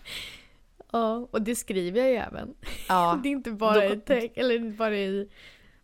Ja, 0.92 1.28
och 1.32 1.42
det 1.42 1.56
skriver 1.56 2.02
jag 2.02 2.10
ju 2.10 2.16
även. 2.16 2.54
Ja, 2.90 3.20
Det 3.24 3.30
är 3.30 3.32
inte 3.32 3.52
bara 3.52 3.74
Då- 3.74 3.94
i 3.94 4.00
text, 4.00 4.38
eller 4.38 4.56
inte 4.56 4.78
bara 4.78 4.96
i 4.96 5.30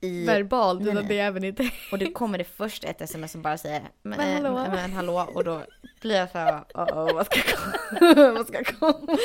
i, 0.06 0.26
verbalt, 0.26 0.82
utan 0.82 0.96
nej. 0.96 1.06
det 1.08 1.20
är 1.20 1.28
även 1.28 1.44
i 1.44 1.54
text. 1.54 1.74
och 1.92 1.98
det 1.98 2.12
kommer 2.12 2.38
det 2.38 2.44
först 2.44 2.84
ett 2.84 3.02
sms 3.02 3.32
som 3.32 3.42
bara 3.42 3.58
säger 3.58 3.82
men, 4.02 4.18
Men 4.18 4.28
eh, 4.28 4.34
hallå?" 4.34 4.56
men, 4.56 4.72
men 4.72 4.94
hallå 4.94 5.30
och 5.34 5.44
då 5.44 5.62
blir 6.02 6.16
jag 6.16 6.32
så 6.32 6.38
här, 6.38 6.64
oh, 6.74 6.84
oh, 6.84 7.14
vad 7.14 7.26
ska 7.26 7.40
komma? 7.42 8.32
vad 8.34 8.48
ska 8.48 8.64
komma? 8.64 9.18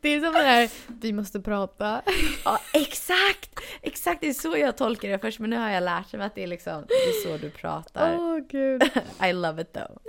Det 0.00 0.08
är 0.08 0.20
som 0.20 0.32
det 0.32 0.42
här, 0.42 0.70
vi 0.86 1.12
måste 1.12 1.40
prata. 1.40 2.02
Ja, 2.44 2.60
exakt! 2.72 3.60
Exakt, 3.82 4.20
det 4.20 4.28
är 4.28 4.32
så 4.32 4.56
jag 4.56 4.76
tolkar 4.76 5.08
det 5.08 5.18
först 5.18 5.38
men 5.38 5.50
nu 5.50 5.56
har 5.56 5.70
jag 5.70 5.82
lärt 5.82 6.12
mig 6.12 6.26
att 6.26 6.34
det 6.34 6.42
är 6.42 6.46
liksom, 6.46 6.84
det 6.88 6.94
är 6.94 7.22
så 7.22 7.36
du 7.36 7.50
pratar. 7.50 8.18
Åh 8.18 8.38
gud. 8.48 8.82
I 9.28 9.32
love 9.32 9.62
it 9.62 9.72
though. 9.72 9.96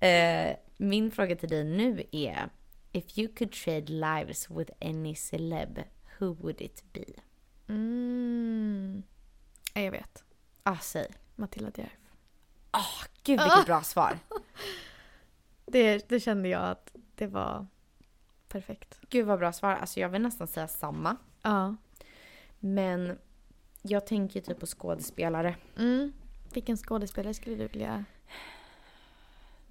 Eh, 0.00 0.56
min 0.76 1.10
fråga 1.10 1.36
till 1.36 1.48
dig 1.48 1.64
nu 1.64 2.02
är 2.12 2.48
If 2.92 3.18
you 3.18 3.28
could 3.28 3.52
trade 3.52 3.92
lives 3.92 4.50
with 4.50 4.70
any 4.80 5.14
celeb, 5.14 5.78
who 6.18 6.34
would 6.34 6.60
it 6.60 6.82
be? 6.92 7.04
Mm. 7.68 9.02
Ja, 9.74 9.80
jag 9.80 9.90
vet. 9.90 10.24
Ah, 10.62 10.76
säg. 10.76 11.06
Matilda 11.36 11.70
Djerf. 11.76 11.98
Ah, 12.70 13.04
gud 13.22 13.40
vilket 13.40 13.66
bra 13.66 13.82
svar. 13.82 14.18
Det, 15.66 16.08
det 16.08 16.20
kände 16.20 16.48
jag 16.48 16.62
att 16.62 16.96
det 17.14 17.26
var 17.26 17.66
perfekt. 18.48 19.00
Gud 19.08 19.26
vad 19.26 19.38
bra 19.38 19.52
svar. 19.52 19.70
Alltså 19.70 20.00
jag 20.00 20.08
vill 20.08 20.22
nästan 20.22 20.46
säga 20.46 20.68
samma. 20.68 21.16
Ja. 21.42 21.76
Men 22.58 23.18
jag 23.82 24.06
tänker 24.06 24.40
typ 24.40 24.60
på 24.60 24.66
skådespelare. 24.66 25.56
Mm. 25.76 26.12
Vilken 26.52 26.76
skådespelare 26.76 27.34
skulle 27.34 27.56
du 27.56 27.66
vilja... 27.66 28.04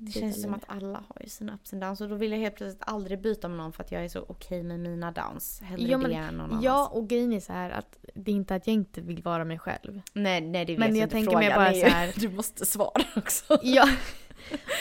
Det 0.06 0.12
känns 0.12 0.41
som 0.41 0.54
att 0.54 0.64
alla 0.68 0.97
har 1.08 1.22
ju 1.22 1.30
sina 1.30 1.54
ups 1.54 1.74
and 1.74 1.82
downs 1.82 2.01
och 2.01 2.10
då 2.10 2.16
vill 2.16 2.32
jag 2.32 2.39
helt 2.39 2.56
plötsligt 2.56 2.84
aldrig 2.86 3.22
byta 3.22 3.47
med 3.47 3.58
någon 3.58 3.74
för 3.74 3.84
att 3.84 3.91
jag 3.91 4.04
är 4.06 4.10
så 4.10 4.26
okej 4.28 4.64
med 4.64 4.80
mina 4.80 5.12
downs. 5.12 5.62
Hellre 5.62 5.91
Ja, 5.91 5.97
men- 5.97 6.10
det 6.12 6.16
än 6.16 6.34
någon 6.38 6.45
annans. 6.49 6.64
Ja, 6.66 6.88
och 6.93 7.10
grejen 7.10 7.34
är 7.34 7.39
så 7.39 7.54
här 7.54 7.70
att 7.70 7.97
det 8.16 8.32
är 8.32 8.36
inte 8.36 8.56
att 8.56 8.68
jag 8.68 8.74
inte 8.74 9.01
vill 9.01 9.22
vara 9.24 9.45
mig 9.45 9.60
själv. 9.60 10.01
Nej, 10.14 10.41
nej 10.41 10.66
det 10.66 10.74
vet 10.74 10.80
Men 10.80 10.88
jag 10.89 10.97
jag 10.97 11.04
inte. 11.06 11.12
tänker 11.12 11.32
Frågan 11.32 11.45
mig 11.49 11.56
bara 11.56 11.89
så 11.89 11.95
här- 11.95 12.14
Du 12.20 12.30
måste 12.30 12.66
svara 12.66 13.04
också. 13.16 13.60
Ja. 13.64 13.89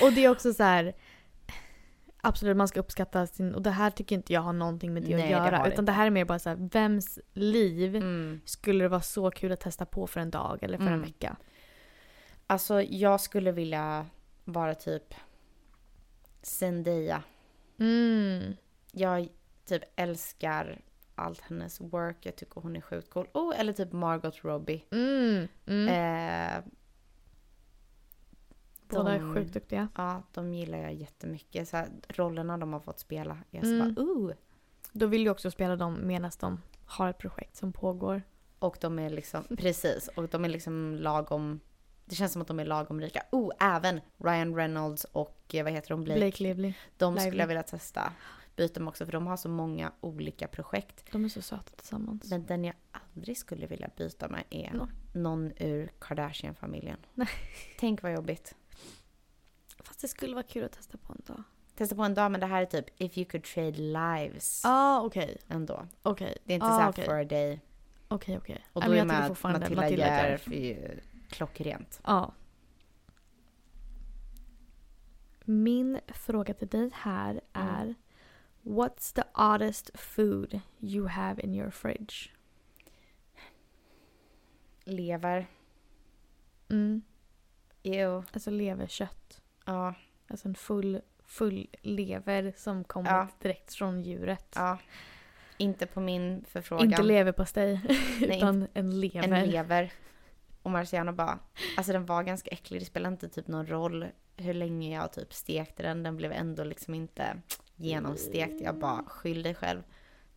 Och 0.03 0.13
det 0.13 0.25
är 0.25 0.29
också 0.31 0.53
så 0.55 0.63
här... 0.63 0.93
Absolut, 2.25 2.57
man 2.57 2.69
ska 2.69 2.81
uppskatta 2.81 3.27
sin... 3.27 3.55
Och 3.55 3.63
det 3.63 3.71
här 3.71 3.91
tycker 3.91 4.17
inte 4.17 4.33
jag 4.33 4.41
har 4.41 4.53
någonting 4.53 4.95
med 4.95 5.03
det 5.03 5.17
Nej, 5.17 5.25
att 5.25 5.31
göra. 5.31 5.63
det 5.65 5.73
utan 5.73 5.85
det 5.85 5.93
här 5.93 6.07
är 6.07 6.11
mer 6.11 6.25
bara 6.25 6.39
så 6.39 6.49
här, 6.49 6.69
vems 6.73 7.19
liv 7.33 7.97
Mm. 7.97 8.41
skulle 8.45 8.85
det 8.85 8.89
vara 8.89 9.01
så 9.01 9.31
kul 9.31 9.53
att 9.53 9.61
testa 9.61 9.87
på 9.87 10.07
för 10.07 10.21
en 10.21 10.31
dag 10.31 10.59
eller 10.63 10.79
för 10.79 10.85
en 10.87 10.93
Mm. 10.93 11.03
vecka? 11.03 11.37
Alltså 12.47 12.83
jag 12.83 13.21
skulle 13.21 13.53
vilja 13.53 14.07
vara 14.45 14.75
typ 14.75 15.15
Zendaya. 16.43 17.23
Mm. 17.79 18.57
Jag 18.93 19.29
typ 19.65 19.83
älskar 19.97 20.81
allt 21.15 21.41
hennes 21.41 21.81
work. 21.81 22.17
Jag 22.27 22.37
tycker 22.37 22.61
hon 22.61 22.77
är 22.77 22.81
sjukt 22.81 23.11
cool. 23.11 23.29
Oh, 23.33 23.61
eller 23.61 23.73
typ 23.73 23.93
Margot 23.93 24.45
Robbie. 24.45 24.85
Mm. 24.91 25.49
Mm. 25.67 25.89
Eh, 25.89 26.65
Båda 28.89 29.15
är 29.15 29.35
sjukt 29.35 29.53
duktiga. 29.53 29.89
Ja, 29.97 30.23
de 30.33 30.55
gillar 30.55 30.79
jag 30.79 30.95
jättemycket. 30.95 31.69
Så 31.69 31.77
här, 31.77 31.89
rollerna 32.09 32.59
de 32.59 32.73
har 32.73 32.81
fått 32.81 32.99
spela. 32.99 33.39
Jag 33.51 33.65
Mm. 33.65 33.95
bara, 33.95 34.05
uh. 34.05 34.33
Då 34.93 35.07
vill 35.07 35.25
jag 35.25 35.33
också 35.33 35.51
spela 35.51 35.77
dem 35.77 36.07
medan 36.07 36.31
de 36.41 36.63
har 36.85 37.09
ett 37.09 37.19
projekt 37.19 37.57
som 37.57 37.73
pågår. 37.73 38.23
Och 38.59 38.77
de 38.81 38.99
är 38.99 39.11
liksom, 39.11 39.45
precis, 39.59 40.09
och 40.09 40.29
de 40.29 40.45
är 40.45 40.49
liksom 40.49 40.95
lagom, 41.01 41.61
det 42.13 42.17
känns 42.17 42.33
som 42.33 42.43
att 42.43 42.49
de 42.49 42.61
är 42.61 42.65
lagom 42.65 43.01
rika. 43.01 43.23
Oh, 43.33 43.53
även 43.61 44.01
Ryan 44.25 44.55
Reynolds 44.57 45.05
och 45.05 45.55
eh, 45.55 45.65
vad 45.65 45.73
heter 45.73 45.89
de, 45.89 46.05
Blake. 46.05 46.21
Blake 46.21 46.43
Lively. 46.43 46.73
de 46.97 47.15
Lively. 47.15 47.27
skulle 47.31 47.43
jag 47.43 47.47
vilja 47.49 47.63
testa. 47.63 48.13
Byta 48.57 48.81
dem 48.81 48.89
också 48.89 49.05
för 49.05 49.13
de 49.13 49.27
har 49.27 49.37
så 49.37 49.49
många 49.49 49.93
olika 50.01 50.49
projekt. 50.49 51.05
De 51.13 51.25
är 51.25 51.29
så 51.29 51.43
söta 51.43 51.71
tillsammans. 51.77 52.31
Men 52.31 52.47
den 52.47 52.65
jag 52.65 52.75
aldrig 53.15 53.37
skulle 53.39 53.67
vilja 53.67 53.91
byta 53.97 54.29
med 54.29 54.45
är 54.51 54.73
Nå. 54.73 54.89
någon 55.15 55.53
ur 55.57 55.91
Kardashian-familjen. 55.99 56.99
Nej. 57.15 57.29
Tänk 57.79 58.03
vad 58.03 58.13
jobbigt. 58.13 58.55
Fast 59.85 60.01
det 60.01 60.09
skulle 60.09 60.35
vara 60.35 60.45
kul 60.47 60.65
att 60.65 60.73
testa 60.73 60.99
på 60.99 61.13
en 61.13 61.23
dag. 61.27 61.43
Testa 61.77 61.95
på 61.97 62.03
en 62.03 62.15
dag, 62.15 62.31
men 62.33 62.41
det 62.41 62.47
här 62.47 62.63
är 62.63 62.67
typ 62.67 62.87
if 63.01 63.19
you 63.19 63.25
could 63.31 63.45
trade 63.45 63.71
lives 63.79 64.61
Ja, 64.65 64.71
ah, 64.71 65.01
okej. 65.01 65.39
ändå. 65.49 65.87
Okej. 66.03 66.39
Det 66.45 66.53
är 66.53 66.55
inte 66.55 66.67
Ah, 66.67 66.71
så 66.77 66.81
här 66.81 66.91
okej. 66.91 67.05
for 67.05 67.21
a 67.21 67.25
day. 67.25 67.61
Okej, 68.09 68.39
okej. 68.39 68.65
Och 68.73 68.83
Ja, 68.83 68.87
då 68.87 68.93
men 68.95 69.01
är 69.01 69.05
med 69.05 69.31
Matilda, 69.43 69.81
Matilda 69.81 70.39
ju 70.51 71.01
klockrent. 71.33 72.01
Ja. 72.05 72.33
Min 75.45 76.01
fråga 76.09 76.55
till 76.55 76.69
dig 76.69 76.91
här 76.95 77.41
är 77.53 77.95
What's 78.63 79.15
the 79.15 79.23
oddest 79.43 79.91
food 79.95 80.61
you 80.81 81.07
have 81.09 81.43
in 81.43 81.55
your 81.55 81.71
fridge? 81.71 82.15
Lever. 84.85 85.47
Mm. 86.71 87.03
Ew. 87.83 88.23
Alltså 88.33 88.51
leverkött. 88.51 89.43
Ja, 89.67 89.95
Alltså 90.29 90.49
en 90.49 90.55
full, 90.55 91.01
full 91.25 91.69
lever 91.83 92.53
som 92.57 92.85
kommit 92.85 93.11
Ja. 93.11 93.29
direkt 93.39 93.75
från 93.75 94.03
djuret. 94.03 94.53
ja. 94.55 94.79
Inte 95.57 95.87
på 95.87 96.01
min 96.01 96.45
förfrågan. 96.45 96.87
Inte 96.91 97.03
leverpastej, 97.03 97.81
Nej, 98.21 98.37
utan 98.37 98.67
en 98.75 99.01
lever. 99.01 99.33
En 99.33 99.51
lever. 99.51 99.93
Och 100.63 100.71
Marciano 100.71 101.13
bara, 101.13 101.39
alltså 101.77 101.93
den 101.93 102.07
var 102.07 102.23
ganska 102.23 102.51
äcklig. 102.51 102.81
Det 102.81 102.85
spelar 102.85 103.11
inte 103.11 103.29
typ 103.29 103.49
någon 103.49 103.67
roll 103.67 104.07
hur 104.37 104.55
länge 104.55 104.95
jag 104.95 105.13
typ 105.13 105.33
stekte 105.35 105.83
den. 105.83 106.03
Den 106.03 106.17
blev 106.17 106.33
ändå 106.33 106.65
liksom 106.65 106.95
inte 106.95 107.37
genomstekt. 107.77 108.61
Jag 108.61 108.79
bara, 108.79 109.05
skyll 109.05 109.43
dig 109.43 109.55
själv. 109.55 109.83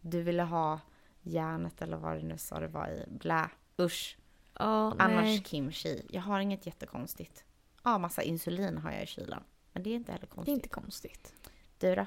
Du 0.01 0.21
ville 0.21 0.43
ha 0.43 0.79
järnet 1.21 1.81
eller 1.81 1.97
vad 1.97 2.17
det 2.17 2.23
nu 2.23 2.37
sa 2.37 2.59
det 2.59 2.67
var 2.67 2.87
i. 2.89 3.05
Blä. 3.07 3.49
Usch. 3.79 4.17
Ja, 4.59 4.95
Annars 4.99 5.23
nej. 5.23 5.43
kimchi. 5.43 6.05
Jag 6.09 6.21
har 6.21 6.39
inget 6.39 6.65
jättekonstigt. 6.65 7.45
Ja, 7.83 7.97
massa 7.97 8.21
insulin 8.21 8.77
har 8.77 8.91
jag 8.91 9.03
i 9.03 9.05
kylen. 9.05 9.43
Men 9.73 9.83
det 9.83 9.89
är 9.89 9.95
inte 9.95 10.11
heller 10.11 10.27
Det 10.27 10.31
är 10.31 10.35
konstigt. 10.35 10.53
inte 10.55 10.69
konstigt. 10.69 11.33
Du 11.79 11.95
då? 11.95 12.05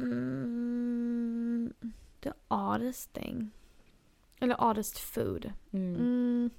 Mm, 0.00 1.72
the 2.20 2.32
oddest 2.48 3.12
thing. 3.12 3.50
Eller 4.40 4.62
oddest 4.64 4.98
food. 4.98 5.52
Mm. 5.72 5.94
Mm. 5.96 6.50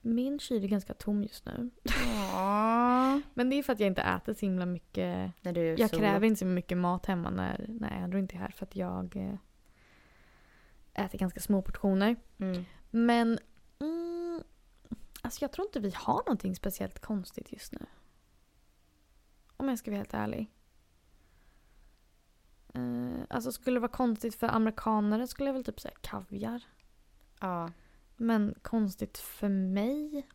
Min 0.00 0.38
kyl 0.38 0.64
är 0.64 0.68
ganska 0.68 0.94
tom 0.94 1.22
just 1.22 1.46
nu. 1.46 1.52
Men 3.34 3.50
det 3.50 3.56
är 3.56 3.62
för 3.62 3.72
att 3.72 3.80
jag 3.80 3.86
inte 3.86 4.02
äter 4.02 4.34
så 4.34 4.46
himla 4.46 4.66
mycket. 4.66 5.32
När 5.42 5.52
du 5.52 5.60
Jag 5.60 5.90
solo. 5.90 6.00
kräver 6.02 6.26
inte 6.26 6.38
så 6.38 6.46
mycket 6.46 6.78
mat 6.78 7.06
hemma 7.06 7.30
när, 7.30 7.66
när 7.68 7.90
Andrew 7.90 8.18
inte 8.18 8.36
är 8.36 8.38
här 8.38 8.50
för 8.50 8.66
att 8.66 8.76
jag 8.76 9.16
eh, 9.16 9.34
äter 11.04 11.18
ganska 11.18 11.40
små 11.40 11.62
portioner. 11.62 12.16
Mm. 12.38 12.64
Men 12.90 13.38
mm, 13.78 14.42
alltså 15.22 15.44
jag 15.44 15.52
tror 15.52 15.66
inte 15.66 15.80
vi 15.80 15.92
har 15.94 16.18
någonting 16.26 16.56
speciellt 16.56 16.98
konstigt 16.98 17.52
just 17.52 17.72
nu. 17.72 17.86
Om 19.56 19.68
jag 19.68 19.78
ska 19.78 19.90
vara 19.90 19.98
helt 19.98 20.14
ärlig. 20.14 20.50
Alltså 23.28 23.52
skulle 23.52 23.76
det 23.76 23.80
vara 23.80 23.92
konstigt 23.92 24.34
för 24.34 24.46
amerikanare 24.46 25.26
skulle 25.26 25.48
jag 25.48 25.54
väl 25.54 25.64
typ 25.64 25.80
säga 25.80 25.94
kaviar. 26.00 26.62
Ja. 27.40 27.70
Men 28.16 28.54
konstigt 28.62 29.18
för 29.18 29.48
mig? 29.48 30.26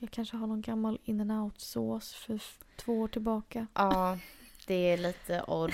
Jag 0.00 0.10
kanske 0.10 0.36
har 0.36 0.46
någon 0.46 0.60
gammal 0.60 0.98
in 1.04 1.20
and 1.20 1.32
out 1.32 1.60
sås 1.60 2.14
för 2.14 2.42
två 2.76 3.00
år 3.00 3.08
tillbaka. 3.08 3.66
Ja, 3.74 4.18
det 4.66 4.74
är 4.74 4.96
lite 4.98 5.42
odd. 5.42 5.72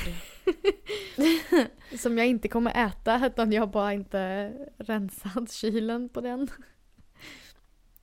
Som 1.98 2.18
jag 2.18 2.26
inte 2.26 2.48
kommer 2.48 2.86
äta 2.86 3.26
utan 3.26 3.52
jag 3.52 3.62
har 3.62 3.66
bara 3.66 3.92
inte 3.92 4.52
rensat 4.76 5.52
kylen 5.52 6.08
på 6.08 6.20
den. 6.20 6.48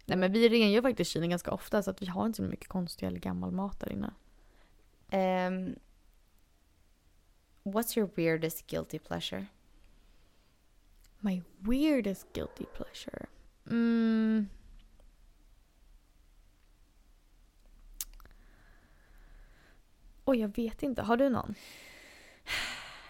Nej 0.05 0.17
men 0.17 0.31
vi 0.31 0.49
rengör 0.49 0.81
faktiskt 0.81 1.11
kylen 1.11 1.29
ganska 1.29 1.51
ofta 1.51 1.83
så 1.83 1.91
att 1.91 2.01
vi 2.01 2.05
har 2.05 2.25
inte 2.25 2.37
så 2.37 2.43
mycket 2.43 2.67
konstig 2.67 3.07
eller 3.07 3.19
gammal 3.19 3.51
mat 3.51 3.79
där 3.79 3.91
inne. 3.91 4.13
Um, 5.13 5.75
what's 7.63 7.95
your 7.95 8.09
weirdest 8.17 8.67
guilty 8.67 8.99
pleasure? 8.99 9.47
My 11.21 11.41
weirdest 11.61 12.25
guilty 12.33 12.65
pleasure. 12.65 13.27
Mm. 13.69 14.47
Oj, 20.25 20.39
jag 20.39 20.55
vet 20.55 20.83
inte. 20.83 21.01
Har 21.01 21.17
du 21.17 21.29
någon? 21.29 21.55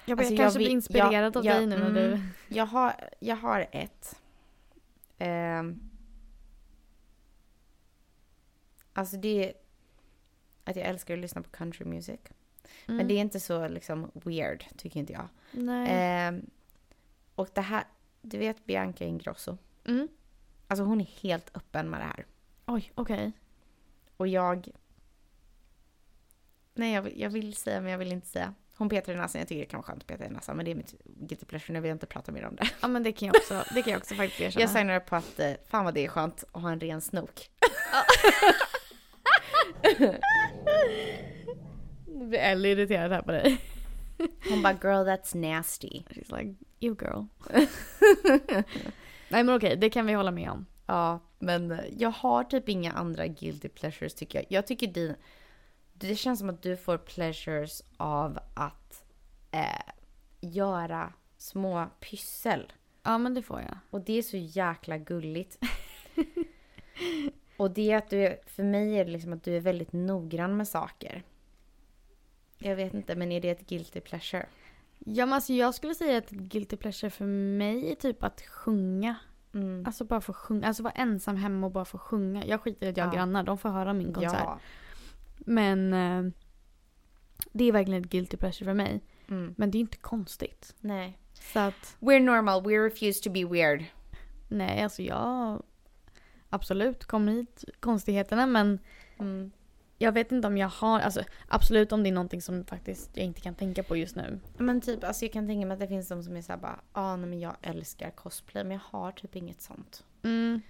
Jag, 0.05 0.19
Alltså, 0.19 0.33
jag 0.33 0.39
jag 0.39 0.45
kanske 0.45 0.59
vill- 0.59 0.67
blir 0.67 0.73
inspirerad 0.75 1.13
jag- 1.35 1.37
av 1.37 1.45
jag- 1.45 1.57
dig 1.57 1.67
nu 1.67 1.77
när 1.79 1.91
du... 1.93 2.05
mm. 2.13 2.27
Jag 2.47 2.65
har, 2.65 2.93
jag 3.19 3.35
har 3.35 3.67
ett. 3.71 4.19
Ehm. 5.17 5.89
alltså 8.93 9.17
det 9.17 9.53
att 10.63 10.75
jag 10.75 10.85
älskar 10.85 11.13
att 11.13 11.19
lyssna 11.19 11.41
på 11.41 11.49
country 11.49 11.85
music. 11.85 12.19
Mm. 12.85 12.97
Men 12.97 13.07
det 13.07 13.13
är 13.13 13.21
inte 13.21 13.39
så 13.39 13.67
liksom 13.67 14.11
weird, 14.13 14.65
tycker 14.77 14.99
inte 14.99 15.13
jag. 15.13 15.27
Nej. 15.51 15.87
Ehm, 15.89 16.49
och 17.35 17.49
det 17.53 17.61
här, 17.61 17.83
du 18.21 18.37
vet 18.37 18.65
Bianca 18.65 19.05
Ingrosso? 19.05 19.57
Mm. 19.85 20.07
Alltså 20.67 20.83
hon 20.83 21.01
är 21.01 21.05
helt 21.21 21.57
öppen 21.57 21.89
med 21.89 21.99
det 21.99 22.05
här. 22.05 22.25
Oj, 22.65 22.91
okej. 22.95 23.31
Och 24.17 24.27
jag... 24.27 24.69
Nej, 26.73 26.93
jag 26.93 27.01
vill, 27.01 27.21
jag 27.21 27.29
vill 27.29 27.55
säga 27.55 27.81
men 27.81 27.91
jag 27.91 27.97
vill 27.97 28.11
inte 28.11 28.27
säga. 28.27 28.53
Hon 28.75 28.89
petar 28.89 29.13
i 29.13 29.15
näsan, 29.15 29.39
jag 29.39 29.47
tycker 29.47 29.59
det 29.61 29.65
kan 29.65 29.77
vara 29.77 29.87
skönt 29.87 30.01
att 30.01 30.07
peta 30.07 30.25
i 30.25 30.29
näsan. 30.29 30.57
Men 30.57 30.65
det 30.65 30.71
är 30.71 30.75
mitt 30.75 30.95
guilty 31.03 31.45
pleasure, 31.45 31.73
nu 31.73 31.79
vill 31.79 31.89
jag 31.89 31.95
inte 31.95 32.05
prata 32.05 32.31
mer 32.31 32.45
om 32.45 32.55
det. 32.55 32.69
Ja 32.81 32.87
men 32.87 33.03
det 33.03 33.11
kan 33.11 33.27
jag 33.27 33.35
också, 33.35 33.63
det 33.73 33.81
kan 33.81 33.91
jag 33.91 33.99
också 33.99 34.15
faktiskt 34.15 34.41
erkänna. 34.41 34.61
Jag 34.61 34.69
signar 34.69 34.99
på 34.99 35.15
att 35.15 35.39
eh, 35.39 35.53
fan 35.67 35.85
vad 35.85 35.93
det 35.93 36.05
är 36.05 36.07
skönt 36.07 36.43
att 36.51 36.61
ha 36.61 36.71
en 36.71 36.79
ren 36.79 37.01
snok. 37.01 37.49
Nu 42.05 42.27
blir 42.27 42.39
Ellie 42.39 42.71
irriterad 42.71 43.11
här 43.11 43.21
på 43.21 43.31
dig. 43.31 43.61
Hon 44.49 44.61
bara 44.61 44.73
girl 44.73 45.07
that's 45.07 45.37
nasty. 45.37 46.03
She's 46.09 46.37
like, 46.37 46.55
you 46.79 46.95
girl. 47.01 47.25
Nej 49.29 49.43
men 49.43 49.55
okej, 49.55 49.77
det 49.77 49.89
kan 49.89 50.05
vi 50.05 50.13
hålla 50.13 50.31
med 50.31 50.49
om. 50.49 50.65
Ja, 50.85 51.19
men 51.39 51.79
jag 51.97 52.09
har 52.09 52.43
typ 52.43 52.69
inga 52.69 52.91
andra 52.91 53.27
guilty 53.27 53.69
pleasures 53.69 54.13
tycker 54.13 54.39
jag. 54.39 54.45
Jag 54.49 54.67
tycker 54.67 54.87
din... 54.87 55.15
Det 55.93 56.15
känns 56.15 56.39
som 56.39 56.49
att 56.49 56.61
du 56.61 56.77
får 56.77 56.97
pleasures 56.97 57.83
av 57.97 58.39
att 58.53 59.03
eh, 59.51 59.93
göra 60.41 61.13
små 61.37 61.89
pyssel. 61.99 62.73
Ja 63.03 63.17
men 63.17 63.33
det 63.33 63.41
får 63.41 63.61
jag. 63.61 63.77
Och 63.89 64.01
det 64.01 64.17
är 64.17 64.21
så 64.21 64.37
jäkla 64.37 64.97
gulligt. 64.97 65.57
och 67.63 67.71
det 67.71 67.91
är 67.91 67.97
att 67.97 68.09
du 68.09 68.17
är, 68.25 68.37
för 68.45 68.63
mig 68.63 68.95
är 68.99 69.05
det 69.05 69.11
liksom 69.11 69.33
att 69.33 69.43
du 69.43 69.55
är 69.55 69.59
väldigt 69.59 69.93
noggrann 69.93 70.57
med 70.57 70.67
saker. 70.67 71.23
Jag 72.57 72.75
vet 72.75 72.93
inte, 72.93 73.15
men 73.15 73.31
är 73.31 73.41
det 73.41 73.49
ett 73.49 73.67
guilty 73.69 73.99
pleasure? 73.99 74.45
Ja 74.99 75.25
men 75.25 75.33
alltså 75.33 75.53
jag 75.53 75.75
skulle 75.75 75.95
säga 75.95 76.17
att 76.17 76.23
ett 76.31 76.37
guilty 76.39 76.77
pleasure 76.77 77.09
för 77.09 77.25
mig 77.25 77.91
är 77.91 77.95
typ 77.95 78.23
att 78.23 78.41
sjunga. 78.41 79.15
Mm. 79.53 79.83
Alltså 79.85 80.05
bara 80.05 80.21
få 80.21 80.33
sjunga, 80.33 80.67
alltså 80.67 80.83
vara 80.83 80.93
ensam 80.93 81.35
hemma 81.35 81.65
och 81.67 81.71
bara 81.71 81.85
få 81.85 81.97
sjunga. 81.97 82.45
Jag 82.45 82.61
skiter 82.61 82.85
i 82.87 82.89
att 82.89 82.97
jag 82.97 83.05
har 83.05 83.11
Ja. 83.13 83.17
grannar, 83.17 83.43
de 83.43 83.57
får 83.57 83.69
höra 83.69 83.93
min 83.93 84.13
konsert. 84.13 84.39
Ja. 84.43 84.59
Men 85.37 85.93
eh, 85.93 86.31
det 87.51 87.63
är 87.63 87.71
verkligen 87.71 88.01
ett 88.03 88.09
guilty 88.09 88.37
pleasure 88.37 88.65
för 88.65 88.73
mig. 88.73 89.01
Mm. 89.29 89.53
Men 89.57 89.71
det 89.71 89.77
är 89.77 89.79
inte 89.79 89.97
konstigt. 89.97 90.75
Nej. 90.79 91.17
Så 91.33 91.59
att 91.59 91.97
We're 91.99 92.19
normal, 92.19 92.63
we 92.63 92.73
refuse 92.73 93.23
to 93.23 93.29
be 93.31 93.45
weird. 93.45 93.83
nej 94.47 94.83
alltså 94.83 95.01
jag... 95.01 95.63
absolut, 96.53 97.05
kom 97.05 97.27
hit 97.27 97.63
konstigheterna 97.79 98.45
men 98.45 98.79
Mm. 99.19 99.51
jag 99.97 100.11
vet 100.11 100.31
inte 100.31 100.47
om 100.47 100.57
jag 100.57 100.67
har, 100.67 100.99
alltså 100.99 101.23
absolut 101.47 101.91
om 101.91 102.03
det 102.03 102.09
är 102.09 102.13
någonting 102.13 102.41
som 102.41 102.65
faktiskt 102.65 103.17
jag 103.17 103.25
inte 103.25 103.41
kan 103.41 103.55
tänka 103.55 103.83
på 103.83 103.95
just 103.97 104.15
nu. 104.15 104.39
Men 104.57 104.81
typ, 104.81 105.03
alltså 105.03 105.25
jag 105.25 105.33
kan 105.33 105.47
tänka 105.47 105.65
mig 105.67 105.73
att 105.73 105.79
det 105.79 105.87
finns 105.87 106.07
de 106.07 106.23
som 106.23 106.35
är 106.37 106.41
såhär 106.41 106.59
bara, 106.59 106.79
ah, 106.91 107.15
nej 107.15 107.29
men 107.29 107.39
jag 107.39 107.55
älskar 107.61 108.11
cosplay 108.11 108.63
men 108.63 108.71
jag 108.71 108.99
har 108.99 109.11
typ 109.11 109.35
inget 109.35 109.61
sånt. 109.61 110.05
Mm. 110.23 110.61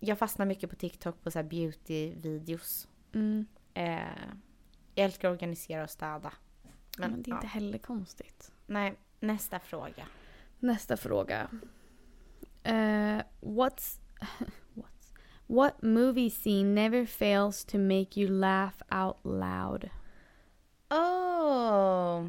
Jag 0.00 0.18
fastnar 0.18 0.46
mycket 0.46 0.70
på 0.70 0.76
TikTok 0.76 1.22
på 1.22 1.30
så 1.30 1.38
här 1.38 1.46
beauty-videos. 1.46 2.88
Mm. 3.14 3.46
Eh, 3.74 3.98
jag 4.94 5.04
älskar 5.04 5.28
att 5.28 5.32
organisera 5.32 5.82
och 5.82 5.90
städa. 5.90 6.32
Men, 6.98 7.10
Men, 7.10 7.22
det 7.22 7.28
är 7.28 7.32
ja. 7.32 7.36
inte 7.36 7.46
heller 7.46 7.78
konstigt. 7.78 8.52
Nej, 8.66 8.94
nästa 9.20 9.58
fråga. 9.58 10.06
Nästa 10.58 10.96
fråga. 10.96 11.48
What's, 12.62 13.22
what's 13.40 14.00
what 15.46 15.82
movie 15.82 16.30
scene 16.30 16.74
never 16.74 17.06
fails 17.06 17.64
to 17.64 17.78
make 17.78 18.20
you 18.20 18.28
laugh 18.28 18.82
out 18.90 19.16
loud? 19.24 19.90
Oh! 20.90 22.28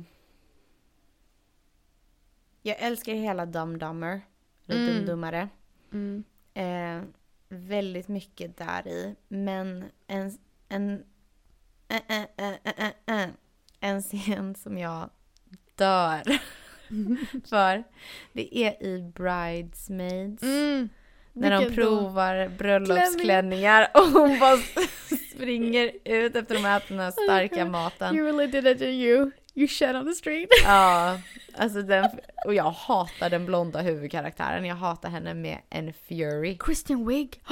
Jag 2.61 2.79
älskar 2.79 3.13
hela 3.13 3.45
Dum 3.45 3.77
Dummer. 3.79 4.21
Eller 4.67 4.81
Mm. 4.83 4.95
Dumdummare. 4.95 5.49
Mm. 5.91 6.23
Eh, 6.53 7.01
väldigt 7.49 8.07
mycket 8.07 8.57
där 8.57 8.87
i. 8.87 9.15
Men 9.27 9.85
en, 10.07 10.37
en, 10.69 11.03
eh, 11.87 12.01
eh, 12.07 12.25
eh, 12.37 12.53
eh, 12.63 12.91
eh, 13.23 13.29
en 13.79 14.01
scen 14.01 14.55
som 14.55 14.77
jag 14.77 15.09
dör 15.75 16.23
för. 17.49 17.83
Det 18.33 18.57
är 18.57 18.83
i 18.83 19.01
Bridesmaids. 19.15 20.43
Mm. 20.43 20.89
När 21.35 21.51
de 21.51 21.57
Vilken 21.65 21.85
då? 21.85 21.89
provar 21.99 22.47
bröllopsklänningar 22.57 23.87
och 23.93 24.01
hon 24.21 24.39
bara 24.39 24.57
springer 25.35 25.91
ut 26.05 26.35
efter 26.35 26.55
de 26.55 26.63
har 26.63 26.77
ätit 26.77 26.89
den 26.89 26.99
här 26.99 27.11
starka 27.11 27.65
maten. 27.65 28.15
You 28.15 28.25
really 28.25 28.47
did 28.51 28.67
it 28.67 28.77
to 28.79 28.83
you. 28.85 29.31
You 29.55 29.67
shed 29.67 29.95
on 29.95 30.05
the 30.05 30.13
street. 30.13 30.49
Ja, 30.63 31.19
alltså 31.57 31.81
den, 31.81 32.09
och 32.45 32.53
jag 32.53 32.71
hatar 32.71 33.29
den 33.29 33.45
blonda 33.45 33.81
huvudkaraktären. 33.81 34.65
Jag 34.65 34.75
hatar 34.75 35.09
henne 35.09 35.33
med 35.33 35.57
en 35.69 35.93
fury. 35.93 36.57
Kristen 36.59 37.07
Wiig. 37.07 37.41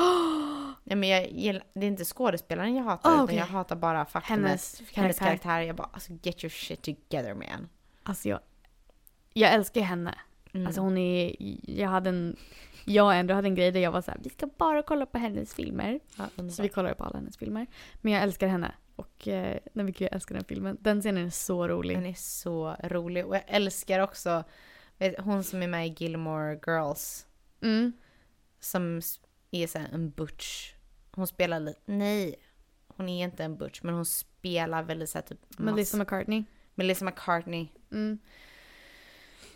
Nej, 0.83 0.95
men 0.97 1.09
jag, 1.09 1.31
gillar- 1.31 1.63
det 1.73 1.79
är 1.85 1.87
inte 1.87 2.05
skådespelaren 2.05 2.75
jag 2.75 2.83
hatar, 2.83 3.09
Ah, 3.09 3.13
utan 3.13 3.23
okej. 3.25 3.37
jag 3.37 3.45
hatar 3.45 3.75
bara 3.75 4.05
faktumet. 4.05 4.39
hennes 4.49 4.79
Hennes, 4.79 4.91
karaktär. 5.19 5.25
karaktär. 5.25 5.61
Jag 5.61 5.75
bara, 5.75 5.89
alltså 5.93 6.11
get 6.23 6.43
your 6.43 6.49
shit 6.51 6.81
together 6.81 7.33
man. 7.33 7.69
Alltså 8.03 8.29
jag, 8.29 8.39
jag 9.33 9.53
älskar 9.53 9.81
henne. 9.81 10.15
Mm. 10.53 10.67
Alltså 10.67 10.81
hon 10.81 10.97
är, 10.97 11.35
jag 11.81 11.89
hade 11.89 12.09
en, 12.09 12.35
jag 12.85 13.05
och 13.05 13.13
Andrew 13.13 13.33
hade 13.35 13.47
en 13.47 13.55
grej 13.55 13.71
där 13.71 13.79
jag 13.79 13.91
var 13.91 14.01
så 14.01 14.11
här, 14.11 14.19
vi 14.23 14.29
ska 14.29 14.47
bara 14.57 14.83
kolla 14.83 15.05
på 15.05 15.17
hennes 15.17 15.53
filmer. 15.53 15.99
ja, 16.17 16.49
Så 16.49 16.61
vi 16.61 16.69
kollar 16.69 16.93
på 16.93 17.03
alla 17.03 17.17
hennes 17.17 17.37
filmer. 17.37 17.67
Men 18.01 18.13
jag 18.13 18.23
älskar 18.23 18.47
henne. 18.47 18.71
Och 18.95 19.27
eh, 19.27 19.57
nej, 19.73 19.85
gud, 19.85 20.01
jag 20.01 20.13
älskar 20.13 20.35
den 20.35 20.43
filmen. 20.43 20.77
Den 20.81 21.01
scenen 21.01 21.25
är 21.25 21.29
så 21.29 21.67
rolig. 21.67 21.97
Den 21.97 22.05
är 22.05 22.13
så 22.13 22.75
rolig. 22.83 23.25
Och 23.25 23.35
jag 23.35 23.43
älskar 23.47 23.99
också 23.99 24.43
vet, 24.97 25.19
hon 25.19 25.43
som 25.43 25.63
är 25.63 25.67
med 25.67 25.87
i 25.87 25.95
Gilmore 25.97 26.59
Girls. 26.67 27.25
Mm. 27.61 27.93
Som 28.59 29.01
är 29.51 29.67
så 29.67 29.79
här 29.79 29.89
en 29.93 30.09
butch. 30.09 30.73
Hon 31.11 31.27
spelar 31.27 31.59
lite, 31.59 31.79
nej. 31.85 32.35
Hon 32.87 33.09
är 33.09 33.23
inte 33.23 33.43
en 33.43 33.57
butch, 33.57 33.81
men 33.83 33.93
hon 33.95 34.05
spelar 34.05 34.83
väldigt 34.83 35.09
så 35.09 35.17
här 35.17 35.23
typ 35.25 35.39
Melissa 35.59 35.97
McCartney. 35.97 36.43
Melissa 36.75 37.05
McCartney. 37.05 37.67
Mm. 37.91 38.19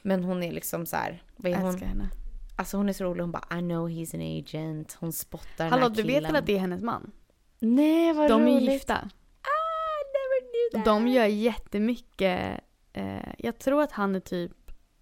Men 0.01 0.23
hon 0.23 0.43
är 0.43 0.51
liksom 0.51 0.85
så 0.85 0.95
här, 0.95 1.23
vad 1.35 1.51
är 1.51 1.55
Jag 1.55 1.61
hon? 1.61 1.69
älskar 1.69 1.87
henne. 1.87 2.09
Alltså 2.55 2.77
hon 2.77 2.89
är 2.89 2.93
så 2.93 3.03
rolig, 3.03 3.21
hon 3.23 3.31
bara 3.31 3.57
I 3.57 3.61
know 3.61 3.89
he's 3.89 4.15
an 4.15 4.39
agent. 4.39 4.97
Hon 4.99 5.13
spottar 5.13 5.63
den 5.63 5.69
Hallå, 5.69 5.81
här 5.83 5.89
du 5.89 5.95
killen. 6.01 6.15
vet 6.23 6.29
väl 6.29 6.35
att 6.35 6.45
det 6.45 6.55
är 6.55 6.59
hennes 6.59 6.81
man? 6.81 7.11
Nej 7.59 8.13
vad 8.13 8.29
De 8.29 8.41
är 8.41 8.45
roligt. 8.55 8.71
gifta. 8.71 8.93
I 8.93 10.01
never 10.15 10.39
knew 10.41 10.83
that. 10.83 10.85
De 10.85 11.07
gör 11.07 11.25
jättemycket. 11.25 12.59
Eh, 12.93 13.33
jag 13.37 13.59
tror 13.59 13.81
att 13.81 13.91
han 13.91 14.15
är 14.15 14.19
typ, 14.19 14.51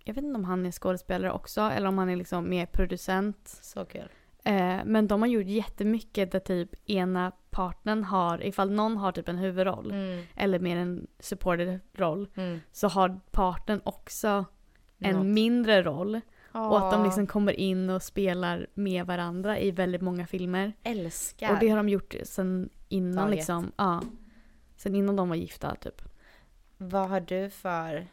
jag 0.03 0.13
vet 0.13 0.23
inte 0.23 0.37
om 0.37 0.43
han 0.45 0.65
är 0.65 0.71
skådespelare 0.71 1.31
också 1.31 1.61
eller 1.61 1.87
om 1.87 1.97
han 1.97 2.09
är 2.09 2.15
liksom 2.15 2.49
mer 2.49 2.65
producent. 2.65 3.59
Så 3.61 3.85
kul. 3.85 4.09
Eh, 4.45 4.79
men 4.85 5.07
de 5.07 5.21
har 5.21 5.27
gjort 5.29 5.45
jättemycket 5.47 6.31
där 6.31 6.39
typ 6.39 6.89
ena 6.89 7.31
partnern 7.49 8.03
har, 8.03 8.43
ifall 8.45 8.71
någon 8.71 8.97
har 8.97 9.11
typ 9.11 9.29
en 9.29 9.37
huvudroll 9.37 9.91
Mm. 9.91 10.23
eller 10.35 10.59
mer 10.59 10.77
en 10.77 11.07
supported 11.19 11.79
roll 11.93 12.27
Mm. 12.35 12.59
så 12.71 12.87
har 12.87 13.19
partnern 13.31 13.81
också 13.83 14.45
en 14.99 15.15
Något. 15.15 15.25
mindre 15.25 15.83
roll. 15.83 16.21
Och 16.53 16.77
att 16.77 16.91
de 16.91 16.99
Åh, 16.99 17.05
liksom 17.05 17.27
kommer 17.27 17.59
in 17.59 17.89
och 17.89 18.03
spelar 18.03 18.67
med 18.73 19.05
varandra 19.05 19.59
i 19.59 19.71
väldigt 19.71 20.01
många 20.01 20.27
filmer. 20.27 20.73
älskar. 20.83 21.53
Och 21.53 21.59
det 21.59 21.69
har 21.69 21.77
de 21.77 21.89
gjort 21.89 22.15
sen 22.23 22.69
innan 22.89 23.15
Dag 23.15 23.29
ett. 23.29 23.35
liksom. 23.35 23.71
Ja. 23.77 24.01
Sen 24.75 24.95
innan 24.95 25.15
de 25.15 25.29
var 25.29 25.35
gifta 25.35 25.75
typ. 25.75 26.01
Vad 26.77 27.09
har 27.09 27.19
du 27.21 27.49
för 27.49 28.07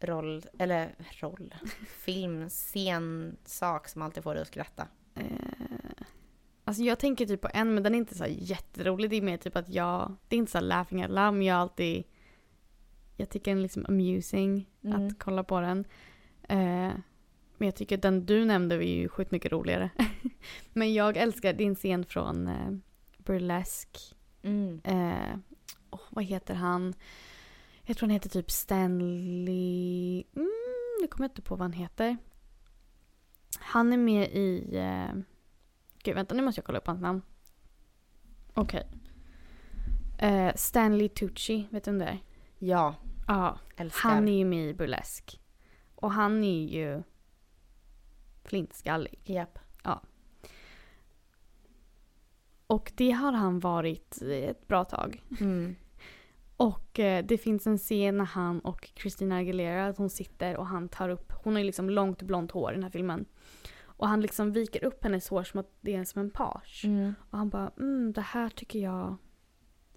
roll, 0.00 0.42
eller 0.58 0.94
roll, 1.20 1.54
film, 1.86 2.48
scen, 2.48 3.36
sak 3.44 3.88
som 3.88 4.02
alltid 4.02 4.22
får 4.22 4.34
dig 4.34 4.42
att 4.42 4.48
skratta? 4.48 4.88
Eh, 5.14 5.24
alltså 6.64 6.82
jag 6.82 6.98
tänker 6.98 7.26
typ 7.26 7.40
på 7.40 7.48
en 7.54 7.74
men 7.74 7.82
den 7.82 7.94
är 7.94 7.98
inte 7.98 8.14
så 8.14 8.26
jätterolig. 8.28 9.10
Det 9.10 9.16
är 9.16 9.22
mer 9.22 9.36
typ 9.36 9.56
att 9.56 9.68
jag, 9.68 10.16
det 10.28 10.36
är 10.36 10.38
inte 10.38 10.52
så 10.52 10.60
laughing 10.60 11.00
out 11.02 11.10
loud 11.10 11.34
men 11.34 11.42
jag 11.42 11.56
alltid, 11.56 12.04
jag 13.16 13.28
tycker 13.30 13.50
den 13.50 13.58
är 13.58 13.62
liksom 13.62 13.86
amusing 13.88 14.68
Mm. 14.84 15.06
att 15.06 15.18
kolla 15.18 15.44
på 15.44 15.60
den. 15.60 15.84
Eh, 16.48 16.92
men 17.62 17.66
jag 17.66 17.74
tycker 17.74 17.96
den 17.96 18.26
du 18.26 18.44
nämnde 18.44 18.76
var 18.76 18.84
ju 18.84 19.08
sjukt 19.08 19.30
mycket 19.30 19.52
roligare. 19.52 19.90
men 20.72 20.94
jag 20.94 21.16
älskar 21.16 21.52
din 21.52 21.74
scen 21.74 22.04
från 22.04 22.48
eh, 22.48 22.70
Burlesque. 23.18 24.00
Mm. 24.42 24.80
Eh, 24.84 25.36
åh, 25.90 26.00
vad 26.10 26.24
heter 26.24 26.54
han? 26.54 26.94
Jag 27.82 27.96
tror 27.96 28.06
han 28.06 28.14
heter 28.14 28.28
typ 28.28 28.50
Stanley... 28.50 30.24
Mm, 30.36 30.50
nu 31.00 31.06
kommer 31.08 31.24
jag 31.24 31.30
inte 31.30 31.42
på 31.42 31.54
vad 31.56 31.62
han 31.62 31.72
heter. 31.72 32.16
Han 33.58 33.92
är 33.92 33.96
med 33.96 34.30
i... 34.30 34.76
Eh, 34.76 35.14
gud, 36.02 36.14
vänta 36.14 36.34
nu 36.34 36.42
måste 36.42 36.58
jag 36.58 36.66
kolla 36.66 36.78
upp 36.78 36.86
hans 36.86 37.00
namn. 37.00 37.22
Okej. 38.54 38.86
Eh, 40.18 40.54
Stanley 40.54 41.08
Tucci, 41.08 41.66
vet 41.70 41.84
du 41.84 41.90
vem 41.90 41.98
det 41.98 42.04
är? 42.06 42.18
Ja, 42.58 42.94
Ja, 43.26 43.58
älskar. 43.76 44.08
han 44.10 44.28
är 44.28 44.38
ju 44.38 44.44
med 44.44 44.68
i 44.68 44.74
Burlesque. 44.74 45.38
Och 45.94 46.12
han 46.12 46.44
är 46.44 46.64
ju 46.64 47.02
flintskallig. 48.44 49.20
Japp. 49.24 49.58
Och 52.72 52.92
det 52.94 53.10
har 53.10 53.32
han 53.32 53.60
varit 53.60 54.22
ett 54.22 54.66
bra 54.68 54.84
tag. 54.84 55.22
Mm. 55.40 55.74
Och 56.56 57.00
eh, 57.00 57.24
det 57.24 57.38
finns 57.38 57.66
en 57.66 57.78
scen 57.78 58.16
när 58.16 58.24
han 58.24 58.60
och 58.60 58.92
Christina 58.96 59.36
Aguilera, 59.36 59.86
att 59.86 59.98
hon 59.98 60.10
sitter 60.10 60.56
och 60.56 60.66
han 60.66 60.88
tar 60.88 61.08
upp, 61.08 61.32
hon 61.44 61.52
har 61.52 61.60
ju 61.60 61.66
liksom 61.66 61.90
långt 61.90 62.22
blont 62.22 62.50
hår 62.50 62.70
i 62.70 62.74
den 62.74 62.82
här 62.82 62.90
filmen. 62.90 63.24
Och 63.80 64.08
han 64.08 64.20
liksom 64.20 64.52
viker 64.52 64.84
upp 64.84 65.04
hennes 65.04 65.28
hår 65.28 65.42
som 65.42 65.60
att 65.60 65.70
det 65.80 65.94
är 65.94 66.04
som 66.04 66.20
en 66.20 66.30
page. 66.30 66.82
Mm. 66.84 67.14
Och 67.30 67.38
han 67.38 67.48
bara, 67.48 67.70
mm 67.78 68.12
det 68.12 68.20
här 68.20 68.48
tycker 68.48 68.78
jag 68.78 69.16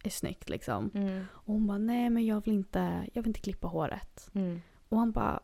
är 0.04 0.10
snyggt 0.10 0.50
liksom. 0.50 0.92
Mm. 0.94 1.26
Och 1.32 1.54
hon 1.54 1.68
bara, 1.68 1.78
nej 1.78 2.10
men 2.10 2.26
jag 2.26 2.46
vill 2.46 2.54
inte, 2.54 3.08
jag 3.14 3.22
vill 3.22 3.30
inte 3.30 3.40
klippa 3.40 3.68
håret. 3.68 4.30
Mm. 4.34 4.62
Och 4.90 5.00
han 5.00 5.12
bara, 5.12 5.40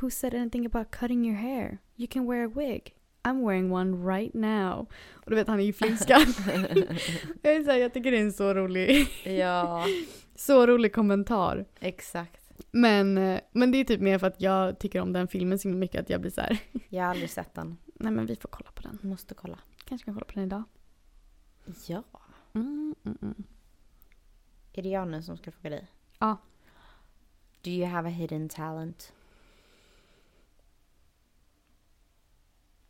who 0.00 0.10
said 0.10 0.34
anything 0.34 0.66
about 0.66 0.90
cutting 0.90 1.26
your 1.26 1.36
hair? 1.36 1.78
You 1.96 2.08
can 2.08 2.26
wear 2.26 2.44
a 2.44 2.48
wig. 2.54 2.94
I'm 3.22 3.46
wearing 3.46 3.72
one 3.72 3.96
right 4.14 4.34
now. 4.34 4.86
Och 5.12 5.30
du 5.30 5.36
vet 5.36 5.48
han 5.48 5.60
är 5.60 5.64
ju 5.64 5.72
flintskallig. 5.72 6.26
jag, 7.42 7.54
är 7.54 7.64
så 7.64 7.70
här, 7.70 7.78
jag 7.78 7.94
tycker 7.94 8.10
det 8.10 8.18
är 8.18 8.22
en 8.22 8.32
så 8.32 8.54
rolig, 8.54 9.08
ja, 9.24 9.86
så 10.34 10.66
rolig 10.66 10.92
kommentar. 10.94 11.66
exakt. 11.80 12.42
Men, 12.70 13.18
eh, 13.18 13.40
men 13.52 13.70
det 13.70 13.78
är 13.78 13.84
typ 13.84 14.00
mer 14.00 14.18
för 14.18 14.26
att 14.26 14.40
jag 14.40 14.78
tycker 14.78 15.00
om 15.00 15.12
den 15.12 15.28
filmen 15.28 15.58
så 15.58 15.68
mycket 15.68 16.00
att 16.00 16.10
jag 16.10 16.20
blir 16.20 16.30
så 16.30 16.40
här. 16.40 16.58
Jag 16.88 17.02
har 17.02 17.10
aldrig 17.10 17.30
sett 17.30 17.54
den. 17.54 17.76
nej 17.84 18.12
men 18.12 18.26
vi 18.26 18.36
får 18.36 18.48
kolla 18.48 18.70
på 18.70 18.82
den. 18.82 18.98
Måste 19.02 19.34
kolla. 19.34 19.58
Kanske 19.84 20.04
kan 20.04 20.14
kolla 20.14 20.26
på 20.26 20.32
den 20.34 20.44
idag. 20.44 20.62
Ja. 21.86 22.02
Mm, 22.54 22.94
mm, 23.04 23.18
mm. 23.22 23.44
Är 24.72 24.82
det 24.82 24.88
jag 24.88 25.08
nu 25.08 25.22
som 25.22 25.36
ska 25.36 25.50
fråga 25.50 25.70
dig? 25.70 25.86
Ja. 26.18 26.36
Do 27.62 27.70
you 27.70 27.86
have 27.86 28.08
a 28.08 28.12
hidden 28.12 28.48
talent? 28.48 29.12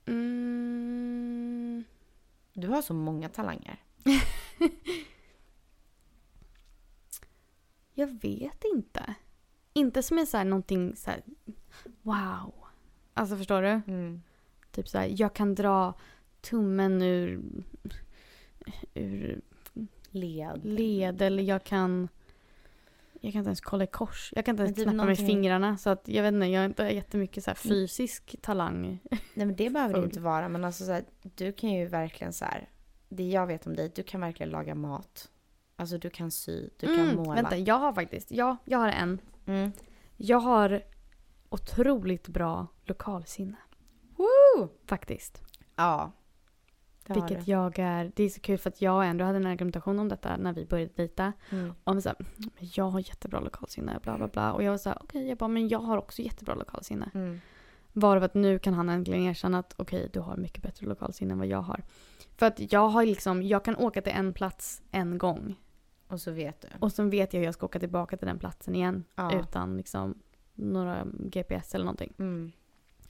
Mm. 0.06 1.84
Du 2.52 2.68
har 2.68 2.82
så 2.82 2.94
många 2.94 3.28
talanger. 3.28 3.82
Jag 7.94 8.20
vet 8.22 8.64
inte. 8.74 9.14
Inte 9.72 10.02
som 10.02 10.18
är 10.18 10.24
så 10.24 10.36
här 10.36 10.44
någonting 10.44 10.96
så 10.96 11.10
här, 11.10 11.22
wow. 12.02 12.54
Alltså 13.14 13.36
förstår 13.36 13.62
du? 13.62 13.80
Mm. 13.86 14.22
Typ 14.70 14.88
så 14.88 14.98
här, 14.98 15.14
jag 15.16 15.34
kan 15.34 15.54
dra 15.54 15.94
tummen 16.40 17.02
ur, 17.02 17.40
ur 18.94 19.40
Led. 20.10 20.60
led 20.64 21.22
eller 21.22 21.42
jag 21.42 21.64
kan 21.64 22.08
jag 23.26 23.32
kan 23.32 23.38
inte 23.40 23.48
ens 23.48 23.60
kolla 23.60 23.84
i 23.84 23.86
kors. 23.86 24.32
Jag 24.36 24.44
kan 24.44 24.52
inte 24.52 24.62
ens 24.62 24.76
typ 24.76 24.82
knäppa 24.84 24.96
med 24.96 25.06
någonting- 25.06 25.26
fingrarna. 25.26 25.76
Så 25.78 25.90
att 25.90 26.08
jag 26.08 26.22
vet 26.22 26.34
inte, 26.34 26.46
jag 26.46 26.60
har 26.60 26.64
inte 26.66 26.82
jättemycket 26.82 27.44
så 27.44 27.50
här 27.50 27.54
fysisk 27.56 28.36
talang. 28.42 29.00
Nej 29.10 29.20
men 29.46 29.56
det 29.56 29.70
behöver 29.70 29.94
det 29.98 30.04
inte 30.04 30.20
vara. 30.20 30.48
Men 30.48 30.64
alltså 30.64 30.84
så 30.84 30.92
här, 30.92 31.04
du 31.22 31.52
kan 31.52 31.70
ju 31.70 31.86
verkligen 31.86 32.32
så 32.32 32.44
här 32.44 32.68
det 33.08 33.28
jag 33.28 33.46
vet 33.46 33.66
om 33.66 33.76
dig, 33.76 33.92
du 33.94 34.02
kan 34.02 34.20
verkligen 34.20 34.50
laga 34.50 34.74
mat. 34.74 35.30
Alltså 35.76 35.98
du 35.98 36.10
kan 36.10 36.30
sy, 36.30 36.68
du 36.76 36.86
kan 36.86 37.00
Mm, 37.00 37.16
måla. 37.16 37.34
Vänta, 37.34 37.56
jag 37.56 37.78
har 37.78 37.92
faktiskt, 37.92 38.30
ja, 38.30 38.56
jag 38.64 38.78
har 38.78 38.88
en. 38.88 39.18
Mm. 39.46 39.72
Jag 40.16 40.38
har 40.38 40.82
otroligt 41.48 42.28
bra 42.28 42.66
lokalsinne. 42.84 43.56
Woo! 44.16 44.68
Faktiskt. 44.86 45.42
Ja. 45.76 46.12
Det 47.06 47.14
Vilket 47.14 47.48
jag 47.48 47.78
är, 47.78 48.12
det 48.14 48.24
är 48.24 48.28
så 48.28 48.40
kul 48.40 48.58
för 48.58 48.70
att 48.70 48.82
jag 48.82 49.04
Andrew 49.04 49.26
hade 49.26 49.36
en 49.36 49.52
argumentation 49.52 49.98
om 49.98 50.08
detta 50.08 50.36
när 50.36 50.52
vi 50.52 50.66
började 50.66 50.92
dejta. 50.94 51.32
Mm. 51.50 51.74
Om 51.84 52.02
så 52.02 52.08
här, 52.08 52.16
"Men 52.36 52.50
jag 52.58 52.84
har 52.84 53.00
jättebra 53.00 53.40
lokalsinne, 53.40 53.98
bla 54.02 54.16
bla 54.16 54.28
bla. 54.28 54.52
Och 54.52 54.62
jag 54.62 54.70
var 54.70 54.78
så 54.78 54.88
här, 54.88 54.98
okej, 55.02 55.28
jag 55.28 55.38
bara, 55.38 55.48
men 55.48 55.68
jag 55.68 55.78
har 55.78 55.96
också 55.96 56.22
jättebra 56.22 56.54
lokalsinne. 56.54 57.10
Mm. 57.14 57.40
Varav 57.92 58.22
att 58.22 58.34
nu 58.34 58.58
kan 58.58 58.74
han 58.74 58.88
äntligen 58.88 59.22
erkänna 59.22 59.58
att 59.58 59.74
okej, 59.76 60.10
du 60.12 60.20
har 60.20 60.36
mycket 60.36 60.62
bättre 60.62 60.86
lokalsinne 60.86 61.32
än 61.32 61.38
vad 61.38 61.48
jag 61.48 61.62
har. 61.62 61.82
För 62.36 62.46
att 62.46 62.72
jag 62.72 62.88
har 62.88 63.06
liksom, 63.06 63.42
jag 63.42 63.64
kan 63.64 63.76
åka 63.76 64.02
till 64.02 64.12
en 64.12 64.32
plats 64.32 64.82
en 64.90 65.18
gång. 65.18 65.56
Och 66.08 66.20
så 66.20 66.30
vet 66.30 66.60
du. 66.60 66.68
Och 66.78 66.92
sen 66.92 67.10
vet 67.10 67.34
jag 67.34 67.40
hur 67.40 67.44
jag 67.44 67.54
ska 67.54 67.66
åka 67.66 67.78
tillbaka 67.78 68.16
till 68.16 68.26
den 68.26 68.38
platsen 68.38 68.74
igen. 68.74 69.04
Ja. 69.14 69.40
Utan 69.40 69.76
liksom 69.76 70.14
några 70.54 71.06
GPS 71.18 71.74
eller 71.74 71.84
någonting. 71.84 72.12
Mm. 72.18 72.52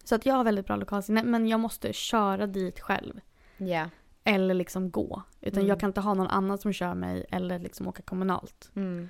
Så 0.05 0.15
att 0.15 0.27
jag 0.27 0.35
har 0.35 0.45
väldigt 0.45 0.67
bra 0.67 0.77
lokalsinne 0.77 1.23
men 1.23 1.49
jag 1.49 1.61
måste 1.61 1.93
köra 1.93 2.47
dit 2.47 2.81
själv. 2.81 3.21
Ja. 3.57 3.91
Eller 4.25 4.55
liksom 4.55 4.91
gå. 4.91 5.23
Utan 5.41 5.59
Mm. 5.59 5.69
jag 5.69 5.81
kan 5.81 5.91
inte 5.91 6.01
ha 6.01 6.15
någon 6.15 6.27
annan 6.29 6.59
som 6.59 6.73
kör 6.73 6.95
mig 6.95 7.25
eller 7.31 7.59
liksom 7.59 7.89
åka 7.89 8.03
kommunalt. 8.03 8.71
Mm. 8.77 9.09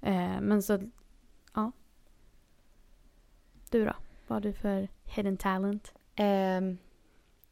Eh, 0.00 0.40
men 0.40 0.62
så, 0.62 0.78
ja. 1.54 1.72
Du 3.70 3.84
då? 3.84 3.92
Vad 4.26 4.36
har 4.36 4.40
du 4.40 4.52
för 4.52 4.88
hidden 5.04 5.36
talent? 5.36 5.92
Ehm, 6.14 6.78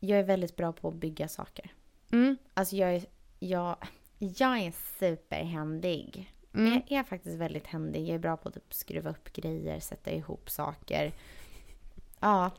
jag 0.00 0.18
är 0.18 0.22
väldigt 0.24 0.56
bra 0.56 0.72
på 0.72 0.88
att 0.88 0.94
bygga 0.94 1.28
saker. 1.28 1.72
Mm. 2.12 2.36
Alltså 2.54 2.76
jag 2.76 2.94
är, 2.94 3.04
jag, 3.38 3.76
jag 4.18 4.58
är 4.58 4.72
superhändig. 4.98 6.30
Men 6.50 6.66
Mm. 6.66 6.82
jag 6.88 6.98
är 7.00 7.04
faktiskt 7.04 7.36
väldigt 7.38 7.66
händig. 7.66 8.00
Jag 8.08 8.14
är 8.14 8.18
bra 8.18 8.36
på 8.36 8.48
att 8.48 8.54
typ 8.54 8.74
skruva 8.74 9.10
upp 9.10 9.32
grejer, 9.32 9.80
sätta 9.80 10.10
ihop 10.10 10.50
saker. 10.50 11.12
Ja, 12.20 12.50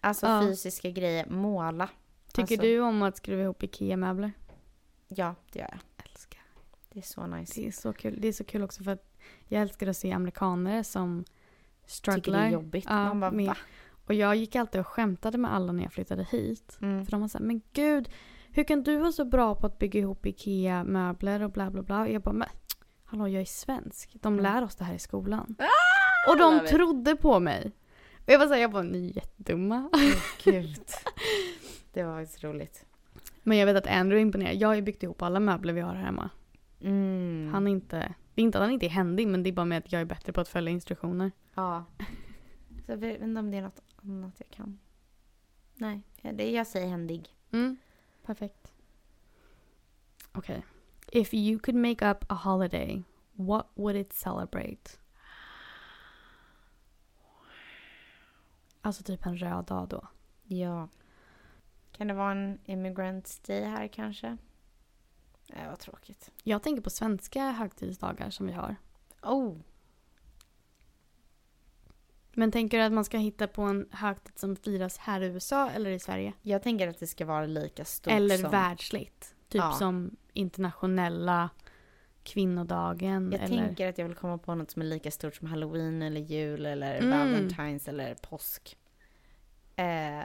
alltså 0.00 0.26
Ja. 0.26 0.42
fysiska 0.42 0.90
grejer. 0.90 1.26
Måla. 1.26 1.88
Tycker 2.38 2.54
Alltså- 2.54 2.62
du 2.66 2.80
om 2.80 3.02
att 3.02 3.16
skruva 3.16 3.42
ihop 3.42 3.62
IKEA-möbler? 3.62 4.32
Ja, 5.08 5.34
det 5.52 5.58
gör 5.58 5.68
jag. 5.70 5.80
Älskar. 6.10 6.40
Det 6.92 6.98
är 6.98 7.02
så 7.02 7.26
nice. 7.26 7.60
Det 7.60 7.66
är 7.66 7.72
så 7.72 7.92
kul. 7.92 8.20
Det 8.20 8.28
är 8.28 8.32
så 8.32 8.44
kul 8.44 8.62
också 8.62 8.82
för 8.84 8.90
att 8.90 9.16
jag 9.46 9.62
älskar 9.62 9.86
att 9.86 9.96
se 9.96 10.12
amerikaner 10.12 10.82
som 10.82 11.24
Tycker 11.24 11.32
det 11.86 11.90
strugglar. 11.92 12.44
är 12.46 12.50
jobbigt. 12.50 12.84
Ja, 12.88 13.04
Man 13.04 13.20
bara, 13.20 13.30
med- 13.30 13.46
va? 13.46 13.56
Och 14.06 14.14
jag 14.14 14.36
gick 14.36 14.56
alltid 14.56 14.80
och 14.80 14.86
skämtade 14.86 15.38
med 15.38 15.54
alla 15.54 15.72
när 15.72 15.82
jag 15.82 15.92
flyttade 15.92 16.24
hit. 16.30 16.78
Mm. 16.82 17.04
För 17.04 17.10
de 17.10 17.20
var 17.20 17.28
såhär, 17.28 17.44
men 17.44 17.60
gud, 17.72 18.08
hur 18.50 18.64
kan 18.64 18.82
du 18.82 18.96
vara 18.98 19.12
så 19.12 19.24
bra 19.24 19.54
på 19.54 19.66
att 19.66 19.78
bygga 19.78 20.00
ihop 20.00 20.26
IKEA-möbler 20.26 21.42
och 21.42 21.50
bla 21.50 21.70
bla 21.70 21.82
bla? 21.82 22.00
Och 22.00 22.08
jag 22.10 22.22
bara, 22.22 22.34
men 22.34 22.48
hallå 23.04 23.28
jag 23.28 23.40
är 23.40 23.44
svensk. 23.46 24.10
De 24.20 24.32
Mm. 24.32 24.42
lär 24.42 24.64
oss 24.64 24.76
det 24.76 24.84
här 24.84 24.94
i 24.94 24.98
skolan. 24.98 25.56
och 26.28 26.38
de 26.38 26.60
trodde 26.66 27.16
på 27.16 27.40
mig. 27.40 27.72
Och 28.26 28.32
jag 28.32 28.38
var 28.38 28.46
såhär, 28.46 28.60
jag 28.60 28.70
bara, 28.70 28.82
ni 28.82 29.08
är 29.10 29.16
jättedumma. 29.16 29.90
Åh, 29.92 30.00
Gud. 30.44 30.80
Det 31.98 32.04
var 32.04 32.20
faktiskt 32.20 32.44
roligt. 32.44 32.86
men 33.42 33.58
jag 33.58 33.66
vet 33.66 33.76
att 33.76 33.86
Andrew 33.86 34.16
är 34.18 34.22
imponerad. 34.22 34.54
Jag 34.56 34.68
har 34.68 34.74
ju 34.74 34.82
byggt 34.82 35.02
ihop 35.02 35.22
alla 35.22 35.40
möbler 35.40 35.72
vi 35.72 35.80
har 35.80 35.94
här 35.94 36.04
hemma. 36.04 36.30
Mm. 36.80 37.50
Han 37.52 37.66
är 37.66 37.70
inte, 37.70 38.14
det 38.34 38.42
är 38.42 38.44
inte 38.44 38.58
att 38.58 38.62
han 38.62 38.70
inte 38.70 38.86
är 38.86 38.90
händig 38.90 39.28
men 39.28 39.42
det 39.42 39.50
är 39.50 39.52
bara 39.52 39.66
med 39.66 39.78
att 39.78 39.92
jag 39.92 40.00
är 40.00 40.04
bättre 40.04 40.32
på 40.32 40.40
att 40.40 40.48
följa 40.48 40.70
instruktioner. 40.72 41.30
Ja. 41.54 41.84
Så 42.86 42.92
jag 42.92 42.96
vet 42.96 43.20
inte 43.22 43.40
om 43.40 43.50
det 43.50 43.56
är 43.56 43.62
något 43.62 43.82
annat 44.02 44.34
jag 44.38 44.50
kan. 44.50 44.78
Nej, 45.74 46.02
det 46.22 46.50
jag 46.50 46.66
säger 46.66 46.88
händig. 46.88 47.28
Mm. 47.52 47.76
Perfekt. 48.26 48.72
Okej. 50.32 50.64
If 51.12 51.34
you 51.34 51.58
could 51.58 51.76
make 51.76 52.10
up 52.10 52.24
a 52.28 52.34
holiday, 52.34 53.02
what 53.32 53.66
would 53.74 53.96
it 53.96 54.12
celebrate? 54.12 54.90
Alltså 58.80 59.02
typ 59.02 59.26
en 59.26 59.36
röd 59.38 59.64
dag 59.64 59.88
då. 59.88 60.08
Ja. 60.44 60.88
Kan 61.98 62.06
det 62.06 62.14
vara 62.14 62.32
en 62.32 62.58
immigrant 62.64 63.40
day 63.46 63.64
här 63.64 63.88
kanske? 63.88 64.36
Nej, 65.52 65.66
vad 65.68 65.78
tråkigt. 65.78 66.30
Jag 66.42 66.62
tänker 66.62 66.82
på 66.82 66.90
svenska 66.90 67.50
högtidsdagar 67.50 68.30
som 68.30 68.46
vi 68.46 68.52
har. 68.52 68.76
Oh! 69.22 69.56
Men 72.32 72.52
tänker 72.52 72.78
du 72.78 72.84
att 72.84 72.92
man 72.92 73.04
ska 73.04 73.18
hitta 73.18 73.46
på 73.48 73.62
en 73.62 73.88
högtid 73.92 74.38
som 74.38 74.56
firas 74.56 74.98
här 74.98 75.20
i 75.20 75.26
USA 75.26 75.70
eller 75.70 75.90
i 75.90 75.98
Sverige? 75.98 76.32
Jag 76.42 76.62
tänker 76.62 76.88
att 76.88 76.98
det 76.98 77.06
ska 77.06 77.24
vara 77.26 77.46
lika 77.46 77.84
stort 77.84 78.12
eller 78.12 78.36
som... 78.38 78.50
världsligt? 78.50 79.34
Typ 79.48 79.58
Ja. 79.62 79.72
som 79.72 80.16
internationella 80.32 81.50
kvinnodagen 82.22 83.32
Jag 83.32 83.42
eller... 83.42 83.56
tänker 83.66 83.88
att 83.88 83.98
jag 83.98 84.06
vill 84.08 84.16
komma 84.16 84.38
på 84.38 84.54
något 84.54 84.70
som 84.70 84.82
är 84.82 84.86
lika 84.86 85.10
stort 85.10 85.34
som 85.34 85.46
halloween 85.46 86.02
eller 86.02 86.20
jul 86.20 86.66
eller 86.66 86.98
Mm. 86.98 87.10
valentines 87.18 87.88
eller 87.88 88.14
påsk. 88.14 88.78
Eh, 89.76 90.24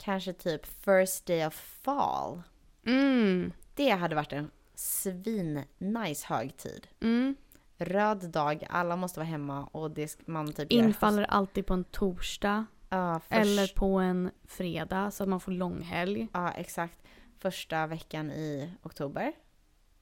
kanske 0.00 0.32
typ 0.32 0.66
first 0.66 1.26
day 1.26 1.46
of 1.46 1.54
fall. 1.54 2.42
Mm. 2.86 3.52
Det 3.74 3.90
hade 3.90 4.14
varit 4.14 4.32
en 4.32 4.50
svin-nice 4.74 6.26
högtid. 6.26 6.86
Mm. 7.00 7.36
Röd 7.76 8.30
dag, 8.30 8.66
alla 8.70 8.96
måste 8.96 9.20
vara 9.20 9.28
hemma 9.28 9.64
och 9.64 9.90
det 9.90 10.26
man 10.26 10.52
typ 10.52 10.72
Infaller 10.72 11.22
alltid 11.22 11.66
på 11.66 11.74
en 11.74 11.84
torsdag. 11.84 12.66
Ja, 12.88 13.20
först, 13.20 13.32
Eller 13.32 13.74
på 13.76 13.98
en 13.98 14.30
fredag 14.44 15.10
så 15.10 15.22
att 15.22 15.28
man 15.28 15.40
får 15.40 15.52
långhelg. 15.52 16.28
Ja, 16.32 16.52
exakt. 16.52 16.98
Första 17.38 17.86
veckan 17.86 18.30
i 18.30 18.70
oktober. 18.82 19.32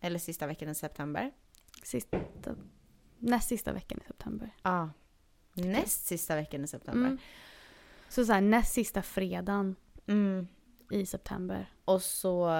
Eller 0.00 0.18
sista 0.18 0.46
veckan 0.46 0.68
i 0.68 0.74
september. 0.74 1.32
Sista, 1.82 2.18
näst 3.18 3.48
sista 3.48 3.72
veckan 3.72 3.98
i 4.02 4.06
september. 4.06 4.50
Ja. 4.62 4.90
Näst 5.52 6.06
sista 6.06 6.36
veckan 6.36 6.64
i 6.64 6.66
september. 6.66 7.08
Mm. 7.08 7.18
Så 8.08 8.24
så 8.24 8.32
här, 8.32 8.40
näst 8.40 8.72
sista 8.72 9.02
fredagen 9.02 9.76
Mm. 10.08 10.46
i 10.90 11.06
september. 11.06 11.72
Och 11.84 12.02
så 12.02 12.50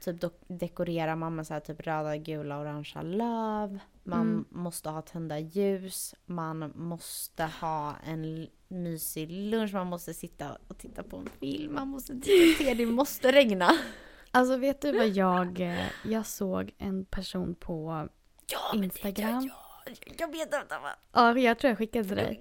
typ 0.00 0.20
dekorerar 0.48 1.16
man 1.16 1.34
med 1.34 1.46
så 1.46 1.54
här 1.54 1.60
typ 1.60 1.80
röda, 1.80 2.16
gula, 2.16 2.58
orangea 2.60 3.02
löv. 3.02 3.78
Man 4.04 4.20
Mm. 4.20 4.44
måste 4.50 4.90
ha 4.90 5.02
tända 5.02 5.38
ljus. 5.38 6.14
Man 6.26 6.72
måste 6.76 7.44
ha 7.44 7.94
en 8.04 8.46
mysig 8.68 9.30
lunch. 9.30 9.72
Man 9.74 9.86
måste 9.86 10.14
sitta 10.14 10.56
och 10.68 10.78
titta 10.78 11.02
på 11.02 11.16
en 11.16 11.28
film. 11.40 11.74
Man 11.74 11.88
måste 11.88 12.20
te. 12.58 12.74
Det 12.74 12.86
måste 12.86 13.32
regna. 13.32 13.70
Alltså 14.34 14.56
vet 14.56 14.80
du 14.80 14.92
vad 14.98 15.08
jag... 15.08 15.60
eh, 15.60 15.86
Jag 16.04 16.26
såg 16.26 16.74
en 16.78 17.04
person 17.04 17.54
på 17.54 18.08
Ja, 18.46 18.58
Instagram. 18.84 19.44
Ja, 19.48 19.92
jag 20.18 20.32
vet 20.32 20.54
inte 20.54 20.78
vad. 20.82 20.92
Ja, 21.34 21.38
jag 21.40 21.58
tror 21.58 21.68
jag 21.68 21.78
skickade 21.78 22.04
till 22.08 22.16
dig. 22.16 22.40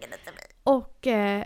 Och 0.63 1.07
eh, 1.07 1.45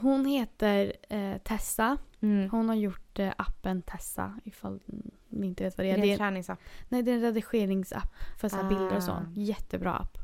hon 0.00 0.26
heter 0.26 0.92
eh, 1.08 1.38
Tessa. 1.38 1.98
Mm. 2.20 2.50
Hon 2.50 2.68
har 2.68 2.76
gjort 2.76 3.18
eh, 3.18 3.32
appen 3.36 3.82
Tessa 3.82 4.40
ifall 4.44 4.80
ni 5.28 5.46
inte 5.46 5.64
vet 5.64 5.78
vad 5.78 5.86
det 5.86 5.90
är. 5.90 5.98
Det 5.98 6.08
är 6.08 6.12
en 6.12 6.18
träningsapp. 6.18 6.58
nej, 6.88 7.02
det 7.02 7.10
är 7.10 7.14
en 7.14 7.22
redigeringsapp 7.22 8.14
för 8.40 8.48
så 8.48 8.56
här 8.56 8.68
bilder 8.68 8.96
och 8.96 9.02
så. 9.02 9.12
Ah. 9.12 9.26
Jättebra 9.34 9.94
app. 9.94 10.18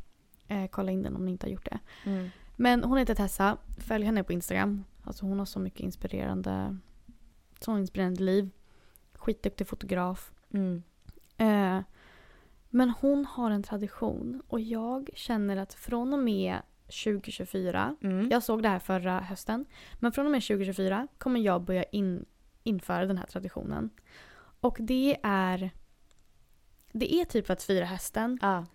Eh, 0.48 0.66
kolla 0.66 0.92
in 0.92 1.02
den 1.02 1.16
om 1.16 1.24
ni 1.24 1.30
inte 1.30 1.46
har 1.46 1.52
gjort 1.52 1.70
det. 1.70 1.78
Mm. 2.04 2.30
Men 2.56 2.84
hon 2.84 2.98
heter 2.98 3.14
Tessa. 3.14 3.56
Följ 3.78 4.04
henne 4.04 4.24
på 4.24 4.32
Instagram. 4.32 4.84
Alltså 5.04 5.26
hon 5.26 5.38
har 5.38 5.46
så 5.46 5.58
mycket 5.58 5.80
inspirerande, 5.80 6.76
så 7.60 7.78
inspirerande 7.78 8.22
liv. 8.22 8.50
Skitduktig 9.14 9.66
fotograf. 9.66 10.32
Mm. 10.50 10.82
Eh, 11.36 11.82
men 12.70 12.90
hon 12.90 13.24
har 13.24 13.50
en 13.50 13.62
tradition 13.62 14.42
och 14.48 14.60
jag 14.60 15.10
känner 15.14 15.56
att 15.56 15.74
från 15.74 16.12
och 16.12 16.18
med 16.18 16.58
2024, 16.90 17.96
Mm. 18.02 18.28
jag 18.30 18.42
såg 18.42 18.62
det 18.62 18.68
här 18.68 18.78
förra 18.78 19.20
hösten, 19.20 19.64
men 19.98 20.12
från 20.12 20.26
och 20.26 20.32
med 20.32 20.42
2024 20.42 21.08
kommer 21.18 21.40
jag 21.40 21.62
börja 21.62 21.82
in, 21.82 22.24
införa 22.62 23.06
den 23.06 23.18
här 23.18 23.26
traditionen. 23.26 23.90
Och 24.60 24.76
det 24.80 25.16
är, 25.22 25.70
det 26.92 27.14
är 27.14 27.24
typ 27.24 27.50
att 27.50 27.62
fira 27.62 27.84
hösten 27.84 28.38
Ja. 28.42 28.66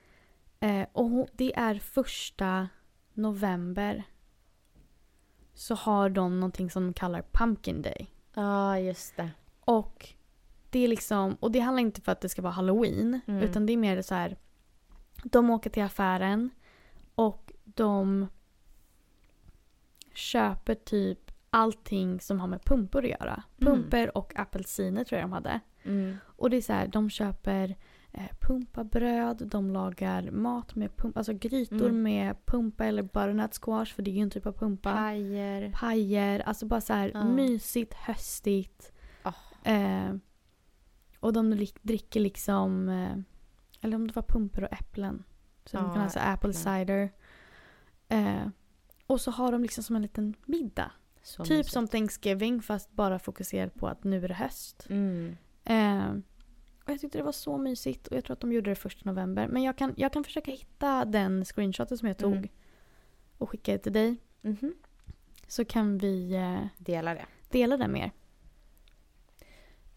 Eh, 0.60 0.88
och 0.94 1.28
det 1.34 1.56
är 1.56 1.76
första 1.80 2.70
november. 3.14 4.04
Så 5.54 5.76
har 5.76 6.10
de 6.10 6.40
någonting 6.40 6.70
som 6.70 6.84
de 6.84 6.94
kallar 6.94 7.22
Pumpkin 7.32 7.82
Day. 7.82 8.08
Ja, 8.34 8.80
just 8.80 9.18
det. 9.18 9.32
Och 9.60 10.10
det 10.70 10.80
är 10.80 10.88
liksom, 10.88 11.36
och 11.40 11.52
det 11.52 11.60
handlar 11.60 11.82
inte 11.82 12.02
för 12.02 12.12
att 12.12 12.22
det 12.22 12.30
ska 12.30 12.42
vara 12.42 12.54
halloween. 12.54 13.20
Mm. 13.28 13.44
Utan 13.44 13.66
det 13.66 13.74
är 13.74 13.78
mer 13.78 14.02
så 14.02 14.16
här. 14.16 14.38
De 15.24 15.50
åker 15.50 15.70
till 15.70 15.84
affären 15.84 16.50
och 17.16 17.45
de 17.66 18.28
köper 20.14 20.76
typ 20.76 21.32
allting 21.50 22.20
som 22.20 22.40
har 22.40 22.48
med 22.48 22.64
pumpor 22.66 23.04
att 23.04 23.10
göra. 23.10 23.44
Mm. 23.62 23.74
Pumpor 23.74 24.18
och 24.18 24.40
apelsiner 24.40 25.04
tror 25.04 25.20
jag 25.20 25.30
de 25.30 25.34
hade. 25.34 25.60
Mm. 25.84 26.16
Och 26.26 26.50
det 26.50 26.58
är 26.58 26.62
så 26.62 26.74
här, 26.74 26.88
de 26.88 27.10
köper 27.10 27.76
eh, 28.12 28.30
pumpabröd, 28.42 29.48
de 29.48 29.70
lagar 29.72 30.32
mat 30.32 30.76
med 30.76 30.98
pumpa, 30.98 31.20
alltså 31.20 31.34
grytor 31.34 31.90
Mm. 31.90 32.02
med 32.04 32.46
pumpa 32.46 32.86
eller 32.86 33.04
butternut 33.04 33.54
squash 33.62 33.86
för 33.96 34.02
det 34.04 34.12
är 34.12 34.16
ju 34.16 34.22
en 34.22 34.30
typ 34.30 34.46
av 34.46 34.52
pumpa. 34.52 34.94
Pajer. 34.94 35.72
Pajer, 35.72 36.40
alltså 36.40 36.66
bara 36.66 36.82
så 36.82 36.94
här 36.94 37.12
Ja. 37.14 37.24
mysigt, 37.24 37.94
höstigt. 37.94 38.92
Ah. 39.24 39.34
Eh, 39.70 40.14
Och 41.20 41.34
de 41.34 41.66
dricker 41.82 42.20
liksom, 42.20 42.90
eh, 42.90 43.18
eller 43.82 43.96
om 43.96 44.08
det 44.08 44.16
var 44.16 44.24
pumper 44.24 44.64
och 44.64 44.74
äpplen. 44.74 45.24
Så 45.66 45.78
de 45.78 45.86
Ja, 45.86 45.94
kan 45.94 46.02
ha 46.02 46.10
så 46.10 46.20
apple 46.20 46.34
äpplen. 46.34 46.54
cider. 46.54 47.12
Eh, 48.10 48.48
och 49.08 49.22
så 49.22 49.32
har 49.32 49.52
de 49.52 49.62
liksom 49.62 49.84
som 49.84 49.96
en 49.96 50.02
liten 50.02 50.36
middag. 50.46 50.92
Så 51.24 51.44
typ 51.44 51.50
mysigt. 51.58 51.74
som 51.74 51.88
Thanksgiving 51.88 52.62
fast 52.62 52.92
bara 52.92 53.20
fokuserat 53.20 53.74
på 53.76 53.88
att 53.88 54.04
nu 54.04 54.24
är 54.24 54.28
det 54.28 54.34
höst. 54.34 54.88
Mm. 54.90 55.38
Eh, 55.64 56.10
och 56.86 56.92
jag 56.92 57.00
tyckte 57.00 57.18
det 57.18 57.24
var 57.24 57.32
så 57.32 57.58
mysigt 57.58 58.08
och 58.08 58.18
jag 58.18 58.24
tror 58.26 58.34
att 58.34 58.40
de 58.40 58.52
gjorde 58.52 58.72
det 58.72 58.76
första 58.76 59.10
november. 59.10 59.48
Men 59.48 59.64
jag 59.64 59.78
kan, 59.78 59.94
jag 59.98 60.14
kan 60.14 60.24
försöka 60.24 60.52
hitta 60.52 61.06
den 61.06 61.46
screenshoten 61.46 61.98
som 61.98 62.08
jag 62.08 62.18
tog 62.18 62.34
Mm. 62.36 62.50
och 63.38 63.50
skicka 63.50 63.72
det 63.72 63.78
till 63.78 63.94
dig. 63.94 64.18
Mhm. 64.42 64.74
Så 65.48 65.66
kan 65.66 65.98
vi 65.98 66.34
eh, 66.36 66.68
dela 66.78 67.14
det. 67.14 67.26
dela 67.50 67.78
det 67.78 67.88
med 67.88 68.02
er. 68.06 68.12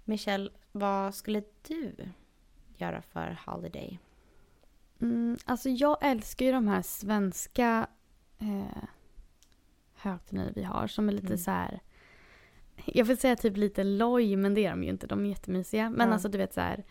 Michelle, 0.05 0.51
vad 0.73 1.15
skulle 1.15 1.43
du 1.69 1.95
göra 2.77 3.03
för 3.03 3.39
holiday? 3.47 3.99
Mm, 5.01 5.37
alltså 5.45 5.69
jag 5.69 5.99
älskar 6.01 6.47
ju 6.47 6.53
de 6.53 6.69
här 6.69 6.83
svenska 6.83 7.87
eh, 8.39 8.83
högtiderna 9.95 10.51
vi 10.55 10.63
har 10.63 10.87
som 10.87 11.09
är 11.09 11.13
lite 11.13 11.27
Mm. 11.27 11.39
så 11.39 11.51
här. 11.51 11.81
Jag 12.85 13.05
vill 13.05 13.19
säga 13.19 13.37
typ 13.37 13.57
lite 13.57 13.85
loj 13.85 14.37
men 14.37 14.55
det 14.55 14.65
är 14.65 14.71
de 14.71 14.85
ju 14.85 14.91
inte. 14.91 15.07
De 15.07 15.25
är 15.25 15.29
jättemysiga. 15.29 15.91
Men 15.91 16.07
Ja. 16.09 16.13
alltså 16.13 16.29
du 16.29 16.39
vet 16.39 16.55
så 16.55 16.61
här. 16.61 16.85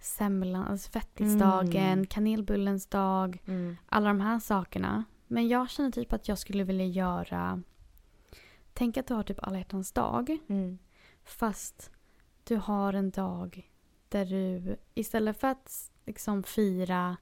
Semlan, 0.00 0.64
alltså 0.64 0.90
fettisdagen, 0.90 1.92
Mm. 1.92 2.06
kanelbullens 2.06 2.86
dag. 2.86 3.42
Mm. 3.46 3.76
Alla 3.88 4.08
de 4.08 4.20
här 4.20 4.38
sakerna. 4.38 5.04
Men 5.26 5.48
jag 5.48 5.70
känner 5.70 5.90
typ 5.90 6.12
att 6.12 6.28
jag 6.28 6.38
skulle 6.38 6.64
vilja 6.64 6.84
göra. 6.86 7.62
Tänk 8.72 8.96
att 8.96 9.06
du 9.06 9.14
har 9.14 9.22
typ 9.22 9.38
alla 9.42 9.58
hjärtans 9.58 9.92
dag. 9.92 10.38
Mm. 10.48 10.78
Fast 11.24 11.90
du 12.44 12.56
har 12.56 12.92
en 12.92 13.10
dag 13.10 13.70
där 14.08 14.24
du 14.24 14.76
istället 14.94 15.40
för 15.40 15.48
att 15.48 15.90
liksom 16.06 16.42
fira 16.42 17.16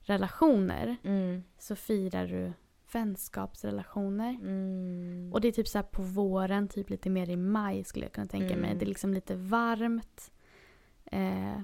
relationer 0.00 0.96
Mm. 1.02 1.42
så 1.58 1.76
firar 1.76 2.26
du 2.26 2.52
vänskapsrelationer. 2.92 4.30
Mm. 4.30 5.30
Och 5.32 5.40
det 5.40 5.48
är 5.48 5.52
typ 5.52 5.68
så 5.68 5.78
här 5.78 5.82
på 5.82 6.02
våren, 6.02 6.68
typ 6.68 6.90
lite 6.90 7.10
mer 7.10 7.30
i 7.30 7.36
maj 7.36 7.84
skulle 7.84 8.04
jag 8.04 8.12
kunna 8.12 8.26
tänka 8.26 8.56
mig. 8.56 8.66
Mm. 8.70 8.78
Det 8.78 8.84
är 8.84 8.88
liksom 8.88 9.14
lite 9.14 9.34
varmt. 9.36 10.30
Eh, 11.04 11.60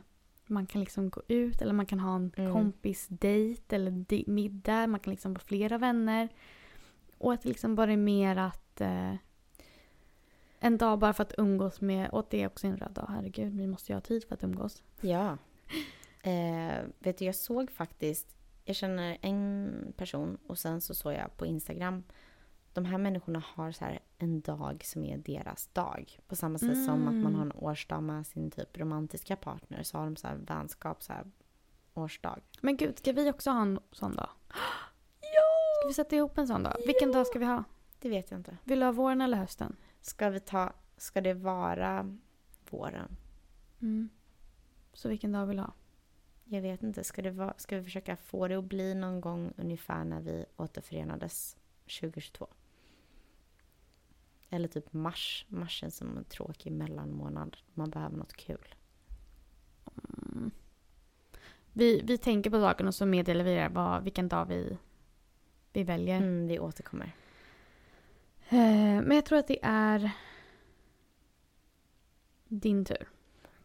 man 0.47 0.67
kan 0.67 0.81
liksom 0.81 1.11
gå 1.11 1.23
ut 1.29 1.63
eller 1.63 1.73
man 1.73 1.87
kan 1.87 2.01
ha 2.01 2.17
en 2.17 2.33
Mm. 2.37 2.53
kompisdejt 2.53 3.73
eller 3.77 4.05
middag. 4.31 4.87
Man 4.87 5.01
kan 5.01 5.11
liksom 5.11 5.33
vara 5.35 5.45
flera 5.45 5.79
vänner. 5.79 6.29
Och 7.19 7.33
att 7.33 7.43
det 7.43 7.49
liksom 7.49 7.75
bara 7.75 7.93
är 7.93 7.97
mer 7.97 8.37
att 8.37 8.81
eh, 8.81 9.15
en 10.59 10.79
dag 10.79 10.99
bara 10.99 11.13
för 11.13 11.23
att 11.23 11.35
umgås 11.39 11.81
med, 11.81 12.11
och 12.11 12.27
det 12.31 12.43
är 12.43 12.47
också 12.47 12.67
en 12.67 12.77
röd 12.77 12.93
dag, 12.93 13.07
herregud, 13.09 13.53
vi 13.53 13.67
måste 13.67 13.93
ju 13.93 13.97
ha 13.97 14.01
tid 14.01 14.25
för 14.25 14.35
att 14.35 14.45
umgås. 14.45 14.83
Ja. 15.01 15.39
Eh, 16.23 16.85
vet 16.99 17.19
du, 17.19 17.25
jag 17.25 17.35
såg 17.35 17.71
faktiskt, 17.71 18.37
jag 18.65 18.77
känner 18.77 19.19
en 19.21 19.93
person 19.97 20.39
och 20.47 20.59
sen 20.59 20.81
så 20.81 20.95
såg 20.95 21.13
jag 21.13 21.37
på 21.37 21.47
Instagram, 21.47 22.05
de 22.73 22.85
här 22.85 22.99
människorna 22.99 23.43
har 23.55 23.73
så 23.73 23.85
här 23.85 24.01
en 24.19 24.41
dag 24.41 24.83
som 24.85 25.05
är 25.05 25.19
deras 25.19 25.67
dag. 25.67 26.19
På 26.29 26.37
samma 26.37 26.59
sätt 26.59 26.85
som 26.85 26.95
att 27.09 27.15
man 27.15 27.17
Mm. 27.27 27.35
har 27.35 27.43
en 27.43 27.53
årsdag 27.53 28.01
med 28.03 28.27
sin 28.27 28.51
typ 28.51 28.79
romantiska 28.79 29.37
partner 29.37 29.83
så 29.83 29.99
har 29.99 30.05
de 30.05 30.17
så 30.17 30.29
här 30.29 30.37
vänskap, 30.37 31.03
så 31.03 31.13
här 31.13 31.31
årsdag. 31.95 32.41
Men 32.61 32.77
gud, 32.77 32.99
ska 32.99 33.13
vi 33.13 33.31
också 33.31 33.51
ha 33.51 33.63
en 33.63 33.81
sån 33.93 34.17
dag? 34.17 34.29
Ja! 35.21 35.81
Ska 35.81 35.89
vi 35.89 35.95
sätta 35.95 36.17
ihop 36.17 36.39
en 36.39 36.47
sån 36.47 36.63
dag? 36.63 36.77
Vilken 36.87 37.13
dag 37.13 37.27
ska 37.27 37.39
vi 37.39 37.45
ha? 37.45 37.65
Det 37.99 38.09
vet 38.09 38.31
jag 38.31 38.41
inte. 38.41 38.57
Vill 38.65 38.81
du 38.81 38.85
ha 38.87 38.93
våren 38.93 39.21
eller 39.21 39.37
hösten? 39.37 39.77
Ska 40.01 40.31
vi 40.31 40.41
ta, 40.41 40.73
ska 40.97 41.21
det 41.21 41.35
vara 41.35 42.17
våren? 42.71 43.17
Mm. 43.83 44.09
Så 44.93 45.09
vilken 45.09 45.33
dag 45.33 45.47
vill 45.47 45.57
du 45.57 45.63
ha? 45.63 45.73
Jag 46.45 46.63
vet 46.63 46.83
inte. 46.83 47.05
Ska, 47.05 47.23
det 47.23 47.31
vara, 47.31 47.55
ska 47.57 47.77
vi 47.77 47.85
försöka 47.85 48.17
få 48.17 48.49
det 48.49 48.55
att 48.55 48.65
bli 48.65 48.95
någon 48.95 49.21
gång 49.21 49.53
ungefär 49.57 50.05
när 50.05 50.21
vi 50.21 50.45
återförenades 50.57 51.57
2022? 52.01 52.49
Eller 54.51 54.69
typ 54.69 54.93
mars. 54.93 55.47
Mars 55.49 55.73
känns 55.73 55.97
som 55.97 56.17
en 56.17 56.25
tråkig 56.25 56.73
mellanmånad. 56.73 57.57
Man 57.75 57.91
behöver 57.91 58.17
något 58.17 58.37
kul. 58.37 58.75
Mm. 60.05 60.51
Vi, 61.73 62.01
vi 62.05 62.19
tänker 62.19 62.51
på 62.51 62.61
saken 62.61 62.87
och 62.87 62.95
så 62.95 63.07
meddelar 63.07 63.45
vi 63.45 63.53
er 63.53 63.69
vad, 63.69 64.03
vilken 64.05 64.29
dag 64.29 64.47
vi, 64.47 64.79
vi 65.73 65.85
väljer. 65.85 66.17
Mm, 66.17 66.47
vi 66.47 66.59
återkommer. 66.59 67.13
Eh, 68.49 69.03
men 69.03 69.11
jag 69.11 69.25
tror 69.25 69.39
att 69.39 69.49
det 69.49 69.59
är 69.63 70.11
din 72.49 72.85
tur. 72.85 73.09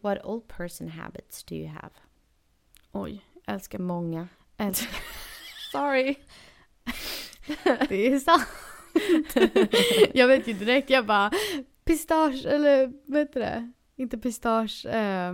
What 0.00 0.24
old 0.24 0.48
person 0.48 0.88
habits 0.88 1.44
do 1.44 1.54
you 1.54 1.68
have? 1.68 1.90
Oj, 2.92 3.24
älskar 3.46 3.78
Många. 3.78 4.28
älskar. 4.56 5.00
Sorry. 5.72 6.16
det 7.88 8.06
är 8.06 8.18
sant. 8.18 8.46
jag 10.14 10.28
vet 10.28 10.48
ju 10.48 10.52
direkt, 10.52 10.90
jag 10.90 11.06
bara 11.06 11.30
pistage 11.84 12.46
eller 12.46 12.92
vad 13.04 13.20
heter 13.20 13.40
det? 13.40 13.72
Inte 13.96 14.18
pistage, 14.18 14.86
eh, 14.86 15.32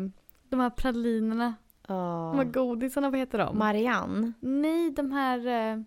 de 0.48 0.60
här 0.60 0.70
pralinerna. 0.70 1.54
Oh. 1.88 2.30
De 2.30 2.36
här 2.38 2.44
godisarna, 2.44 3.10
vad 3.10 3.18
heter 3.20 3.38
de? 3.38 3.58
Marianne. 3.58 4.32
Nej, 4.40 4.90
de 4.90 5.12
här 5.12 5.46
eh, 5.46 5.82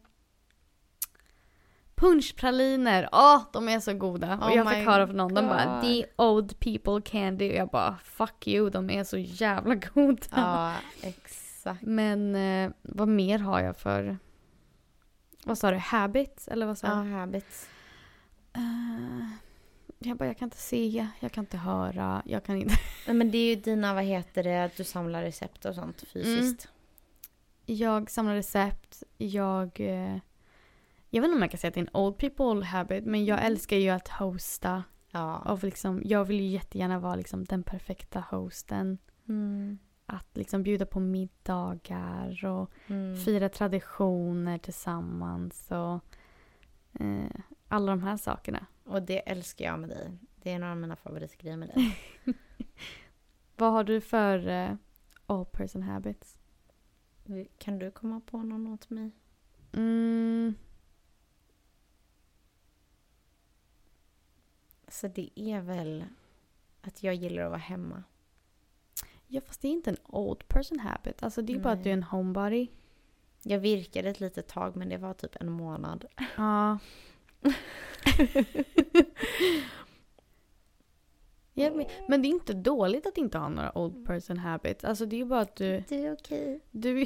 punschpraliner. 1.95 3.09
Åh, 3.11 3.41
de 3.53 3.69
är 3.69 3.79
så 3.79 3.93
goda. 3.93 4.37
Och 4.37 4.47
Oh 4.49 4.55
jag 4.55 4.65
my 4.65 4.75
fick 4.75 4.85
höra 4.85 5.07
från 5.07 5.17
någon, 5.17 5.33
de 5.33 5.47
bara 5.47 5.81
the 5.81 6.05
old 6.15 6.59
people 6.59 7.01
candy. 7.05 7.49
Och 7.49 7.55
jag 7.55 7.69
bara 7.69 7.97
fuck 8.03 8.47
you, 8.47 8.69
de 8.69 8.89
är 8.89 9.03
så 9.03 9.17
jävla 9.17 9.75
goda. 9.75 10.25
Ja, 10.31 10.73
exakt. 11.01 11.48
Men 11.81 12.35
eh, 12.35 12.71
vad 12.81 13.07
mer 13.07 13.39
har 13.39 13.59
jag 13.59 13.77
för, 13.77 14.17
vad 15.45 15.57
sa 15.57 15.71
du, 15.71 15.77
habits? 15.77 16.47
Eller 16.47 16.65
vad 16.65 16.77
sa 16.77 16.87
Ja, 16.87 16.93
du? 17.03 17.09
habits. 17.11 17.69
Eh, 18.53 19.29
jag 19.99 20.17
bara, 20.17 20.25
jag 20.27 20.37
kan 20.37 20.45
inte 20.45 20.57
se, 20.57 21.07
jag 21.19 21.31
kan 21.31 21.43
inte 21.43 21.57
höra, 21.57 22.21
jag 22.25 22.43
kan 22.43 22.55
inte. 22.57 22.75
Nej, 23.07 23.15
Men 23.15 23.31
det 23.31 23.37
är 23.37 23.55
ju 23.55 23.61
dina, 23.61 23.93
vad 23.93 24.03
heter 24.03 24.43
det, 24.43 24.63
att 24.63 24.77
du 24.77 24.83
samlar 24.83 25.21
recept 25.23 25.65
och 25.65 25.75
sånt 25.75 26.01
fysiskt. 26.13 26.67
Jag 27.65 28.09
samlar 28.11 28.35
recept, 28.35 29.03
jag... 29.17 29.79
Eh, 29.79 30.17
jag 31.11 31.21
vet 31.21 31.27
inte 31.27 31.35
om 31.35 31.41
jag 31.41 31.51
kan 31.51 31.57
säga 31.57 31.67
att 31.69 31.73
det 31.73 31.79
är 31.79 31.87
en 31.93 31.95
old 31.95 32.17
people 32.17 32.65
habit, 32.65 33.05
men 33.05 33.25
jag 33.25 33.39
Mm. 33.39 33.51
älskar 33.51 33.77
ju 33.77 33.89
att 33.89 34.07
hosta. 34.07 34.83
Ja. 35.11 35.35
Av 35.45 35.63
liksom, 35.63 36.01
jag 36.05 36.25
vill 36.25 36.39
ju 36.39 36.47
jättegärna 36.47 36.99
vara 36.99 37.15
liksom 37.15 37.45
den 37.45 37.63
perfekta 37.63 38.19
hosten. 38.31 38.97
Mm. 39.29 39.79
Att 40.11 40.37
liksom 40.37 40.63
bjuda 40.63 40.85
på 40.85 40.99
middagar 40.99 42.45
och 42.45 42.71
Mm. 42.87 43.17
fira 43.17 43.49
traditioner 43.49 44.57
tillsammans 44.57 45.71
och 45.71 45.99
eh, 47.03 47.29
alla 47.67 47.91
de 47.91 48.03
här 48.03 48.17
sakerna. 48.17 48.65
Och 48.83 49.03
det 49.03 49.29
älskar 49.29 49.65
jag 49.65 49.79
med 49.79 49.89
dig. 49.89 50.11
Det 50.35 50.51
är 50.51 50.55
en 50.55 50.63
av 50.63 50.77
mina 50.77 50.95
favoritgrejer 50.95 51.57
med 51.57 51.67
dig. 51.69 51.97
Vad 53.55 53.71
har 53.71 53.83
du 53.83 54.01
för 54.01 54.47
eh, 54.47 54.73
all 55.25 55.45
person 55.45 55.83
habits? 55.83 56.37
Kan 57.57 57.79
du 57.79 57.91
komma 57.91 58.21
på 58.25 58.37
någon 58.37 58.67
åt 58.67 58.89
mig? 58.89 59.11
Mm, 59.73 60.53
Så 64.87 65.07
det 65.07 65.29
är 65.39 65.61
väl 65.61 66.05
att 66.81 67.03
jag 67.03 67.15
gillar 67.15 67.43
att 67.43 67.49
vara 67.49 67.59
hemma. 67.59 68.03
Ja, 69.29 69.41
fast 69.41 69.61
det 69.61 69.67
är 69.67 69.71
inte 69.71 69.89
en 69.89 69.97
old 70.03 70.47
person 70.47 70.79
habit. 70.79 71.23
Alltså 71.23 71.41
det 71.41 71.53
är 71.53 71.59
bara 71.59 71.73
att 71.73 71.79
Nej. 71.79 71.83
du 71.83 71.89
är 71.89 71.93
en 71.93 72.03
homebody. 72.03 72.67
Jag 73.43 73.59
virkade 73.59 74.09
ett 74.09 74.19
litet 74.19 74.47
tag 74.47 74.75
men 74.75 74.89
det 74.89 74.97
var 74.97 75.13
typ 75.13 75.35
en 75.35 75.51
månad. 75.51 76.05
Ja. 76.37 76.77
ja 81.53 81.71
men, 81.75 81.85
men 82.09 82.21
det 82.21 82.27
är 82.27 82.29
inte 82.29 82.53
dåligt 82.53 83.07
att 83.07 83.17
inte 83.17 83.37
ha 83.37 83.49
några 83.49 83.77
old 83.77 84.05
person 84.05 84.37
habits. 84.37 84.83
Alltså 84.83 85.05
det 85.05 85.21
är 85.21 85.25
bara 85.25 85.41
att 85.41 85.55
du... 85.55 85.83
Det 85.87 86.05
är 86.05 86.13
okej. 86.13 86.59
du 86.71 87.05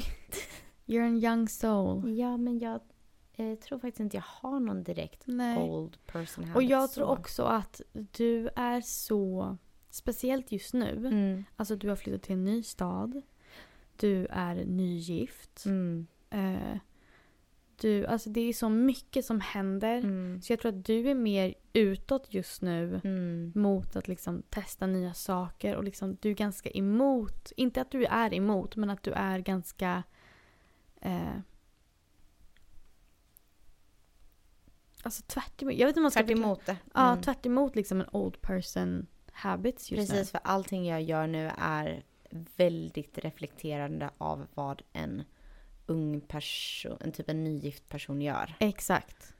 you're 0.86 1.16
a 1.16 1.30
young 1.30 1.48
soul. 1.48 2.18
Ja 2.18 2.36
men 2.36 2.58
jag 2.58 2.80
eh, 3.32 3.54
tror 3.54 3.78
faktiskt 3.78 4.00
inte 4.00 4.16
jag 4.16 4.24
har 4.26 4.60
någon 4.60 4.82
direkt 4.82 5.22
Nej. 5.26 5.58
old 5.58 6.06
person 6.06 6.44
habit. 6.44 6.56
Och 6.56 6.62
jag 6.62 6.92
tror 6.92 7.08
också 7.08 7.42
att 7.42 7.80
du 7.92 8.48
är 8.56 8.80
så... 8.80 9.56
Speciellt 9.94 10.52
just 10.52 10.74
nu. 10.74 11.06
Mm. 11.06 11.44
Alltså 11.56 11.76
du 11.76 11.88
har 11.88 11.96
flyttat 11.96 12.22
till 12.22 12.32
en 12.32 12.44
ny 12.44 12.62
stad. 12.62 13.22
Du 13.96 14.26
är 14.30 14.54
nygift. 14.54 15.64
Mm. 15.66 16.06
Eh, 16.30 16.78
du, 17.80 18.06
alltså 18.06 18.30
det 18.30 18.40
är 18.40 18.52
så 18.52 18.68
mycket 18.68 19.24
som 19.24 19.40
händer. 19.40 19.96
Mm. 19.98 20.42
Så 20.42 20.52
jag 20.52 20.60
tror 20.60 20.72
att 20.72 20.84
du 20.84 21.10
är 21.10 21.14
mer 21.14 21.54
utåt 21.72 22.34
just 22.34 22.62
nu. 22.62 23.00
Mm. 23.04 23.52
mot 23.54 23.96
att 23.96 24.08
liksom 24.08 24.42
testa 24.50 24.86
nya 24.86 25.14
saker 25.14 25.76
och 25.76 25.84
liksom 25.84 26.16
du 26.20 26.30
är 26.30 26.34
ganska 26.34 26.70
emot, 26.70 27.52
inte 27.56 27.80
att 27.80 27.90
du 27.90 28.04
är 28.04 28.34
emot 28.34 28.76
men 28.76 28.90
att 28.90 29.02
du 29.02 29.12
är 29.12 29.38
ganska 29.38 30.02
eh, 31.00 31.38
Alltså 35.02 35.22
tvärt 35.26 35.62
emot. 35.62 35.74
Jag 35.74 35.86
vet 35.86 35.92
inte 35.92 36.00
man 36.00 36.10
ska 36.10 36.20
Tvärt 36.20 36.30
emot 36.30 36.66
det. 36.66 36.76
Ja, 36.94 37.10
Mm. 37.10 37.22
tvärt 37.22 37.46
emot 37.46 37.76
liksom 37.76 38.00
en 38.00 38.08
old 38.12 38.40
person 38.40 39.06
habits 39.34 39.90
just 39.90 40.10
Precis, 40.10 40.30
för 40.30 40.40
allting 40.44 40.86
jag 40.86 41.02
gör 41.02 41.26
nu 41.26 41.50
är 41.58 42.02
väldigt 42.56 43.18
reflekterande 43.18 44.10
av 44.18 44.46
vad 44.54 44.82
en 44.92 45.22
ung 45.86 46.20
person, 46.20 46.98
en 47.00 47.12
typ 47.12 47.30
en 47.30 47.44
nygift 47.44 47.88
person 47.88 48.22
gör. 48.22 48.54
Exakt. 48.60 49.34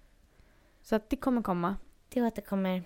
Så 0.83 0.97
att 0.97 1.11
det 1.11 1.17
kommer 1.17 1.43
komma. 1.43 1.77
Det 2.09 2.23
återkommer. 2.23 2.83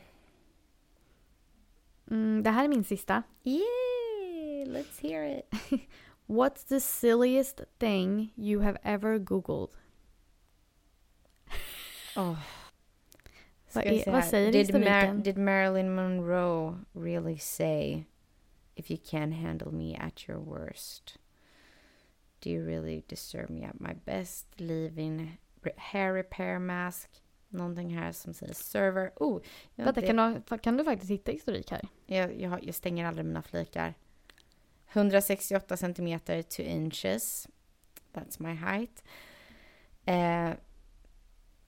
Mm, 2.11 2.43
det 2.43 2.51
här 2.51 2.65
är 2.65 2.69
min 2.69 2.85
sista. 2.85 3.23
Yeah, 3.45 4.69
let's 4.69 5.03
hear 5.03 5.39
it. 5.39 5.71
What's 6.27 6.69
the 6.69 6.81
silliest 6.81 7.61
thing 7.79 8.33
you 8.37 8.63
have 8.63 8.79
ever 8.83 9.19
googled? 9.19 9.71
Oh. 12.17 12.58
Vad, 13.73 13.87
är, 13.87 14.13
vad 14.13 14.25
säger 14.25 14.53
did, 14.53 14.71
Mar- 14.71 14.79
historiken? 14.79 15.23
did 15.23 15.39
Marilyn 15.39 15.95
Monroe 15.95 16.79
really 16.93 17.39
say 17.39 18.05
if 18.75 18.91
you 18.91 18.99
can't 19.05 19.35
handle 19.35 19.73
me 19.73 19.97
at 19.97 20.29
your 20.29 20.39
worst? 20.39 21.19
Do 22.41 22.51
you 22.51 22.67
really 22.67 23.03
deserve 23.09 23.49
me 23.51 23.65
at 23.67 23.81
my 23.81 23.95
best? 24.05 24.47
Leaving 24.61 25.39
hair 25.77 26.15
repair 26.15 26.59
mask. 26.59 27.11
Någonting 27.49 27.97
här 27.99 28.13
som 28.13 28.35
säger 28.35 28.55
server. 28.55 29.13
Oh, 29.17 29.43
jag, 29.75 29.85
Vänta, 29.85 30.01
det- 30.01 30.07
kan 30.07 30.43
du, 30.51 30.59
kan 30.59 30.77
du 30.77 30.85
faktiskt 30.85 31.11
hitta 31.11 31.33
historik 31.33 31.71
här? 31.71 31.81
jag, 32.07 32.41
jag, 32.41 32.65
jag 32.65 32.75
stänger 32.75 33.07
aldrig 33.07 33.27
mina 33.27 33.43
flikar. 33.43 33.95
168 34.93 35.77
centimeter 35.77 36.43
to 36.43 36.63
inches. 36.63 37.49
That's 38.13 38.43
my 38.43 38.55
height. 38.55 39.05
Eh, 40.05 40.51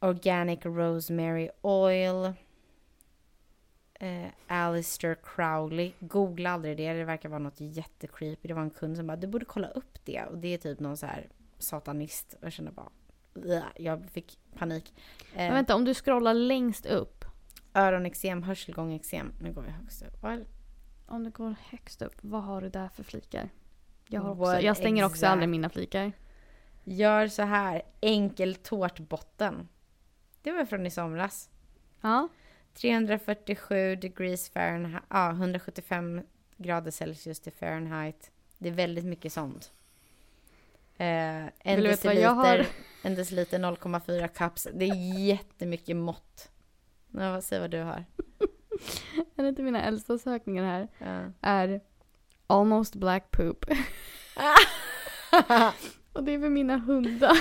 organic 0.00 0.64
rosemary 0.66 1.50
oil. 1.62 2.32
Eh, 3.94 4.28
Alistair 4.46 5.16
Crowley. 5.22 5.92
Googla 6.00 6.50
aldrig 6.50 6.76
det. 6.76 6.92
Det 6.92 7.04
verkar 7.04 7.28
vara 7.28 7.38
något 7.38 7.60
jättecreepy. 7.60 8.48
Det 8.48 8.54
var 8.54 8.62
en 8.62 8.70
kund 8.70 8.96
som 8.96 9.06
bara, 9.06 9.16
du 9.16 9.26
borde 9.26 9.44
kolla 9.44 9.68
upp 9.68 9.98
det. 10.04 10.24
Och 10.24 10.38
det 10.38 10.48
är 10.48 10.58
typ 10.58 10.80
någon 10.80 10.96
så 10.96 11.06
här 11.06 11.28
satanist. 11.58 12.32
Och 12.40 12.44
jag 12.44 12.52
kände 12.52 12.70
bara, 12.72 12.88
"Ugh." 13.34 13.62
jag 13.76 14.10
fick 14.10 14.38
panik. 14.58 14.94
Men 15.34 15.46
Eh, 15.48 15.54
vänta, 15.54 15.74
om 15.74 15.84
du 15.84 15.94
scrollar 15.94 16.34
längst 16.34 16.86
upp. 16.86 17.24
öronexem, 17.74 18.42
hörselgångexem. 18.42 19.32
Nu 19.42 19.52
går 19.52 19.62
vi 19.62 19.70
högst 19.70 20.02
upp. 20.02 20.22
Well, 20.24 20.44
Om 21.06 21.24
du 21.24 21.30
går 21.30 21.54
högst 21.70 22.02
upp, 22.02 22.14
vad 22.20 22.42
har 22.42 22.60
du 22.60 22.68
där 22.68 22.88
för 22.88 23.02
flikar? 23.02 23.48
Jag, 24.08 24.20
har 24.20 24.30
också, 24.30 24.60
jag 24.60 24.76
stänger 24.76 25.04
också 25.04 25.16
exact- 25.16 25.32
aldrig 25.32 25.48
mina 25.48 25.68
flikar. 25.68 26.12
Gör 26.84 27.28
så 27.28 27.42
här, 27.42 27.82
enkel 28.00 28.54
tårtbotten. 28.54 29.68
Det 30.42 30.52
var 30.52 30.64
från 30.64 30.86
i 30.86 30.90
somras. 30.90 31.50
Ja. 32.00 32.28
347 32.74 33.96
degrees 33.96 34.50
Fahrenheit, 34.50 35.02
ja 35.08 35.30
175 35.30 36.22
grader 36.56 36.90
Celsius 36.90 37.40
till 37.40 37.52
Fahrenheit. 37.52 38.30
Det 38.58 38.68
är 38.68 38.72
väldigt 38.72 39.04
mycket 39.04 39.32
sånt. 39.32 39.72
Eh, 40.96 41.44
en, 41.46 41.82
deciliter, 41.82 42.66
en 43.02 43.14
deciliter 43.14 43.58
0,4 43.58 44.28
cups. 44.28 44.68
Det 44.74 44.84
är 44.84 45.18
jättemycket 45.18 45.96
mått. 45.96 46.50
Ja, 47.10 47.40
säg 47.40 47.60
vad 47.60 47.70
du 47.70 47.78
har. 47.82 48.04
En 49.36 49.46
av 49.46 49.60
mina 49.60 49.82
äldsta 49.82 50.18
sökningar 50.18 50.64
här 50.64 50.88
Ja. 50.98 51.32
är 51.40 51.80
almost 52.46 52.94
black 52.94 53.30
poop. 53.30 53.64
Och 56.12 56.24
det 56.24 56.32
är 56.34 56.40
för 56.40 56.48
mina 56.48 56.76
hundar. 56.78 57.36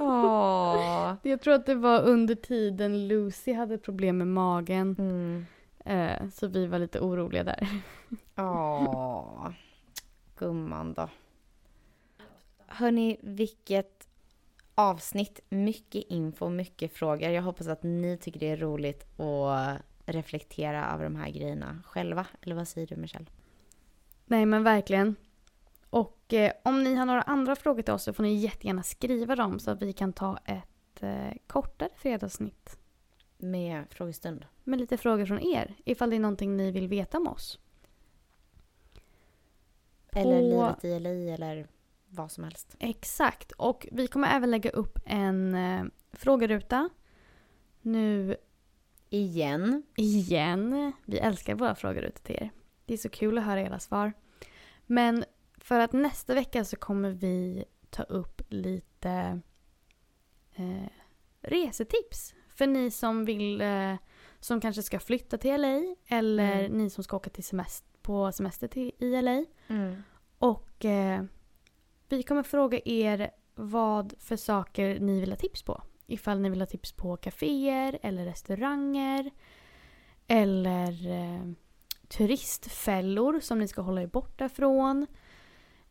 Åh. 0.00 1.14
Jag 1.22 1.40
tror 1.40 1.54
att 1.54 1.66
det 1.66 1.74
var 1.74 2.02
under 2.02 2.34
tiden 2.34 3.08
Lucy 3.08 3.52
hade 3.52 3.78
problem 3.78 4.18
med 4.18 4.26
magen. 4.26 4.96
Mm. 4.98 5.46
Eh, 5.84 6.28
så 6.28 6.46
vi 6.46 6.66
var 6.66 6.78
lite 6.78 7.00
oroliga 7.00 7.44
där. 7.44 7.68
Åh, 8.36 9.50
gumman 10.38 10.94
då. 10.94 11.08
Hörni, 12.66 13.16
vilket 13.22 14.08
avsnitt. 14.74 15.40
Mycket 15.48 16.04
info, 16.08 16.48
mycket 16.48 16.92
frågor. 16.92 17.30
Jag 17.30 17.42
hoppas 17.42 17.66
att 17.66 17.82
ni 17.82 18.18
tycker 18.18 18.40
det 18.40 18.50
är 18.50 18.56
roligt 18.56 19.20
att 19.20 19.82
reflektera 20.06 20.92
över 20.92 21.04
de 21.04 21.16
här 21.16 21.30
grejerna 21.30 21.82
själva. 21.86 22.26
Eller 22.42 22.54
vad 22.54 22.68
säger 22.68 22.86
du 22.86 22.96
Michelle? 22.96 23.26
Nej 24.26 24.46
men 24.46 24.62
verkligen. 24.62 25.16
Och 25.90 26.32
eh, 26.34 26.52
om 26.64 26.84
ni 26.84 26.94
har 26.94 27.06
några 27.06 27.22
andra 27.22 27.56
frågor 27.56 27.82
till 27.82 27.94
oss 27.94 28.02
så 28.02 28.12
får 28.12 28.22
ni 28.22 28.34
jättegärna 28.34 28.82
skriva 28.82 29.36
dem 29.36 29.58
så 29.58 29.70
att 29.70 29.82
vi 29.82 29.92
kan 29.92 30.12
ta 30.12 30.38
ett 30.44 31.02
eh, 31.02 31.32
kortare 31.46 31.88
fredagssnitt. 31.96 32.78
Med 33.38 33.84
frågestund. 33.90 34.46
Med 34.64 34.78
lite 34.78 34.96
frågor 34.96 35.26
från 35.26 35.40
er. 35.40 35.74
Ifall 35.84 36.10
det 36.10 36.16
är 36.16 36.20
någonting 36.20 36.56
ni 36.56 36.70
vill 36.70 36.88
veta 36.88 37.18
om 37.18 37.26
oss. 37.28 37.58
Eller 40.12 40.40
På- 40.40 40.46
livet 40.46 40.84
i 40.84 41.00
LI 41.00 41.30
eller 41.30 41.68
vad 42.08 42.32
som 42.32 42.44
helst. 42.44 42.76
Exakt. 42.78 43.52
Och 43.52 43.86
vi 43.92 44.06
kommer 44.06 44.28
även 44.28 44.50
lägga 44.50 44.70
upp 44.70 44.98
en 45.04 45.54
eh, 45.54 45.84
frågeruta. 46.12 46.88
Nu 47.82 48.36
Igen. 49.10 49.82
igen. 49.96 50.92
Vi 51.04 51.18
älskar 51.18 51.54
våra 51.54 51.74
frågerutor 51.74 52.22
till 52.22 52.36
er. 52.36 52.50
Det 52.84 52.94
är 52.94 52.98
så 52.98 53.08
kul 53.08 53.38
att 53.38 53.44
höra 53.44 53.60
era 53.62 53.78
svar. 53.78 54.12
Men 54.86 55.24
för 55.66 55.80
att 55.80 55.92
nästa 55.92 56.34
vecka 56.34 56.64
så 56.64 56.76
kommer 56.76 57.10
vi 57.10 57.64
ta 57.90 58.02
upp 58.02 58.42
lite 58.48 59.40
eh, 60.54 60.88
resetips. 61.40 62.34
För 62.48 62.66
ni 62.66 62.90
som 62.90 63.24
vill, 63.24 63.60
eh, 63.60 63.94
som 64.40 64.60
kanske 64.60 64.82
ska 64.82 65.00
flytta 65.00 65.38
till 65.38 65.60
LA 65.60 65.94
eller 66.08 66.58
Mm. 66.64 66.78
ni 66.78 66.90
som 66.90 67.04
ska 67.04 67.16
åka 67.16 67.30
till 67.30 67.44
semester, 67.44 67.88
på 68.02 68.32
semester 68.32 68.68
till, 68.68 68.92
i 68.98 69.22
LA. 69.22 69.44
Mm. 69.68 70.02
Och 70.38 70.84
eh, 70.84 71.24
vi 72.08 72.22
kommer 72.22 72.42
fråga 72.42 72.80
er 72.84 73.30
vad 73.54 74.14
för 74.18 74.36
saker 74.36 75.00
ni 75.00 75.20
vill 75.20 75.30
ha 75.32 75.36
tips 75.36 75.62
på. 75.62 75.82
Ifall 76.06 76.40
ni 76.40 76.50
vill 76.50 76.60
ha 76.60 76.66
tips 76.66 76.92
på 76.92 77.16
kaféer 77.16 77.98
eller 78.02 78.24
restauranger. 78.24 79.30
Eller 80.26 81.06
eh, 81.10 81.52
turistfällor 82.08 83.40
som 83.40 83.58
ni 83.58 83.68
ska 83.68 83.80
hålla 83.82 84.02
er 84.02 84.06
borta 84.06 84.48
från. 84.48 85.06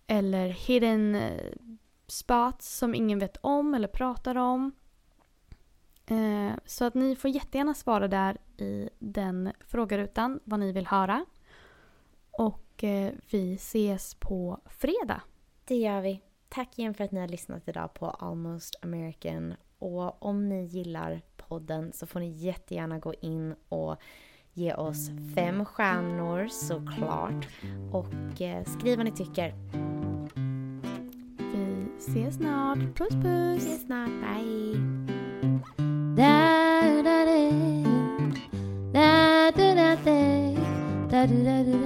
Eller 0.08 0.50
hidden 0.50 1.16
eh, 1.16 1.52
spots 2.08 2.78
som 2.78 2.96
ingen 2.96 3.20
vet 3.20 3.38
om 3.42 3.74
eller 3.74 3.88
pratar 3.88 4.36
om. 4.38 4.72
Eh, 6.06 6.52
så 6.66 6.86
att 6.86 6.94
ni 6.94 7.16
får 7.16 7.30
jättegärna 7.30 7.74
svara 7.74 8.08
där 8.08 8.38
i 8.58 8.90
den 9.00 9.52
frågerutan 9.60 10.40
vad 10.44 10.60
ni 10.60 10.72
vill 10.72 10.88
höra. 10.88 11.26
Och 12.32 12.84
eh, 12.84 13.14
vi 13.32 13.54
ses 13.54 14.16
på 14.16 14.60
fredag. 14.66 15.22
Det 15.66 15.76
gör 15.76 16.02
vi. 16.02 16.22
Tack 16.50 16.80
igen 16.80 16.94
för 16.94 17.04
att 17.04 17.12
ni 17.12 17.20
har 17.20 17.28
lyssnat 17.28 17.68
idag 17.68 17.94
på 17.94 18.10
Almost 18.10 18.76
American. 18.82 19.54
Och 19.80 20.24
om 20.24 20.50
ni 20.50 20.66
gillar 20.66 21.22
podden 21.38 21.94
så 21.94 22.08
får 22.08 22.20
ni 22.20 22.30
jättegärna 22.30 23.00
gå 23.00 23.14
in 23.14 23.56
och 23.70 23.96
ge 24.56 24.74
oss 24.74 25.10
fem 25.36 25.66
stjärnor 25.66 26.48
såklart. 26.48 27.48
Och 27.92 28.42
eh, 28.42 28.64
skriv 28.64 28.98
vad 28.98 29.06
ni 29.06 29.12
tycker. 29.12 29.54
Vi 31.38 31.88
ses 31.98 32.36
snart. 32.36 32.80
Puss 32.96 33.10
puss! 33.10 33.24
Vi 33.24 33.58
ses 33.58 33.82
snart. 33.82 34.10
Bye! 34.10 34.80
Da 38.94 39.52
da 39.52 39.76
da 39.76 39.96
da 39.96 40.56
da 41.10 41.28
da 41.28 41.64
da 41.64 41.86